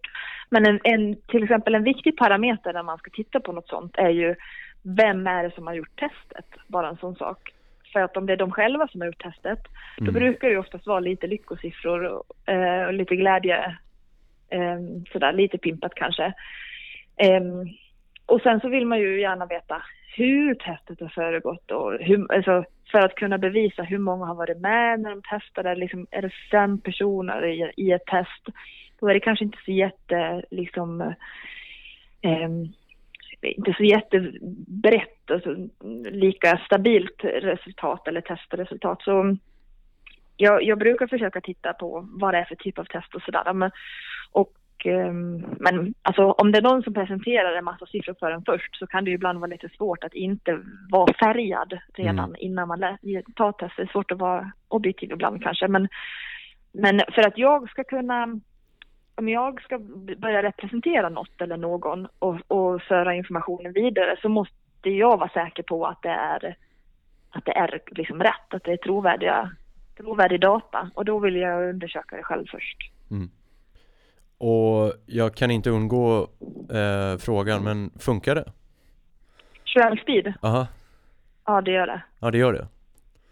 Men 0.50 0.66
en, 0.66 0.80
en, 0.84 1.16
till 1.28 1.42
exempel 1.42 1.74
en 1.74 1.84
viktig 1.84 2.16
parameter 2.16 2.72
när 2.72 2.82
man 2.82 2.98
ska 2.98 3.10
titta 3.10 3.40
på 3.40 3.52
något 3.52 3.68
sånt 3.68 3.96
är 3.96 4.10
ju 4.10 4.34
vem 4.82 5.26
är 5.26 5.42
det 5.42 5.54
som 5.54 5.66
har 5.66 5.74
gjort 5.74 5.96
testet? 6.00 6.46
Bara 6.68 6.88
en 6.88 6.96
sån 6.96 7.16
sak. 7.16 7.52
för 7.92 8.00
att 8.00 8.16
om 8.16 8.26
det 8.26 8.32
är 8.32 8.36
de 8.36 8.50
själva 8.52 8.88
som 8.88 9.00
har 9.00 9.06
gjort 9.08 9.22
testet, 9.22 9.58
då 9.96 10.02
Mm. 10.10 10.14
brukar 10.14 10.48
det 10.48 10.58
oftast 10.58 10.86
vara 10.86 11.00
lite 11.00 11.26
lyckosiffror 11.26 12.04
och, 12.04 12.48
eh, 12.52 12.86
och 12.86 12.92
lite 12.94 13.16
glädje, 13.16 13.76
eh, 14.50 14.78
sådär 15.12 15.32
lite 15.32 15.58
pimpat 15.58 15.94
kanske. 15.94 16.32
Ehm, 17.16 17.64
och 18.26 18.40
sen 18.40 18.60
så 18.60 18.68
vill 18.68 18.86
man 18.86 18.98
ju 18.98 19.20
gärna 19.20 19.46
veta 19.46 19.82
hur 20.16 20.54
testet 20.54 21.00
har 21.00 21.08
föregått 21.08 21.70
och 21.70 21.92
hur, 22.00 22.32
alltså, 22.32 22.64
för 22.90 22.98
att 22.98 23.14
kunna 23.14 23.38
bevisa 23.38 23.82
hur 23.82 23.98
många 23.98 24.26
har 24.26 24.34
varit 24.34 24.60
med 24.60 25.00
när 25.00 25.10
de 25.10 25.22
testade. 25.22 25.74
Liksom, 25.74 26.06
är 26.10 26.22
det 26.22 26.30
fem 26.50 26.80
personer 26.80 27.46
i, 27.46 27.72
i 27.76 27.92
ett 27.92 28.06
test, 28.06 28.46
då 29.00 29.08
är 29.08 29.14
det 29.14 29.20
kanske 29.20 29.44
inte 29.44 29.58
så 29.64 29.70
jätte, 29.72 30.42
liksom, 30.50 31.00
eh, 32.20 32.50
inte 33.40 33.74
så 33.76 33.84
jättebrett, 33.84 35.30
alltså, 35.30 35.56
lika 36.10 36.60
stabilt 36.66 37.24
resultat 37.24 38.08
eller 38.08 38.20
testresultat. 38.20 39.02
Så 39.02 39.36
jag, 40.36 40.62
jag 40.62 40.78
brukar 40.78 41.06
försöka 41.06 41.40
titta 41.40 41.72
på 41.72 42.08
vad 42.10 42.34
det 42.34 42.38
är 42.38 42.44
för 42.44 42.54
typ 42.54 42.78
av 42.78 42.84
test 42.84 43.14
och 43.14 43.22
sådär. 43.22 43.52
Men, 43.52 43.70
och, 44.32 44.52
men 45.60 45.94
alltså, 46.02 46.22
om 46.22 46.52
det 46.52 46.58
är 46.58 46.62
någon 46.62 46.82
som 46.82 46.94
presenterar 46.94 47.58
en 47.58 47.64
massa 47.64 47.86
siffror 47.86 48.14
för 48.18 48.30
en 48.30 48.44
först 48.44 48.76
så 48.76 48.86
kan 48.86 49.04
det 49.04 49.10
ju 49.10 49.14
ibland 49.14 49.38
vara 49.38 49.50
lite 49.50 49.68
svårt 49.68 50.04
att 50.04 50.14
inte 50.14 50.60
vara 50.90 51.12
färgad 51.12 51.78
redan 51.94 52.18
Mm. 52.18 52.36
innan 52.38 52.68
man 52.68 52.80
tar 53.36 53.52
testet. 53.52 53.76
Det 53.76 53.82
är 53.82 53.86
svårt 53.86 54.10
att 54.10 54.18
vara 54.18 54.52
objektiv 54.68 55.12
ibland 55.12 55.42
kanske. 55.42 55.68
Men, 55.68 55.88
men 56.72 57.00
för 57.14 57.26
att 57.26 57.38
jag 57.38 57.70
ska 57.70 57.84
kunna 57.84 58.40
om 59.16 59.28
jag 59.28 59.62
ska 59.62 59.78
börja 60.18 60.42
representera 60.42 61.08
något 61.08 61.40
eller 61.40 61.56
någon 61.56 62.06
och, 62.18 62.40
och 62.48 62.82
föra 62.82 63.14
informationen 63.14 63.72
vidare 63.72 64.16
så 64.22 64.28
måste 64.28 64.90
jag 64.90 65.16
vara 65.18 65.28
säker 65.28 65.62
på 65.62 65.86
att 65.86 66.02
det 66.02 66.08
är, 66.08 66.56
att 67.30 67.44
det 67.44 67.52
är 67.52 67.80
liksom 67.86 68.22
rätt, 68.22 68.54
att 68.54 68.64
det 68.64 68.72
är 68.72 68.76
trovärdiga, 68.76 69.50
trovärdig 69.96 70.40
data. 70.40 70.90
Och 70.94 71.04
då 71.04 71.18
vill 71.18 71.36
jag 71.36 71.68
undersöka 71.68 72.16
det 72.16 72.22
själv 72.22 72.46
först. 72.50 72.78
Mm. 73.10 73.30
Och 74.38 74.92
jag 75.06 75.34
kan 75.34 75.50
inte 75.50 75.70
undgå 75.70 76.28
eh, 76.72 77.18
frågan, 77.18 77.64
men 77.64 77.90
funkar 77.98 78.34
det? 78.34 78.52
Speed, 80.02 80.34
Aha, 80.42 80.66
ja 81.46 81.60
det 81.60 81.70
gör 81.70 81.86
det. 81.86 82.02
ja 82.20 82.30
det 82.30 82.38
gör 82.38 82.52
det. 82.52 82.66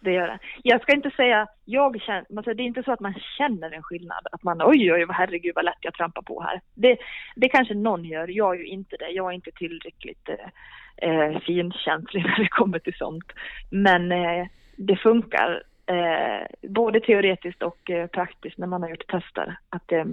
Det 0.01 0.13
gör 0.13 0.27
det. 0.27 0.39
Jag 0.63 0.83
ska 0.83 0.93
inte 0.93 1.11
säga, 1.11 1.47
jag 1.65 2.01
känner, 2.01 2.25
alltså 2.37 2.55
det 2.55 2.63
är 2.63 2.67
inte 2.67 2.83
så 2.83 2.93
att 2.93 3.01
man 3.01 3.15
känner 3.39 3.71
en 3.71 3.83
skillnad. 3.83 4.27
Att 4.33 4.43
man, 4.43 4.63
oj 4.63 4.93
oj, 4.93 5.05
vad 5.05 5.17
herregud 5.17 5.55
vad 5.55 5.65
lätt 5.65 5.79
jag 5.81 5.95
trampar 5.95 6.23
på 6.23 6.43
här. 6.43 6.61
Det, 6.75 6.99
det 7.37 7.49
kanske 7.49 7.75
någon 7.75 8.05
gör, 8.05 8.29
jag 8.29 8.55
är 8.55 8.59
ju 8.59 8.67
inte 8.67 8.97
det. 8.97 9.09
Jag 9.09 9.31
är 9.31 9.35
inte 9.35 9.51
tillräckligt 9.51 10.29
eh, 10.29 11.11
eh, 11.11 11.41
finkänslig 11.41 12.23
när 12.27 12.39
det 12.39 12.49
kommer 12.49 12.79
till 12.79 12.95
sånt. 12.95 13.33
Men 13.71 14.13
eh, 14.13 14.47
det 14.77 14.97
funkar, 14.97 15.63
eh, 15.87 16.69
både 16.69 17.01
teoretiskt 17.01 17.63
och 17.63 17.91
eh, 17.91 18.07
praktiskt 18.07 18.59
när 18.59 18.67
man 18.67 18.83
har 18.83 18.91
gjort 18.91 19.07
tester. 19.09 19.57
Att 19.69 19.93
eh, 19.93 20.05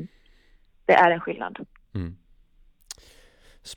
det 0.92 0.96
är 0.96 1.12
en 1.12 1.20
skillnad. 1.20 1.60
Mm. 1.96 2.16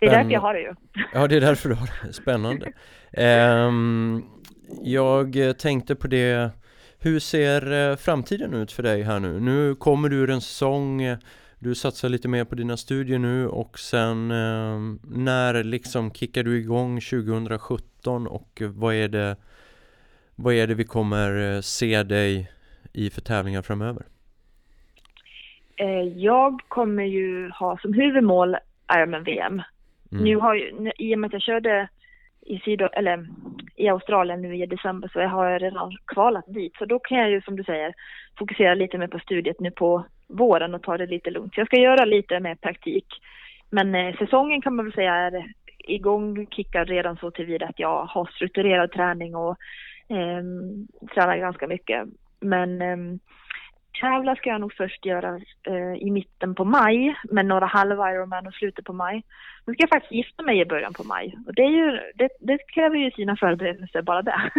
Det 0.00 0.06
är 0.06 0.10
därför 0.10 0.30
jag 0.30 0.40
har 0.40 0.54
det 0.54 0.60
ju. 0.60 0.74
Ja, 1.12 1.26
det 1.26 1.36
är 1.36 1.40
därför 1.40 1.68
du 1.68 1.74
har 1.74 1.90
det. 2.06 2.12
Spännande. 2.12 2.72
Ehm, 3.12 4.24
jag 4.82 5.58
tänkte 5.58 5.94
på 5.94 6.06
det, 6.06 6.50
hur 6.98 7.18
ser 7.18 7.90
eh, 7.90 7.96
framtiden 7.96 8.54
ut 8.54 8.72
för 8.72 8.82
dig 8.82 9.02
här 9.02 9.20
nu? 9.20 9.40
Nu 9.40 9.74
kommer 9.74 10.08
du 10.08 10.16
ur 10.16 10.30
en 10.30 10.40
säsong, 10.40 11.16
du 11.58 11.74
satsar 11.74 12.08
lite 12.08 12.28
mer 12.28 12.44
på 12.44 12.54
dina 12.54 12.76
studier 12.76 13.18
nu 13.18 13.48
och 13.48 13.78
sen 13.78 14.30
eh, 14.30 14.78
när 15.02 15.64
liksom 15.64 16.12
kickar 16.12 16.42
du 16.42 16.58
igång 16.58 17.00
2017 17.00 18.26
och 18.26 18.62
vad 18.66 18.94
är 18.94 19.08
det, 19.08 19.36
vad 20.34 20.54
är 20.54 20.66
det 20.66 20.74
vi 20.74 20.84
kommer 20.84 21.54
eh, 21.54 21.60
se 21.60 22.02
dig 22.02 22.50
i 22.92 23.10
för 23.10 23.20
tävlingar 23.20 23.62
framöver? 23.62 24.06
Eh, 25.76 26.02
jag 26.02 26.60
kommer 26.68 27.04
ju 27.04 27.50
ha 27.50 27.78
som 27.78 27.92
huvudmål 27.92 28.56
Ironman 28.96 29.24
VM. 29.24 29.62
Mm. 30.12 30.24
Nu 30.24 30.36
har 30.36 30.54
ju, 30.54 30.92
i 30.98 31.14
och 31.14 31.18
med 31.18 31.28
att 31.28 31.32
jag 31.32 31.42
körde 31.42 31.88
i, 32.46 32.58
Sydo, 32.58 32.88
eller, 32.92 33.26
i 33.76 33.88
Australien 33.88 34.42
nu 34.42 34.56
i 34.56 34.66
december 34.66 35.10
så 35.12 35.20
har 35.20 35.50
jag 35.50 35.62
redan 35.62 35.96
kvalat 36.06 36.44
dit. 36.46 36.76
Så 36.78 36.84
då 36.84 36.98
kan 36.98 37.18
jag 37.18 37.30
ju 37.30 37.40
som 37.40 37.56
du 37.56 37.64
säger 37.64 37.94
fokusera 38.38 38.74
lite 38.74 38.98
mer 38.98 39.06
på 39.06 39.18
studiet 39.18 39.60
nu 39.60 39.70
på 39.70 40.04
våren 40.28 40.74
och 40.74 40.82
ta 40.82 40.98
det 40.98 41.06
lite 41.06 41.30
lugnt. 41.30 41.54
Så 41.54 41.60
jag 41.60 41.66
ska 41.66 41.76
göra 41.80 42.04
lite 42.04 42.40
mer 42.40 42.54
praktik. 42.54 43.06
Men 43.70 43.94
eh, 43.94 44.16
säsongen 44.16 44.62
kan 44.62 44.74
man 44.74 44.84
väl 44.84 44.94
säga 44.94 45.14
är 45.14 45.52
igång, 45.78 46.46
kickar 46.46 46.84
redan 46.84 47.16
så 47.16 47.30
tillvida 47.30 47.66
att 47.66 47.78
jag 47.78 48.04
har 48.04 48.26
strukturerad 48.26 48.92
träning 48.92 49.34
och 49.36 49.56
eh, 50.08 50.42
tränar 51.14 51.36
ganska 51.36 51.66
mycket. 51.66 52.08
Men 52.40 52.82
eh, 52.82 53.18
tävla 54.00 54.36
ska 54.36 54.50
jag 54.50 54.60
nog 54.60 54.72
först 54.72 55.06
göra 55.06 55.40
eh, 55.66 55.94
i 56.02 56.10
mitten 56.10 56.54
på 56.54 56.64
maj 56.64 57.16
med 57.30 57.46
några 57.46 57.66
halva 57.66 58.12
Ironman 58.12 58.46
och 58.46 58.54
slutet 58.54 58.84
på 58.84 58.92
maj. 58.92 59.22
Nu 59.66 59.72
ska 59.74 59.82
jag 59.82 59.88
faktiskt 59.90 60.12
gifta 60.12 60.42
mig 60.42 60.60
i 60.60 60.64
början 60.64 60.92
på 60.94 61.04
maj. 61.04 61.38
Och 61.46 61.54
det, 61.54 61.62
är 61.62 61.70
ju, 61.70 61.90
det, 62.14 62.28
det 62.40 62.58
kräver 62.58 62.96
ju 62.96 63.10
sina 63.10 63.36
förberedelser 63.36 64.02
bara 64.02 64.22
det. 64.22 64.50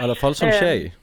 I 0.00 0.02
alla 0.02 0.14
fall 0.14 0.34
som 0.34 0.48
Eh, 0.48 0.54
tjej. 0.60 0.94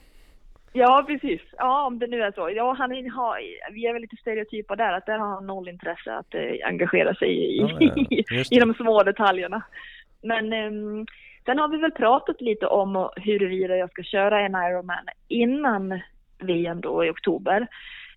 ja, 0.72 1.04
precis. 1.06 1.40
Ja, 1.58 1.86
om 1.86 1.98
det 1.98 2.06
nu 2.06 2.22
är 2.22 2.32
så. 2.32 2.50
Ja, 2.50 2.72
han 2.78 2.90
har, 2.90 3.38
vi 3.72 3.86
är 3.86 3.92
väl 3.92 4.02
lite 4.02 4.16
stereotypa 4.16 4.76
där, 4.76 4.92
att 4.92 5.06
där 5.06 5.18
har 5.18 5.28
han 5.28 5.46
noll 5.46 5.68
intresse 5.68 6.14
att 6.14 6.34
eh, 6.34 6.66
engagera 6.68 7.14
sig 7.14 7.28
i, 7.28 7.58
Ja, 7.60 7.80
i 8.10 8.24
det. 8.50 8.60
de 8.60 8.74
små 8.74 9.02
detaljerna. 9.02 9.62
Men 10.22 10.52
ehm, 10.52 11.06
sen 11.44 11.58
har 11.58 11.68
vi 11.68 11.76
väl 11.76 11.90
pratat 11.92 12.40
lite 12.40 12.66
om 12.66 13.10
huruvida 13.16 13.76
jag 13.76 13.90
ska 13.90 14.02
köra 14.02 14.40
en 14.40 14.54
Ironman 14.54 15.06
innan 15.28 16.00
VM 16.42 16.80
då 16.80 17.04
i 17.04 17.10
oktober 17.10 17.66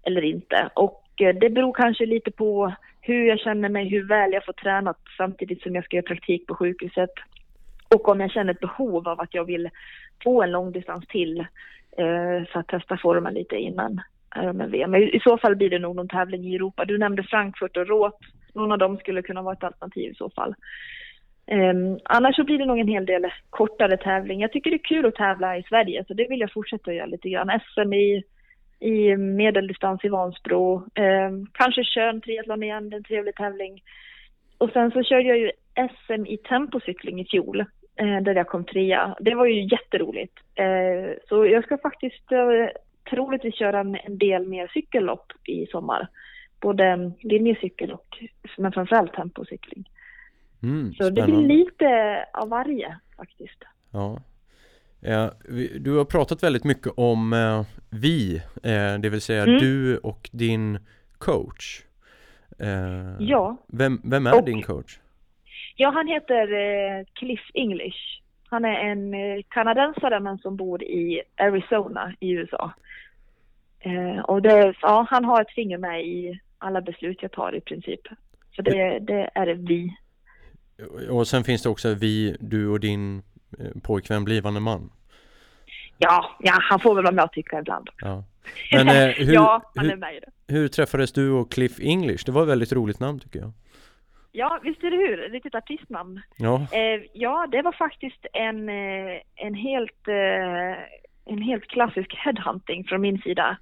eller 0.03 0.21
inte. 0.21 0.69
Och 0.73 1.03
eh, 1.21 1.35
det 1.35 1.49
beror 1.49 1.73
kanske 1.73 2.05
lite 2.05 2.31
på 2.31 2.73
hur 3.01 3.27
jag 3.27 3.39
känner 3.39 3.69
mig, 3.69 3.89
hur 3.89 4.07
väl 4.07 4.33
jag 4.33 4.45
får 4.45 4.53
tränat 4.53 4.97
samtidigt 5.17 5.61
som 5.61 5.75
jag 5.75 5.85
ska 5.85 5.95
göra 5.95 6.07
praktik 6.07 6.47
på 6.47 6.55
sjukhuset. 6.55 7.09
Och 7.89 8.09
om 8.09 8.19
jag 8.19 8.31
känner 8.31 8.53
ett 8.53 8.59
behov 8.59 9.07
av 9.07 9.21
att 9.21 9.33
jag 9.33 9.45
vill 9.45 9.69
få 10.23 10.43
en 10.43 10.51
långdistans 10.51 11.07
till 11.07 11.39
eh, 11.97 12.45
för 12.51 12.59
att 12.59 12.67
testa 12.67 12.97
formen 12.97 13.33
lite 13.33 13.55
innan 13.55 14.01
eh, 14.35 14.43
Ironman 14.43 14.71
VM. 14.71 14.91
Men 14.91 15.01
I 15.01 15.19
så 15.23 15.37
fall 15.37 15.55
blir 15.55 15.69
det 15.69 15.79
nog 15.79 15.95
någon 15.95 16.07
tävling 16.07 16.47
i 16.47 16.55
Europa. 16.55 16.85
Du 16.85 16.97
nämnde 16.97 17.23
Frankfurt 17.23 17.77
och 17.77 17.87
Råt. 17.87 18.19
Någon 18.53 18.71
av 18.71 18.77
dem 18.77 18.97
skulle 18.97 19.21
kunna 19.21 19.41
vara 19.41 19.53
ett 19.53 19.63
alternativ 19.63 20.11
i 20.11 20.15
så 20.15 20.29
fall. 20.29 20.55
Um, 21.51 21.99
annars 22.03 22.35
så 22.35 22.43
blir 22.43 22.57
det 22.57 22.65
nog 22.65 22.79
en 22.79 22.87
hel 22.87 23.05
del 23.05 23.25
kortare 23.49 23.97
tävling. 23.97 24.41
Jag 24.41 24.51
tycker 24.51 24.69
det 24.69 24.75
är 24.75 24.89
kul 24.95 25.05
att 25.05 25.15
tävla 25.15 25.57
i 25.57 25.63
Sverige 25.63 26.05
så 26.07 26.13
det 26.13 26.27
vill 26.29 26.39
jag 26.39 26.53
fortsätta 26.53 26.91
att 26.91 26.97
göra 26.97 27.05
lite 27.05 27.29
grann. 27.29 27.59
SM 27.59 27.93
i, 27.93 28.23
i 28.79 29.15
medeldistans 29.17 30.05
i 30.05 30.09
Vansbro. 30.09 30.75
Um, 30.75 31.47
kanske 31.53 31.83
Tjörn 31.83 32.21
triathlon 32.21 32.63
igen, 32.63 32.89
det 32.89 32.95
är 32.95 32.97
en 32.97 33.03
trevlig 33.03 33.35
tävling. 33.35 33.83
Och 34.57 34.69
sen 34.69 34.91
så 34.91 35.03
körde 35.03 35.27
jag 35.27 35.37
ju 35.37 35.51
SM 35.75 36.25
i 36.25 36.37
tempocykling 36.37 37.21
i 37.21 37.25
fjol 37.25 37.61
uh, 38.01 38.21
där 38.21 38.35
jag 38.35 38.47
kom 38.47 38.65
trea. 38.65 39.15
Det 39.19 39.35
var 39.35 39.45
ju 39.45 39.63
jätteroligt. 39.63 40.39
Uh, 40.59 41.13
så 41.29 41.45
jag 41.45 41.63
ska 41.63 41.77
faktiskt 41.77 42.31
uh, 42.31 42.67
troligtvis 43.09 43.55
köra 43.55 43.79
en, 43.79 43.97
en 44.03 44.17
del 44.17 44.47
mer 44.47 44.71
cykellopp 44.73 45.31
i 45.45 45.65
sommar. 45.65 46.07
Både 46.61 46.85
eh, 46.85 46.97
linjecykel 47.19 47.91
och 47.91 48.23
men 48.57 48.71
framförallt 48.71 49.13
tempocykling. 49.13 49.89
Mm, 50.63 50.93
Så 50.93 51.09
det 51.09 51.23
blir 51.23 51.47
lite 51.47 52.25
av 52.33 52.49
varje 52.49 52.97
faktiskt. 53.17 53.63
Ja. 53.91 54.19
Vi- 55.49 55.77
du 55.79 55.97
har 55.97 56.05
pratat 56.05 56.43
väldigt 56.43 56.63
mycket 56.63 56.93
om 56.97 57.33
eh, 57.33 57.63
vi, 57.89 58.35
eh, 58.63 58.99
det 58.99 59.09
vill 59.09 59.21
säga 59.21 59.43
Mm. 59.43 59.57
du 59.59 59.97
och 59.97 60.29
din 60.33 60.79
coach. 61.17 61.81
Eh, 62.59 63.15
Ja. 63.19 63.57
Vem, 63.67 64.01
vem 64.03 64.27
är 64.27 64.35
Och- 64.39 64.45
din 64.45 64.61
coach? 64.63 64.99
Ja, 65.75 65.89
han 65.89 66.07
heter 66.07 66.53
eh, 66.53 67.05
Cliff 67.13 67.51
English. 67.53 67.97
Han 68.49 68.65
är 68.65 68.75
en 68.79 69.13
eh, 69.13 69.41
kanadensare 69.49 70.19
men 70.19 70.37
som 70.37 70.55
bor 70.55 70.83
i 70.83 71.21
Arizona 71.37 72.13
i 72.19 72.29
USA. 72.31 72.71
Eh, 73.79 74.19
och 74.19 74.41
det, 74.41 74.73
ja, 74.81 75.05
han 75.09 75.25
har 75.25 75.41
ett 75.41 75.51
finger 75.51 75.77
med 75.77 76.05
i 76.05 76.39
alla 76.57 76.81
beslut 76.81 77.17
jag 77.21 77.31
tar 77.31 77.55
i 77.55 77.61
princip. 77.61 78.01
Så 78.55 78.61
det, 78.61 78.99
det 78.99 79.29
är 79.35 79.47
vi. 79.53 79.95
Och 81.09 81.27
sen 81.27 81.43
finns 81.43 81.63
det 81.63 81.69
också 81.69 81.93
vi, 81.93 82.37
du 82.39 82.67
och 82.67 82.79
din 82.79 83.23
eh, 83.59 83.81
pojkvän, 83.83 84.23
blivande 84.25 84.59
man. 84.59 84.91
Ja, 85.97 86.37
ja, 86.39 86.53
han 86.61 86.79
får 86.79 86.95
väl 86.95 87.03
vara 87.03 87.15
med 87.15 87.23
och 87.23 87.31
tycka 87.31 87.59
ibland. 87.59 87.89
Ja. 88.01 88.23
Men 88.71 88.87
eh, 88.87 89.07
hur, 89.15 89.33
ja, 89.33 89.71
han 89.75 89.85
är 89.85 89.89
hur, 89.89 89.97
med 89.97 90.15
i 90.15 90.19
det. 90.19 90.53
hur 90.53 90.67
träffades 90.67 91.11
du 91.13 91.31
och 91.31 91.51
Cliff 91.51 91.79
English? 91.79 92.25
Det 92.25 92.31
var 92.31 92.41
ett 92.41 92.47
väldigt 92.49 92.73
roligt 92.73 92.99
namn 92.99 93.19
tycker 93.19 93.39
jag. 93.39 93.51
Ja, 94.31 94.59
visst 94.63 94.83
är 94.83 94.91
det 94.91 94.97
hur? 94.97 95.17
Riktigt 95.29 95.55
artistnamn. 95.55 96.21
Ja, 96.37 96.67
Eh, 96.71 97.01
ja, 97.13 97.47
det 97.51 97.61
var 97.61 97.71
faktiskt 97.71 98.25
en, 98.33 98.69
eh, 98.69 99.21
en, 99.35 99.53
helt, 99.53 100.07
eh, 100.07 100.83
en 101.25 101.41
helt 101.41 101.67
klassisk 101.67 102.15
headhunting 102.25 102.83
från 102.83 103.01
min 103.01 103.21
sida. 103.21 103.57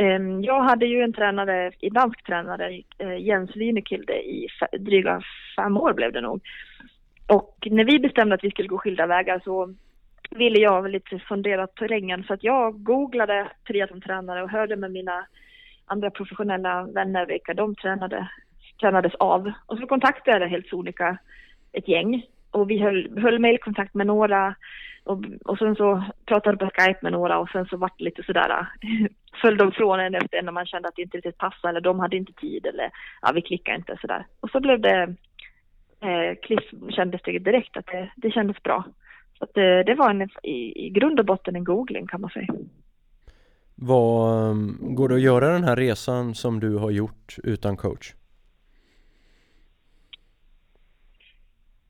Ehm, 0.00 0.42
jag 0.42 0.62
hade 0.62 0.86
ju 0.86 1.02
en 1.02 1.12
tränare, 1.12 1.72
en 1.80 1.92
dansk 1.92 2.24
tränare, 2.24 2.82
eh, 2.98 3.16
Jens 3.16 3.56
Wynekilde, 3.56 4.12
i 4.12 4.48
dryga 4.78 5.22
fem 5.56 5.76
år 5.76 5.92
blev 5.92 6.12
det 6.12 6.20
nog. 6.20 6.40
Och 7.26 7.68
när 7.70 7.84
vi 7.84 7.98
bestämde 7.98 8.34
att 8.34 8.44
vi 8.44 8.50
skulle 8.50 8.68
gå 8.68 8.78
skilda 8.78 9.06
vägar 9.06 9.40
så 9.44 9.74
ville 10.30 10.58
jag 10.58 10.90
lite 10.90 11.18
fundera 11.18 11.66
terrängen 11.66 12.24
så 12.24 12.34
att 12.34 12.44
jag 12.44 12.82
googlade 12.82 13.48
triathlon-tränare 13.66 14.42
och 14.42 14.50
hörde 14.50 14.76
med 14.76 14.92
mina 14.92 15.26
andra 15.86 16.10
professionella 16.10 16.82
vänner 16.82 17.26
vilka 17.26 17.54
de 17.54 17.74
tränade, 17.74 18.28
tränades 18.80 19.14
av. 19.14 19.52
Och 19.66 19.78
så 19.78 19.86
kontaktade 19.86 20.38
jag 20.38 20.48
helt 20.48 20.68
sonika 20.68 21.18
ett 21.72 21.88
gäng 21.88 22.22
och 22.60 22.70
vi 22.70 22.78
höll, 22.78 23.18
höll 23.18 23.38
mejlkontakt 23.38 23.94
med 23.94 24.06
några 24.06 24.54
och, 25.04 25.24
och 25.44 25.58
sen 25.58 25.76
så 25.76 26.04
pratade 26.26 26.56
på 26.56 26.70
Skype 26.74 26.98
med 27.02 27.12
några 27.12 27.38
och 27.38 27.48
sen 27.48 27.66
så 27.66 27.76
vart 27.76 27.98
det 27.98 28.04
lite 28.04 28.22
sådär, 28.22 28.68
föll 29.42 29.56
de 29.56 29.72
från 29.72 30.00
en 30.00 30.14
efter 30.14 30.38
en 30.38 30.44
när 30.44 30.52
man 30.52 30.66
kände 30.66 30.88
att 30.88 30.96
det 30.96 31.02
inte 31.02 31.16
riktigt 31.16 31.38
passade 31.38 31.68
eller 31.68 31.80
de 31.80 32.00
hade 32.00 32.16
inte 32.16 32.32
tid 32.32 32.66
eller 32.66 32.90
ja, 33.22 33.32
vi 33.34 33.42
klickade 33.42 33.78
inte 33.78 33.98
sådär. 34.00 34.26
Och 34.40 34.50
så 34.50 34.60
blev 34.60 34.80
det, 34.80 35.14
eh, 36.00 36.34
Cliff 36.42 36.64
kändes 36.90 37.22
det 37.24 37.38
direkt 37.38 37.76
att 37.76 37.86
det, 37.86 38.10
det 38.16 38.30
kändes 38.30 38.62
bra. 38.62 38.84
Så 39.38 39.44
att 39.44 39.54
det, 39.54 39.82
det 39.82 39.94
var 39.94 40.10
en, 40.10 40.22
i, 40.42 40.86
i 40.86 40.90
grund 40.90 41.20
och 41.20 41.26
botten 41.26 41.56
en 41.56 41.64
googling 41.64 42.06
kan 42.06 42.20
man 42.20 42.30
säga. 42.30 42.54
Vad, 43.74 44.50
mm, 44.50 44.94
går 44.94 45.08
det 45.08 45.14
att 45.14 45.20
göra 45.20 45.52
den 45.52 45.64
här 45.64 45.76
resan 45.76 46.34
som 46.34 46.60
du 46.60 46.76
har 46.76 46.90
gjort 46.90 47.36
utan 47.44 47.76
coach? 47.76 48.14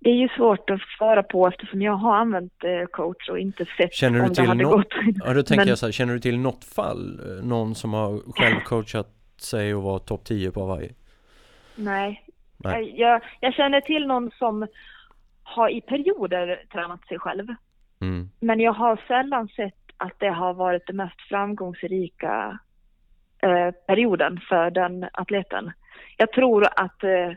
Det 0.00 0.10
är 0.10 0.14
ju 0.14 0.28
svårt 0.28 0.70
att 0.70 0.80
svara 0.98 1.22
på 1.22 1.46
eftersom 1.48 1.82
jag 1.82 1.92
har 1.92 2.16
använt 2.16 2.64
eh, 2.64 2.86
coach 2.86 3.28
och 3.28 3.38
inte 3.38 3.64
sett 3.76 3.94
känner 3.94 4.18
du 4.18 4.24
om 4.24 4.34
till 4.34 4.42
det 4.44 4.48
hade 4.48 4.62
något, 4.62 4.72
gått. 4.72 4.94
Ja, 5.24 5.34
då 5.34 5.42
tänker 5.42 5.56
Men- 5.56 5.68
jag 5.68 5.78
så 5.78 5.86
här, 5.86 5.92
känner 5.92 6.12
du 6.14 6.20
till 6.20 6.38
något 6.38 6.64
fall? 6.64 7.20
eh, 7.20 7.44
Någon 7.46 7.74
som 7.74 7.92
har 7.94 8.32
själv 8.32 8.60
coachat 8.64 9.08
sig 9.40 9.74
och 9.74 9.82
var 9.82 9.98
topp 9.98 10.24
10 10.24 10.50
på 10.50 10.60
Hawaii? 10.60 10.92
Nej. 11.76 12.24
Nej. 12.56 12.94
Jag, 12.96 12.98
jag, 13.12 13.22
jag 13.40 13.54
känner 13.54 13.80
till 13.80 14.06
någon 14.06 14.30
som 14.38 14.66
har 15.42 15.68
i 15.68 15.80
perioder 15.80 16.62
tränat 16.72 17.06
sig 17.06 17.18
själv. 17.18 17.46
Mm. 18.00 18.30
Men 18.40 18.60
jag 18.60 18.72
har 18.72 19.00
sällan 19.08 19.48
sett 19.48 19.74
att 19.96 20.12
det 20.18 20.28
har 20.30 20.54
varit 20.54 20.86
den 20.86 20.96
mest 20.96 21.20
framgångsrika 21.28 22.58
eh, 23.42 23.70
perioden 23.86 24.40
för 24.48 24.70
den 24.70 25.06
atleten. 25.12 25.72
Jag 26.16 26.32
tror 26.32 26.64
att 26.76 27.04
eh, 27.04 27.32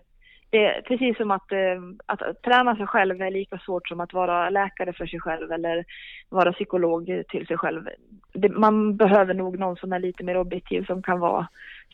det 0.52 0.82
precis 0.88 1.18
som 1.18 1.32
att, 1.32 1.52
eh, 1.52 1.82
att, 2.06 2.22
att 2.22 2.42
träna 2.42 2.76
sig 2.76 2.88
själv 2.88 3.22
är 3.22 3.32
lika 3.32 3.58
svårt 3.58 3.88
som 3.88 4.00
att 4.00 4.14
vara 4.14 4.50
läkare 4.50 4.94
för 4.94 5.06
sig 5.06 5.20
själv 5.20 5.52
eller 5.52 5.86
vara 6.30 6.54
psykolog 6.54 7.24
till 7.30 7.48
sig 7.48 7.58
själv. 7.58 7.90
Det, 8.34 8.50
man 8.50 8.98
behöver 8.98 9.34
nog 9.34 9.60
någon 9.60 9.76
som 9.76 9.94
är 9.94 10.00
lite 10.00 10.24
mer 10.24 10.38
objektiv 10.38 10.86
som 10.86 11.02
kan 11.02 11.20
vara, 11.20 11.48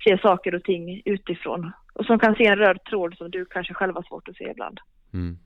se 0.03 0.17
saker 0.17 0.55
och 0.55 0.63
ting 0.63 1.01
utifrån 1.05 1.71
och 1.93 2.05
som 2.05 2.19
kan 2.19 2.35
se 2.35 2.45
en 2.45 2.57
röd 2.57 2.83
tråd 2.83 3.17
som 3.17 3.31
du 3.31 3.45
kanske 3.45 3.73
själv 3.73 3.95
har 3.95 4.03
svårt 4.03 4.27
att 4.27 4.35
se 4.35 4.51
ibland. 4.51 4.79
Mm. 5.13 5.37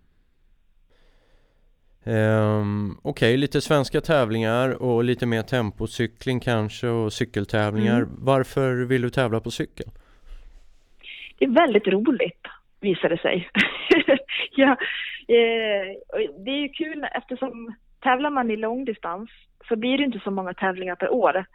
Ehm, 2.03 2.97
Okej, 3.01 3.38
lite 3.38 3.62
svenska 3.62 4.01
tävlingar 4.01 4.84
och 4.84 5.03
lite 5.03 5.26
mer 5.26 5.41
tempocykling 5.41 6.39
kanske 6.39 6.88
och 6.88 7.14
cykeltävlingar. 7.14 7.97
Mm. 7.97 8.09
Varför 8.18 8.86
vill 8.86 9.01
du 9.01 9.09
tävla 9.09 9.39
på 9.39 9.51
cykel? 9.51 9.88
det 11.41 11.45
är 11.45 11.49
väldigt 11.49 11.88
roligt, 11.88 12.47
visade 12.82 13.15
det 13.15 13.21
sig. 13.21 13.49
ja, 14.55 14.71
eh, 15.27 15.95
det 16.45 16.51
är 16.51 16.61
ju 16.61 16.69
kul 16.69 17.07
eftersom 17.11 17.75
tävlar 17.99 18.29
man 18.29 18.51
i 18.51 18.55
långdistans 18.55 19.29
så 19.67 19.75
blir 19.75 19.97
det 19.97 20.03
inte 20.03 20.19
så 20.19 20.32
många 20.32 20.53
tävlingar 20.53 20.95
per 20.95 21.13
år. 21.13 21.45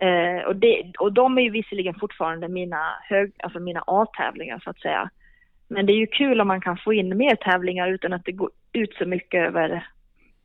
Eh, 0.00 0.46
och, 0.46 0.56
det, 0.56 0.92
och 0.98 1.12
de 1.12 1.38
är 1.38 1.42
ju 1.42 1.50
visserligen 1.50 1.94
fortfarande 1.94 2.48
mina, 2.48 2.82
hög, 3.02 3.32
alltså 3.42 3.60
mina 3.60 3.84
A-tävlingar 3.86 4.60
så 4.64 4.70
att 4.70 4.80
säga. 4.80 5.10
Men 5.68 5.86
det 5.86 5.92
är 5.92 5.96
ju 5.96 6.06
kul 6.06 6.40
om 6.40 6.48
man 6.48 6.60
kan 6.60 6.76
få 6.76 6.92
in 6.92 7.16
mer 7.16 7.36
tävlingar 7.36 7.88
utan 7.88 8.12
att 8.12 8.24
det 8.24 8.32
går 8.32 8.50
ut 8.72 8.94
så 8.94 9.04
mycket 9.04 9.48
över... 9.48 9.86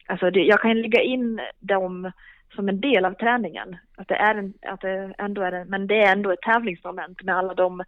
Alltså 0.05 0.31
det, 0.31 0.39
jag 0.39 0.61
kan 0.61 0.81
lägga 0.81 1.01
in 1.01 1.41
dem 1.59 2.11
som 2.55 2.69
en 2.69 2.81
del 2.81 3.05
av 3.05 3.13
träningen. 3.13 3.77
Att 3.97 4.07
det, 4.07 4.15
är 4.15 4.35
en, 4.35 4.53
att 4.61 4.81
det 4.81 5.13
ändå 5.17 5.41
är 5.41 5.51
en, 5.51 5.67
men 5.67 5.87
det 5.87 6.03
är 6.03 6.11
ändå 6.11 6.31
ett 6.31 6.41
tävlingsmoment 6.41 7.23
med 7.23 7.35
alla 7.35 7.53
de 7.53 7.83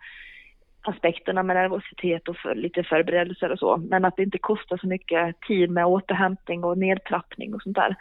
aspekterna 0.82 1.44
med 1.44 1.56
nervositet 1.56 2.28
och 2.28 2.38
för, 2.38 2.56
lite 2.56 2.84
förberedelser 2.84 3.52
och 3.52 3.60
så. 3.60 3.78
Men 3.78 4.06
att 4.06 4.16
det 4.18 4.24
inte 4.24 4.38
kostar 4.38 4.78
så 4.78 4.88
mycket 4.88 5.42
tid 5.42 5.70
med 5.70 5.86
återhämtning 5.86 6.64
och 6.64 6.78
nedtrappning 6.78 7.54
och 7.54 7.62
sånt 7.62 7.78
där. 7.78 7.96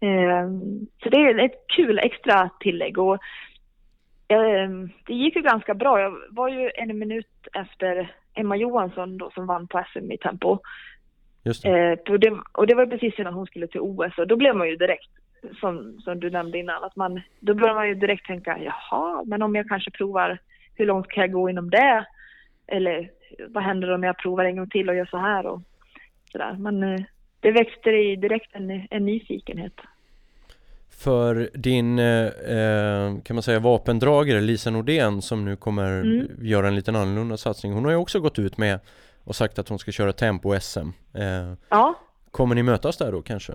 Eh, 0.00 0.48
så 1.02 1.08
det 1.08 1.16
är 1.16 1.38
ett 1.38 1.66
kul 1.76 1.98
extra 1.98 2.50
tillägg. 2.60 2.98
Och, 2.98 3.14
eh, 4.28 4.70
det 5.06 5.14
gick 5.14 5.36
ju 5.36 5.42
ganska 5.42 5.74
bra. 5.74 6.00
Jag 6.00 6.16
var 6.30 6.48
ju 6.48 6.70
en 6.74 6.98
minut 6.98 7.48
efter 7.52 8.12
Emma 8.34 8.56
Johansson 8.56 9.18
då, 9.18 9.30
som 9.30 9.46
vann 9.46 9.68
på 9.68 9.84
SM 9.92 10.12
i 10.12 10.18
tempo. 10.18 10.58
Just 11.44 11.62
det. 11.62 12.10
Och, 12.10 12.20
det, 12.20 12.36
och 12.52 12.66
det 12.66 12.74
var 12.74 12.86
precis 12.86 13.18
innan 13.18 13.34
hon 13.34 13.46
skulle 13.46 13.66
till 13.66 13.80
OS 13.80 14.18
och 14.18 14.26
då 14.26 14.36
blev 14.36 14.56
man 14.56 14.68
ju 14.68 14.76
direkt, 14.76 15.10
som, 15.60 16.00
som 16.00 16.20
du 16.20 16.30
nämnde 16.30 16.58
innan, 16.58 16.84
att 16.84 16.96
man, 16.96 17.20
då 17.40 17.54
börjar 17.54 17.74
man 17.74 17.88
ju 17.88 17.94
direkt 17.94 18.26
tänka, 18.26 18.58
jaha, 18.58 19.24
men 19.26 19.42
om 19.42 19.54
jag 19.54 19.68
kanske 19.68 19.90
provar, 19.90 20.38
hur 20.74 20.86
långt 20.86 21.08
kan 21.08 21.20
jag 21.20 21.32
gå 21.32 21.50
inom 21.50 21.70
det? 21.70 22.06
Eller 22.66 23.10
vad 23.48 23.62
händer 23.64 23.90
om 23.90 24.02
jag 24.02 24.18
provar 24.18 24.44
en 24.44 24.56
gång 24.56 24.70
till 24.70 24.88
och 24.88 24.94
gör 24.94 25.06
så 25.06 25.16
här 25.18 25.46
och 25.46 25.60
sådär. 26.32 26.56
Men 26.58 26.82
eh, 26.82 27.00
det 27.40 27.50
växte 27.50 27.90
i 27.90 28.16
direkt 28.16 28.54
en, 28.54 28.86
en 28.90 29.06
nyfikenhet. 29.06 29.72
För 30.90 31.50
din, 31.54 31.98
eh, 31.98 32.26
eh, 32.26 33.16
kan 33.24 33.36
man 33.36 33.42
säga, 33.42 33.58
vapendragare 33.60 34.40
Lisa 34.40 34.70
Nordén 34.70 35.22
som 35.22 35.44
nu 35.44 35.56
kommer 35.56 36.00
Mm. 36.00 36.28
göra 36.42 36.68
en 36.68 36.74
liten 36.74 36.96
annorlunda 36.96 37.36
satsning. 37.36 37.72
Hon 37.72 37.84
har 37.84 37.90
ju 37.90 37.96
också 37.96 38.20
gått 38.20 38.38
ut 38.38 38.58
med 38.58 38.78
och 39.24 39.36
sagt 39.36 39.58
att 39.58 39.68
hon 39.68 39.78
ska 39.78 39.92
köra 39.92 40.12
tempo-SM. 40.12 40.88
Ja, 41.68 41.94
kommer 42.30 42.54
ni 42.54 42.62
mötas 42.62 42.96
där 42.96 43.12
då 43.12 43.22
kanske? 43.22 43.52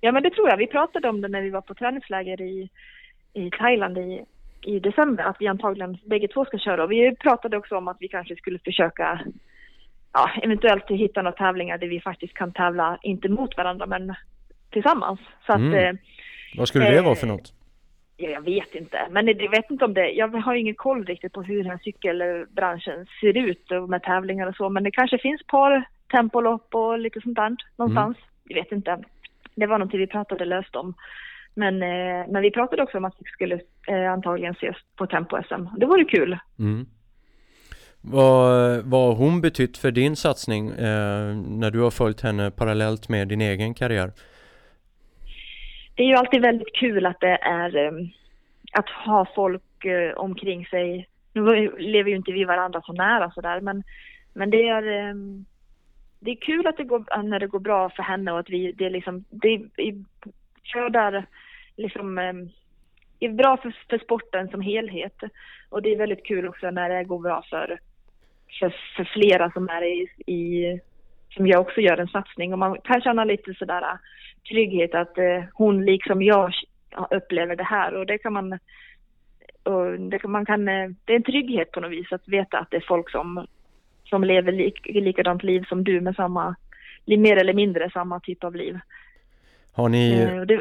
Ja, 0.00 0.12
men 0.12 0.22
det 0.22 0.30
tror 0.30 0.48
jag. 0.48 0.56
Vi 0.56 0.66
pratade 0.66 1.08
om 1.08 1.20
det 1.20 1.28
när 1.28 1.40
vi 1.42 1.50
var 1.50 1.60
på 1.60 1.74
träningsläger 1.74 2.40
i, 2.40 2.70
i 3.32 3.50
Thailand 3.50 3.98
i, 3.98 4.24
i 4.66 4.78
december, 4.80 5.24
att 5.24 5.36
vi 5.40 5.46
antagligen 5.46 5.98
bägge 6.04 6.28
två 6.28 6.44
ska 6.44 6.58
köra. 6.58 6.84
Och 6.84 6.92
vi 6.92 7.16
pratade 7.16 7.56
också 7.56 7.76
om 7.76 7.88
att 7.88 7.96
vi 8.00 8.08
kanske 8.08 8.36
skulle 8.36 8.58
försöka, 8.58 9.20
ja, 10.12 10.30
eventuellt 10.42 10.90
hitta 10.90 11.22
några 11.22 11.36
tävlingar 11.36 11.78
där 11.78 11.88
vi 11.88 12.00
faktiskt 12.00 12.34
kan 12.34 12.52
tävla, 12.52 12.98
inte 13.02 13.28
mot 13.28 13.56
varandra, 13.56 13.86
men 13.86 14.14
tillsammans. 14.70 15.20
Så 15.46 15.52
att, 15.52 15.58
Mm. 15.58 15.74
eh, 15.74 16.00
Vad 16.58 16.68
skulle 16.68 16.84
det 16.90 16.96
Eh, 16.98 17.04
vara 17.04 17.14
för 17.14 17.26
något? 17.26 17.52
ja, 18.16 18.28
jag 18.30 18.40
vet 18.40 18.74
inte. 18.74 18.98
Men 19.10 19.26
jag 19.26 19.50
vet 19.50 19.70
inte 19.70 19.84
om 19.84 19.94
det, 19.94 20.10
jag 20.10 20.28
har 20.28 20.54
ingen 20.54 20.74
koll 20.74 21.04
riktigt 21.04 21.32
på 21.32 21.42
hur 21.42 21.62
den 21.62 21.70
här 21.70 21.78
cykelbranschen 21.84 23.06
ser 23.20 23.36
ut 23.36 23.70
och 23.70 23.88
med 23.88 24.02
tävlingar 24.02 24.46
och 24.46 24.56
så. 24.56 24.68
Men 24.68 24.82
det 24.84 24.90
kanske 24.90 25.18
finns 25.18 25.42
par 25.46 25.84
tempolopp 26.10 26.74
och 26.74 26.98
lite 26.98 27.20
sånt 27.20 27.36
där 27.36 27.56
någonstans. 27.76 28.16
Jag 28.44 28.54
vet 28.62 28.72
inte. 28.72 28.98
Det 29.54 29.66
var 29.66 29.78
någonting 29.78 30.00
vi 30.00 30.06
pratade 30.06 30.44
löst 30.44 30.76
om. 30.76 30.94
Men, 31.58 31.82
eh, 31.82 32.26
men 32.28 32.42
vi 32.42 32.50
pratade 32.50 32.82
också 32.82 32.98
om 32.98 33.04
att 33.04 33.14
vi 33.18 33.24
skulle 33.24 33.60
eh, 33.88 34.12
antagligen 34.12 34.52
ses 34.54 34.76
på 34.96 35.06
Tempo-SM. 35.06 35.66
Det 35.78 35.86
vore 35.86 36.04
kul. 36.04 36.38
Mm. 36.58 36.86
Vad, 38.00 38.82
vad 38.84 39.06
har 39.06 39.14
hon 39.14 39.40
betytt 39.40 39.78
för 39.78 39.90
din 39.90 40.16
satsning 40.16 40.68
eh, 40.70 41.34
när 41.36 41.70
du 41.70 41.80
har 41.80 41.90
följt 41.90 42.20
henne 42.20 42.50
parallellt 42.50 43.08
med 43.08 43.28
din 43.28 43.40
egen 43.40 43.74
karriär? 43.74 44.12
Det 45.94 46.02
är 46.02 46.06
ju 46.06 46.14
alltid 46.14 46.42
väldigt 46.42 46.74
kul 46.74 47.06
att 47.06 47.20
det 47.20 47.36
är 47.42 47.76
eh, 47.76 47.92
att 48.72 48.88
ha 48.88 49.26
folk 49.34 49.84
eh, 49.84 50.12
omkring 50.16 50.66
sig. 50.66 51.08
Nu 51.32 51.70
lever 51.78 52.10
ju 52.10 52.16
inte 52.16 52.32
vi 52.32 52.44
varandra 52.44 52.82
så 52.84 52.92
nära 52.92 53.30
sådär 53.30 53.60
men, 53.60 53.82
men 54.32 54.50
det 54.50 54.68
är 54.68 55.08
eh, 55.08 55.14
det 56.20 56.30
är 56.30 56.36
kul 56.36 56.66
att 56.66 56.76
det 56.76 56.84
går, 56.84 57.22
när 57.22 57.40
det 57.40 57.46
går 57.46 57.60
bra 57.60 57.90
för 57.90 58.02
henne 58.02 58.32
och 58.32 58.38
att 58.38 58.50
vi, 58.50 58.72
det 58.72 58.84
är 58.86 58.90
liksom, 58.90 59.24
det 59.30 59.48
är, 59.48 59.80
i- 59.80 60.04
skördar 60.64 61.26
liksom, 61.76 62.18
eh, 62.18 62.34
är 63.20 63.28
bra 63.28 63.56
för, 63.56 63.76
för 63.90 63.98
sporten 63.98 64.48
som 64.48 64.60
helhet. 64.60 65.16
Och 65.68 65.82
det 65.82 65.92
är 65.92 65.98
väldigt 65.98 66.26
kul 66.26 66.48
också 66.48 66.70
när 66.70 66.88
det 66.88 67.04
går 67.04 67.18
bra 67.18 67.44
för, 67.50 67.78
för, 68.60 68.74
för 68.96 69.04
flera 69.04 69.50
som 69.50 69.68
är 69.68 69.82
i, 69.82 70.08
i, 70.32 70.80
som 71.30 71.46
jag 71.46 71.60
också 71.60 71.80
gör 71.80 71.98
en 71.98 72.08
satsning. 72.08 72.52
Och 72.52 72.58
man 72.58 72.80
kan 72.80 73.00
känna 73.00 73.24
lite 73.24 73.54
sådär 73.54 73.82
eh, 73.82 73.98
trygghet 74.48 74.94
att 74.94 75.18
eh, 75.18 75.44
hon 75.52 75.84
liksom 75.84 76.22
jag 76.22 76.52
upplever 77.10 77.56
det 77.56 77.64
här 77.64 77.94
och 77.94 78.06
det 78.06 78.18
kan 78.18 78.32
man 78.32 78.58
och 79.62 80.00
det 80.00 80.18
kan, 80.18 80.30
man 80.30 80.46
kan, 80.46 80.68
eh, 80.68 80.88
det 81.04 81.12
är 81.12 81.16
en 81.16 81.22
trygghet 81.22 81.70
på 81.70 81.80
något 81.80 81.92
vis 81.92 82.12
att 82.12 82.28
veta 82.28 82.58
att 82.58 82.70
det 82.70 82.76
är 82.76 82.84
folk 82.88 83.10
som, 83.10 83.46
som 84.04 84.24
lever 84.24 84.52
lik, 84.52 84.86
likadant 84.86 85.42
liv 85.42 85.64
som 85.68 85.84
du 85.84 86.00
med 86.00 86.14
samma, 86.14 86.56
mer 87.06 87.36
eller 87.36 87.54
mindre 87.54 87.90
samma 87.90 88.20
typ 88.20 88.44
av 88.44 88.54
liv. 88.54 88.78
Har 89.72 89.88
ni, 89.88 90.12
Eh, 90.12 90.40
det, 90.40 90.60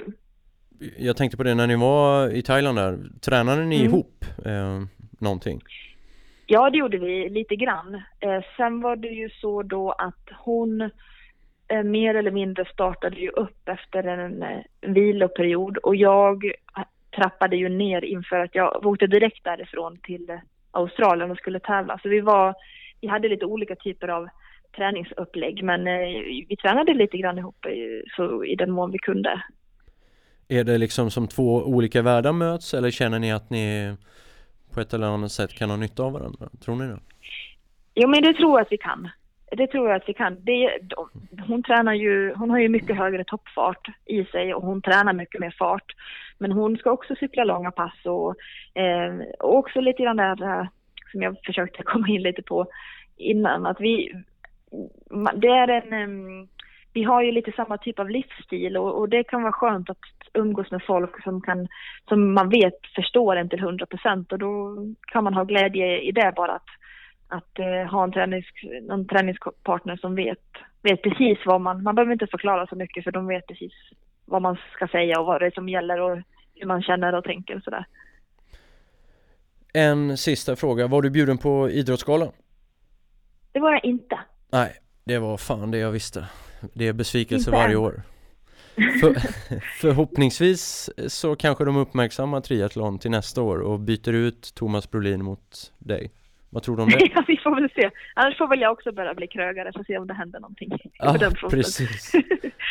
jag 0.97 1.17
tänkte 1.17 1.37
på 1.37 1.43
det 1.43 1.55
när 1.55 1.67
ni 1.67 1.75
var 1.75 2.29
i 2.29 2.41
Thailand 2.41 2.77
där, 2.77 2.99
tränade 3.21 3.65
ni 3.65 3.75
Mm. 3.75 3.87
ihop 3.87 4.25
eh, 4.45 4.81
någonting? 5.19 5.61
Ja, 6.45 6.69
det 6.69 6.77
gjorde 6.77 6.97
vi 6.97 7.29
lite 7.29 7.55
grann. 7.55 7.95
Eh, 8.19 8.41
sen 8.57 8.81
var 8.81 8.95
det 8.95 9.07
ju 9.07 9.29
så 9.29 9.63
då 9.63 9.91
att 9.91 10.29
hon 10.39 10.81
eh, 11.67 11.83
mer 11.83 12.15
eller 12.15 12.31
mindre 12.31 12.65
startade 12.65 13.15
ju 13.15 13.29
upp 13.29 13.69
efter 13.69 14.03
en, 14.03 14.43
eh, 14.43 14.59
en 14.81 14.93
viloperiod 14.93 15.77
och 15.77 15.95
jag 15.95 16.51
trappade 17.15 17.55
ju 17.55 17.69
ner 17.69 18.05
inför 18.05 18.39
att 18.39 18.55
jag 18.55 18.85
åkte 18.85 19.07
direkt 19.07 19.43
därifrån 19.43 19.97
till 20.03 20.29
eh, 20.29 20.39
Australien 20.71 21.31
och 21.31 21.37
skulle 21.37 21.59
tävla. 21.59 21.99
Så 22.03 22.09
vi 22.09 22.19
var, 22.19 22.55
vi 23.01 23.07
hade 23.07 23.27
lite 23.29 23.45
olika 23.45 23.75
typer 23.75 24.07
av 24.07 24.27
träningsupplägg 24.75 25.63
men 25.63 25.87
eh, 25.87 26.07
vi 26.49 26.55
tränade 26.61 26.93
lite 26.93 27.17
grann 27.17 27.37
ihop 27.37 27.65
i, 27.65 28.03
så, 28.15 28.45
i 28.45 28.55
den 28.55 28.71
mån 28.71 28.91
vi 28.91 28.97
kunde. 28.97 29.41
Är 30.47 30.63
det 30.63 30.77
liksom 30.77 31.11
som 31.11 31.27
två 31.27 31.63
olika 31.63 32.01
världar 32.01 32.33
möts 32.33 32.73
eller 32.73 32.91
känner 32.91 33.19
ni 33.19 33.31
att 33.31 33.49
ni 33.49 33.95
på 34.73 34.81
ett 34.81 34.93
eller 34.93 35.07
annat 35.07 35.31
sätt 35.31 35.53
kan 35.53 35.69
ha 35.69 35.77
nytta 35.77 36.03
av 36.03 36.13
varandra? 36.13 36.49
Tror 36.65 36.75
ni 36.75 36.87
det? 36.87 36.99
Jo, 37.95 38.09
men 38.09 38.23
det 38.23 38.33
tror 38.33 38.51
jag 38.51 38.61
att 38.61 38.71
vi 38.71 38.77
kan. 38.77 39.09
Det 39.51 39.67
tror 39.67 39.89
jag 39.89 39.95
att 39.95 40.09
vi 40.09 40.13
kan. 40.13 40.37
Det, 40.45 40.79
hon 41.47 41.63
tränar 41.63 41.93
ju, 41.93 42.33
hon 42.33 42.49
har 42.49 42.59
ju 42.59 42.69
mycket 42.69 42.97
högre 42.97 43.23
toppfart 43.23 43.87
i 44.05 44.25
sig 44.25 44.53
och 44.53 44.63
hon 44.63 44.81
tränar 44.81 45.13
mycket 45.13 45.41
mer 45.41 45.55
fart. 45.59 45.95
Men 46.37 46.51
hon 46.51 46.77
ska 46.77 46.91
också 46.91 47.15
cykla 47.15 47.43
långa 47.43 47.71
pass 47.71 48.05
och, 48.05 48.35
eh, 48.81 49.13
och 49.39 49.57
också 49.57 49.81
lite 49.81 50.03
grann 50.03 50.17
där 50.17 50.69
som 51.11 51.21
jag 51.21 51.37
försökte 51.45 51.83
komma 51.85 52.07
in 52.07 52.21
lite 52.21 52.41
på 52.41 52.67
innan, 53.17 53.65
att 53.65 53.79
vi, 53.79 54.23
det 55.35 55.47
är 55.47 55.93
en, 55.93 56.47
vi 56.95 57.03
har 57.03 57.23
ju 57.23 57.31
lite 57.31 57.51
samma 57.51 57.77
typ 57.77 57.99
av 57.99 58.09
livsstil 58.09 58.77
och, 58.77 58.99
och, 58.99 59.09
det 59.09 59.23
kan 59.23 59.41
vara 59.41 59.53
skönt 59.53 59.89
att 59.89 59.97
umgås 60.33 60.71
med 60.71 60.83
folk 60.87 61.23
som, 61.23 61.41
kan, 61.41 61.67
som 62.09 62.33
man 62.33 62.49
vet 62.49 62.79
förstår 62.95 63.35
en 63.35 63.49
till 63.49 63.59
hundra 63.59 63.85
procent 63.85 64.31
och 64.31 64.39
då 64.39 64.77
kan 65.11 65.23
man 65.23 65.33
ha 65.33 65.43
glädje 65.43 66.01
i 66.01 66.11
det 66.11 66.33
bara 66.35 66.51
att, 66.51 66.69
att 67.27 67.59
uh, 67.59 67.91
ha 67.91 68.03
en 68.03 68.11
tränings, 68.11 68.45
någon 68.81 69.07
träningspartner 69.07 69.97
som 69.97 70.15
vet, 70.15 70.47
vet 70.81 71.01
precis 71.01 71.37
vad 71.45 71.61
man, 71.61 71.83
man 71.83 71.95
behöver 71.95 72.13
inte 72.13 72.27
förklara 72.27 72.67
så 72.67 72.75
mycket 72.75 73.03
för 73.03 73.11
de 73.11 73.27
vet 73.27 73.47
precis 73.47 73.73
vad 74.25 74.41
man 74.41 74.57
ska 74.75 74.87
säga 74.87 75.19
och 75.19 75.25
vad 75.25 75.41
det 75.41 75.45
är 75.45 75.51
som 75.51 75.69
gäller 75.69 76.01
och 76.01 76.17
hur 76.55 76.67
man 76.67 76.81
känner 76.81 77.15
och 77.15 77.23
tänker 77.23 77.55
och 77.55 77.63
sådär. 77.63 77.85
En 79.73 80.17
sista 80.17 80.55
fråga, 80.55 80.87
var 80.87 81.01
du 81.01 81.09
bjuden 81.09 81.37
på 81.37 81.69
Idrottsgalan? 81.69 82.31
Det 83.51 83.59
var 83.59 83.71
jag 83.71 83.85
inte. 83.85 84.19
Nej, 84.51 84.75
det 85.05 85.19
var 85.19 85.37
fan 85.37 85.71
det 85.71 85.77
jag 85.77 85.91
visste. 85.91 86.25
Det 86.73 86.87
är 86.87 86.93
besvikelse 86.93 87.51
varje 87.51 87.75
år. 87.75 88.01
För, 88.75 89.15
förhoppningsvis 89.79 90.89
så 91.07 91.35
kanske 91.35 91.65
de 91.65 91.77
uppmärksammar 91.77 92.41
triathlon 92.41 92.99
till 92.99 93.11
nästa 93.11 93.41
år 93.41 93.59
och 93.59 93.79
byter 93.79 94.13
ut 94.13 94.51
Thomas 94.55 94.91
Brolin 94.91 95.23
mot 95.23 95.71
dig. 95.77 96.11
Vad 96.49 96.63
tror 96.63 96.77
du 96.77 96.83
om 96.83 96.89
det? 96.89 97.09
ja, 97.15 97.23
vi 97.27 97.37
får 97.37 97.55
väl 97.55 97.69
se. 97.75 97.89
Annars 98.13 98.37
får 98.37 98.47
väl 98.47 98.61
jag 98.61 98.71
också 98.71 98.91
börja 98.91 99.13
bli 99.13 99.27
krögare 99.27 99.71
för 99.73 99.79
att 99.79 99.87
se 99.87 99.97
om 99.97 100.07
det 100.07 100.13
händer 100.13 100.39
någonting. 100.39 100.71
Ja, 100.93 101.17
precis. 101.49 102.11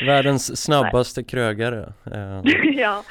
Världens 0.06 0.56
snabbaste 0.64 1.24
krögare. 1.24 1.92
ja, 2.76 3.04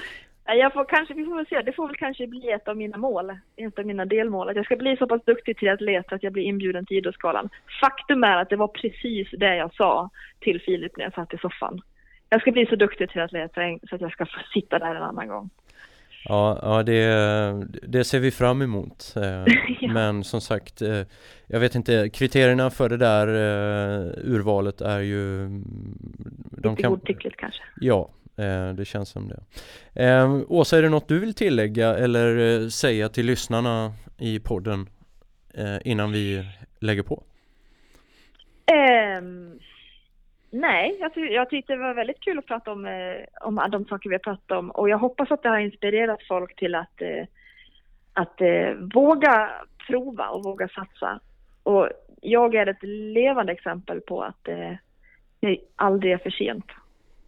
jag 0.46 0.74
får 0.74 0.86
kanske, 0.86 1.14
vi 1.14 1.26
får 1.26 1.36
väl 1.36 1.46
se, 1.46 1.62
det 1.62 1.74
får 1.74 1.88
väl 1.88 1.96
kanske 1.96 2.28
bli 2.28 2.52
ett 2.52 2.68
av 2.68 2.78
mina 2.78 2.98
mål, 2.98 3.30
ett 3.56 3.80
av 3.80 3.86
mina 3.86 4.06
delmål, 4.06 4.50
att 4.50 4.56
jag 4.56 4.66
ska 4.66 4.76
bli 4.76 4.98
så 4.98 5.08
pass 5.08 5.22
duktig 5.26 5.58
till 5.58 5.70
atlet 5.70 6.14
att 6.14 6.24
jag 6.24 6.34
blir 6.34 6.44
inbjuden 6.44 6.86
till 6.86 6.98
Idrottsgalan. 6.98 7.50
Faktum 7.82 8.24
är 8.24 8.38
att 8.38 8.50
det 8.50 8.56
var 8.56 8.68
precis 8.68 9.28
det 9.32 9.56
jag 9.56 9.76
sa 9.76 10.10
till 10.40 10.62
Filip 10.62 10.98
när 10.98 11.04
jag 11.04 11.14
satt 11.14 11.34
i 11.34 11.38
soffan. 11.38 11.82
Jag 12.30 12.42
ska 12.42 12.52
bli 12.52 12.66
så 12.66 12.76
duktig 12.76 13.10
till 13.10 13.22
atlet 13.22 13.52
så 13.90 13.96
att 13.96 14.02
jag 14.02 14.12
ska 14.12 14.26
få 14.26 14.40
sitta 14.54 14.80
där 14.80 14.96
en 14.96 15.04
annan 15.04 15.28
gång. 15.28 15.50
Ja, 16.26 16.60
ja 16.62 16.84
det, 16.84 17.08
det 17.84 18.04
ser 18.04 18.20
vi 18.20 18.32
fram 18.32 18.62
emot. 18.62 19.14
Eh. 19.16 19.54
Men 19.94 20.24
som 20.24 20.42
sagt, 20.42 20.82
eh, 20.82 21.02
jag 21.48 21.60
vet 21.60 21.76
inte, 21.76 22.10
kriterierna 22.10 22.70
för 22.70 22.90
det 22.90 22.98
där 22.98 23.28
eh, 23.28 24.34
urvalet 24.34 24.82
är 24.82 25.00
ju... 25.00 25.48
De 26.52 26.70
Lite 26.70 26.82
kan, 26.82 26.92
godtyckligt 26.92 27.38
kanske. 27.38 27.64
Ja, 27.76 28.10
Eh, 28.38 28.74
det 28.74 28.86
känns 28.86 29.10
som 29.10 29.28
det. 29.28 29.44
Eh, 30.04 30.42
Åsa, 30.48 30.78
är 30.78 30.82
det 30.82 30.90
något 30.90 31.08
du 31.08 31.20
vill 31.20 31.34
tillägga 31.34 31.96
eller 31.98 32.62
eh, 32.62 32.68
säga 32.68 33.10
till 33.10 33.26
lyssnarna 33.26 33.94
i 34.20 34.40
podden 34.40 34.90
eh, 35.54 35.78
innan 35.84 36.12
vi 36.12 36.46
lägger 36.80 37.04
på? 37.04 37.24
Um, 39.20 39.60
nej, 40.50 40.98
jag, 41.00 41.14
ty 41.14 41.22
jag 41.22 41.50
tyckte 41.50 41.74
det 41.74 41.80
var 41.80 41.94
väldigt 41.94 42.20
kul 42.20 42.40
att 42.40 42.46
prata 42.46 42.72
om, 42.72 42.86
eh, 42.86 43.16
om 43.42 43.62
de 43.72 43.86
saker 43.86 44.10
vi 44.10 44.16
har 44.16 44.20
pratat 44.20 44.52
om 44.52 44.72
och 44.72 44.90
jag 44.90 44.98
hoppas 44.98 45.32
att 45.32 45.44
det 45.44 45.50
har 45.50 45.60
inspirerat 45.60 46.24
folk 46.28 46.56
till 46.56 46.76
att, 46.76 47.02
eh, 47.02 47.26
att 48.14 48.42
våga 48.94 49.52
prova 49.88 50.30
och 50.30 50.44
våga 50.44 50.68
satsa. 50.68 51.20
Och 51.64 51.90
jag 52.22 52.56
är 52.56 52.68
ett 52.68 52.84
levande 52.84 53.52
exempel 53.52 54.02
på 54.02 54.24
att 54.24 54.44
det 55.40 55.58
aldrig 55.76 56.14
är 56.14 56.18
för 56.18 56.30
sent. 56.30 56.66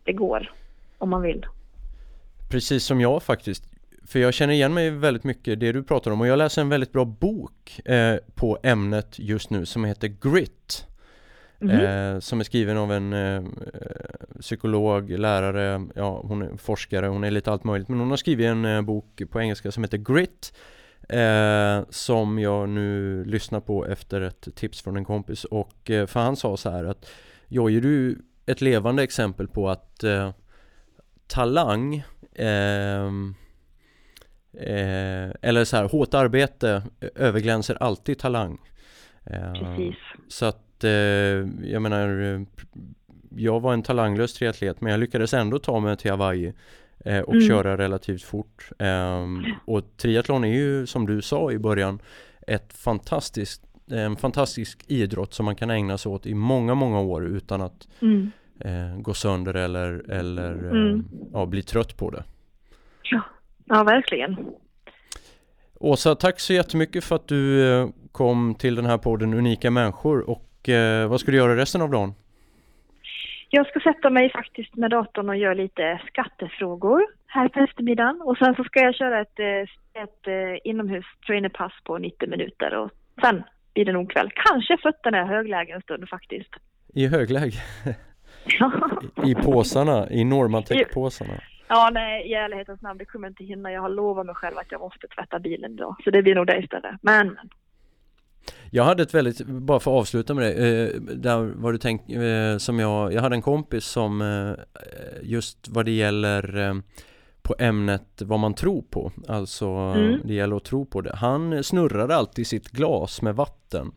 Det 0.04 0.14
går 0.14 0.52
om 0.98 1.10
man 1.10 1.22
vill. 1.22 1.46
Precis 2.50 2.84
som 2.84 3.02
jag 3.02 3.24
faktiskt. 3.24 3.64
För 4.08 4.20
jag 4.20 4.34
känner 4.34 4.54
igen 4.54 4.74
mig 4.74 4.90
väldigt 4.90 5.24
mycket 5.24 5.60
det 5.60 5.72
du 5.72 5.84
pratar 5.84 6.12
om 6.12 6.22
och 6.22 6.28
jag 6.28 6.38
läser 6.38 6.62
en 6.62 6.70
väldigt 6.70 6.92
bra 6.92 7.06
bok 7.06 7.80
eh, 7.86 8.18
på 8.36 8.58
ämnet 8.64 9.20
just 9.20 9.50
nu 9.50 9.66
som 9.66 9.86
heter 9.86 10.08
Grit. 10.08 10.88
Mm 11.62 11.76
-hmm. 11.76 12.14
eh, 12.14 12.20
som 12.20 12.40
är 12.40 12.44
skriven 12.44 12.78
av 12.78 12.92
en 12.92 13.14
eh, 13.14 13.44
psykolog, 14.40 15.10
lärare, 15.10 15.88
ja 15.96 16.22
hon 16.24 16.42
är 16.42 16.58
forskare, 16.58 17.08
hon 17.08 17.24
är 17.24 17.32
lite 17.32 17.52
allt 17.52 17.64
möjligt 17.64 17.90
men 17.90 18.00
hon 18.00 18.10
har 18.10 18.18
skrivit 18.18 18.46
en 18.46 18.66
eh, 18.66 18.82
bok 18.82 19.22
på 19.32 19.42
engelska 19.42 19.72
som 19.72 19.84
heter 19.84 19.98
Grit 19.98 20.54
eh, 21.10 21.90
som 21.90 22.40
jag 22.40 22.70
nu 22.70 23.24
lyssnar 23.26 23.60
på 23.60 23.86
efter 23.86 24.22
ett 24.22 24.48
tips 24.56 24.82
från 24.82 24.98
en 24.98 25.06
kompis 25.06 25.44
och 25.44 25.92
eh, 25.92 26.06
för 26.06 26.20
han 26.20 26.36
sa 26.36 26.58
så 26.58 26.70
här 26.70 26.86
att 26.86 27.10
Jojje 27.48 27.80
du 27.80 28.22
ett 28.46 28.62
levande 28.62 29.04
exempel 29.04 29.48
på 29.48 29.70
att 29.70 30.04
talang 31.28 32.04
eh, 32.36 33.06
eh, 34.58 35.32
eller 35.42 35.64
så 35.64 35.78
här, 35.78 35.90
hårt 35.90 36.14
arbete 36.14 36.84
överglänser 37.16 37.78
alltid 37.84 38.20
talang. 38.20 38.58
Eh, 39.26 39.54
Precis. 39.54 39.96
Så 40.28 40.46
att 40.46 40.84
eh, 40.84 40.92
jag 41.72 41.82
menar, 41.82 42.46
jag 43.36 43.60
var 43.60 43.74
en 43.74 43.84
talanglös 43.84 44.34
triatlet 44.34 44.82
men 44.82 44.92
jag 44.92 45.00
lyckades 45.00 45.34
ändå 45.34 45.60
ta 45.60 45.80
mig 45.80 45.98
till 45.98 46.12
Hawaii 46.12 46.54
eh, 47.06 47.20
och 47.20 47.36
mm. 47.36 47.48
köra 47.48 47.78
relativt 47.78 48.24
fort. 48.24 48.70
Ehm, 48.80 49.46
och 49.66 49.98
triathlon 49.98 50.44
är 50.44 50.54
ju 50.54 50.88
som 50.88 51.06
du 51.06 51.22
sa 51.22 51.52
i 51.52 51.60
början 51.60 52.00
ett 52.48 52.74
fantastiskt 52.74 53.62
en 53.88 54.16
fantastisk 54.16 54.84
idrott 54.88 55.34
som 55.34 55.46
man 55.46 55.56
kan 55.56 55.70
ägna 55.70 55.98
sig 55.98 56.12
åt 56.12 56.26
i 56.26 56.34
många, 56.34 56.76
många 56.76 57.00
år 57.00 57.26
utan 57.26 57.62
att 57.62 57.88
mm 58.02 58.32
eh, 58.60 58.98
gå 58.98 59.14
sönder 59.14 59.54
eller, 59.54 60.12
eller 60.12 60.54
mm. 60.54 61.00
eh, 61.00 61.06
ja, 61.34 61.46
bli 61.46 61.62
trött 61.62 61.98
på 61.98 62.10
det. 62.10 62.24
Ja, 63.04 63.22
ja 63.66 63.84
verkligen. 63.84 64.38
Åsa, 65.80 66.16
tack 66.16 66.40
så 66.40 66.54
jättemycket 66.54 67.04
för 67.04 67.16
att 67.16 67.28
du 67.28 67.72
eh, 67.72 67.90
kom 68.12 68.56
till 68.56 68.76
den 68.76 68.86
här 68.86 68.98
podden 68.98 69.34
Unika 69.34 69.72
människor 69.72 70.30
och 70.30 70.70
eh, 70.70 71.10
vad 71.10 71.20
ska 71.20 71.32
du 71.32 71.38
göra 71.38 71.56
resten 71.56 71.82
av 71.82 71.90
dagen? 71.90 72.14
Jag 73.50 73.68
ska 73.68 73.80
sätta 73.80 74.10
mig 74.10 74.32
faktiskt 74.32 74.76
med 74.76 74.92
datorn 74.92 75.30
och 75.30 75.36
göra 75.36 75.54
lite 75.54 76.02
skattefrågor 76.08 77.02
här 77.28 77.48
på 77.48 77.60
eftermiddagen 77.60 78.22
och 78.22 78.38
sen 78.38 78.56
så 78.56 78.64
ska 78.64 78.80
jag 78.80 78.96
köra 78.96 79.22
ett, 79.22 79.40
eh, 79.40 79.46
ett, 79.46 80.28
ett 80.28 80.62
inomhus 80.64 81.06
trainerpass 81.28 81.74
på 81.84 81.98
90 81.98 82.30
minuter 82.30 82.76
och 82.76 82.92
sen 83.22 83.44
blir 83.74 83.86
det 83.86 83.92
nog 83.92 84.12
kväll. 84.12 84.32
Kanske 84.36 84.78
fötterna 84.78 85.22
i 85.22 85.26
högläge 85.26 85.74
en 85.74 85.82
stund 85.82 86.10
faktiskt. 86.10 86.50
I 86.94 87.08
högläge? 87.08 87.58
I 89.26 89.36
påsarna, 89.36 90.10
i 90.10 90.24
Normatec-påsarna. 90.24 91.42
Ja, 91.68 91.90
nej, 91.94 92.32
i 92.32 92.34
ärlighetens 92.34 92.82
namn, 92.82 92.98
det 92.98 93.06
kommer 93.06 93.28
jag 93.28 93.32
inte 93.32 93.44
hinna. 93.44 93.72
Jag 93.72 93.82
har 93.82 93.90
lovat 93.90 94.26
mig 94.26 94.36
själv 94.36 94.58
att 94.58 94.72
jag 94.72 94.82
måste 94.82 95.08
tvätta 95.08 95.40
bilen 95.40 95.74
idag. 95.74 95.96
Så 96.04 96.12
det 96.12 96.22
blir 96.22 96.36
nog 96.36 96.48
det 96.48 96.60
istället. 96.60 96.96
Men 97.02 97.38
jag 98.70 98.84
hade 98.84 99.04
ett 99.04 99.14
väldigt, 99.14 99.42
bara 99.46 99.80
för 99.80 99.92
att 99.92 100.02
avsluta 100.02 100.34
med 100.34 100.44
det, 100.44 100.94
eh, 100.94 101.02
där 101.02 101.38
var 101.56 101.72
du 101.72 101.78
tänkt, 101.78 102.12
eh, 102.12 102.58
som 102.58 102.80
jag, 102.80 103.14
jag 103.14 103.22
hade 103.22 103.36
en 103.36 103.42
kompis 103.42 103.86
som 103.86 104.22
eh, 104.22 104.54
just 105.22 105.68
vad 105.70 105.86
det 105.86 105.92
gäller 105.92 106.58
eh, 106.58 106.76
på 107.42 107.56
ämnet 107.60 108.22
vad 108.22 108.40
man 108.40 108.54
tror 108.54 108.82
på, 108.82 109.12
alltså 109.28 109.68
mm. 109.68 110.20
det 110.24 110.34
gäller 110.34 110.56
att 110.56 110.64
tro 110.64 110.86
på 110.86 111.02
det. 111.02 111.16
Han 111.16 111.64
snurrade 111.64 112.16
alltid 112.16 112.48
sitt 112.48 112.70
glas 112.70 113.22
med 113.22 113.36
vatten 113.36 113.92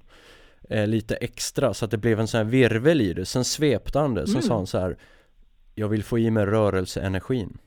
eh, 0.70 0.86
lite 0.86 1.16
extra 1.16 1.74
så 1.74 1.84
att 1.84 1.90
det 1.90 1.98
blev 1.98 2.20
en 2.20 2.28
sån 2.28 2.38
här 2.38 2.44
virvel 2.44 3.00
i 3.00 3.12
det. 3.12 3.24
Sen 3.24 3.44
svepte 3.44 3.98
han 3.98 4.14
det, 4.14 4.26
sen 4.26 4.34
mm. 4.34 4.42
sa 4.42 4.54
han 4.54 4.66
så 4.66 4.78
här 4.78 4.96
Jag 5.74 5.88
vill 5.88 6.04
få 6.04 6.18
i 6.18 6.30
mig 6.30 6.46
rörelseenergin. 6.46 7.58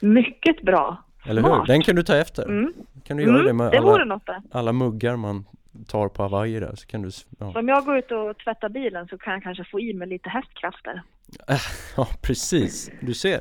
Mycket 0.00 0.62
bra. 0.62 1.04
Eller 1.26 1.42
Smart. 1.42 1.60
hur? 1.60 1.66
Den 1.66 1.82
kan 1.82 1.96
du 1.96 2.02
ta 2.02 2.16
efter. 2.16 2.44
Mm. 2.44 2.72
Kan 3.04 3.16
du 3.16 3.22
göra 3.22 3.34
mm, 3.34 3.46
det 3.46 3.52
med 3.52 3.70
det 3.70 3.78
alla, 3.78 4.20
alla 4.50 4.72
muggar 4.72 5.16
man 5.16 5.44
tar 5.86 6.08
på 6.08 6.22
Hawaii 6.22 6.60
där 6.60 6.74
så 6.74 6.86
kan 6.86 7.02
du 7.02 7.10
ja. 7.38 7.52
Så 7.52 7.58
om 7.58 7.68
jag 7.68 7.84
går 7.84 7.98
ut 7.98 8.12
och 8.12 8.38
tvättar 8.38 8.68
bilen 8.68 9.08
så 9.08 9.18
kan 9.18 9.32
jag 9.32 9.42
kanske 9.42 9.64
få 9.64 9.80
i 9.80 9.94
mig 9.94 10.08
lite 10.08 10.28
hästkrafter 10.28 11.02
Ja 11.96 12.08
precis, 12.22 12.90
du 13.00 13.14
ser 13.14 13.40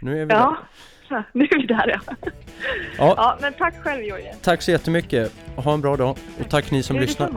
Nu 0.00 0.22
är 0.22 0.26
vi 0.26 0.32
ja. 0.32 0.56
där 1.08 1.24
nu 1.32 1.44
är 1.44 1.58
vi 1.58 1.66
där 1.66 1.88
ja. 1.88 2.14
ja. 2.98 3.14
Ja 3.16 3.38
men 3.40 3.52
tack 3.52 3.82
själv 3.82 4.02
Jojje 4.02 4.34
Tack 4.42 4.62
så 4.62 4.70
jättemycket, 4.70 5.32
ha 5.56 5.74
en 5.74 5.80
bra 5.80 5.96
dag 5.96 6.16
och 6.40 6.50
tack 6.50 6.70
ni 6.70 6.82
som 6.82 6.96
lyssnar. 6.96 7.30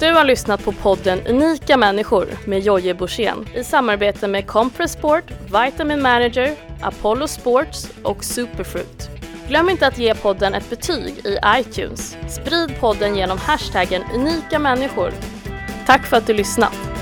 Du 0.00 0.12
har 0.12 0.24
lyssnat 0.24 0.64
på 0.64 0.72
podden 0.72 1.26
Unika 1.26 1.76
människor 1.76 2.28
med 2.46 2.60
Jojje 2.60 2.94
Borssén 2.94 3.48
i 3.54 3.64
samarbete 3.64 4.28
med 4.28 4.46
Compressport, 4.46 5.24
Vitamin 5.44 6.02
Manager, 6.02 6.54
Apollo 6.80 7.28
Sports 7.28 7.88
och 8.02 8.24
Superfruit. 8.24 9.10
Glöm 9.48 9.70
inte 9.70 9.86
att 9.86 9.98
ge 9.98 10.14
podden 10.14 10.54
ett 10.54 10.70
betyg 10.70 11.14
i 11.26 11.38
iTunes. 11.56 12.16
Sprid 12.28 12.80
podden 12.80 13.16
genom 13.16 13.38
hashtaggen 13.38 14.02
unika 14.14 14.58
människor. 14.58 15.12
Tack 15.86 16.06
för 16.06 16.16
att 16.16 16.26
du 16.26 16.34
lyssnat! 16.34 16.93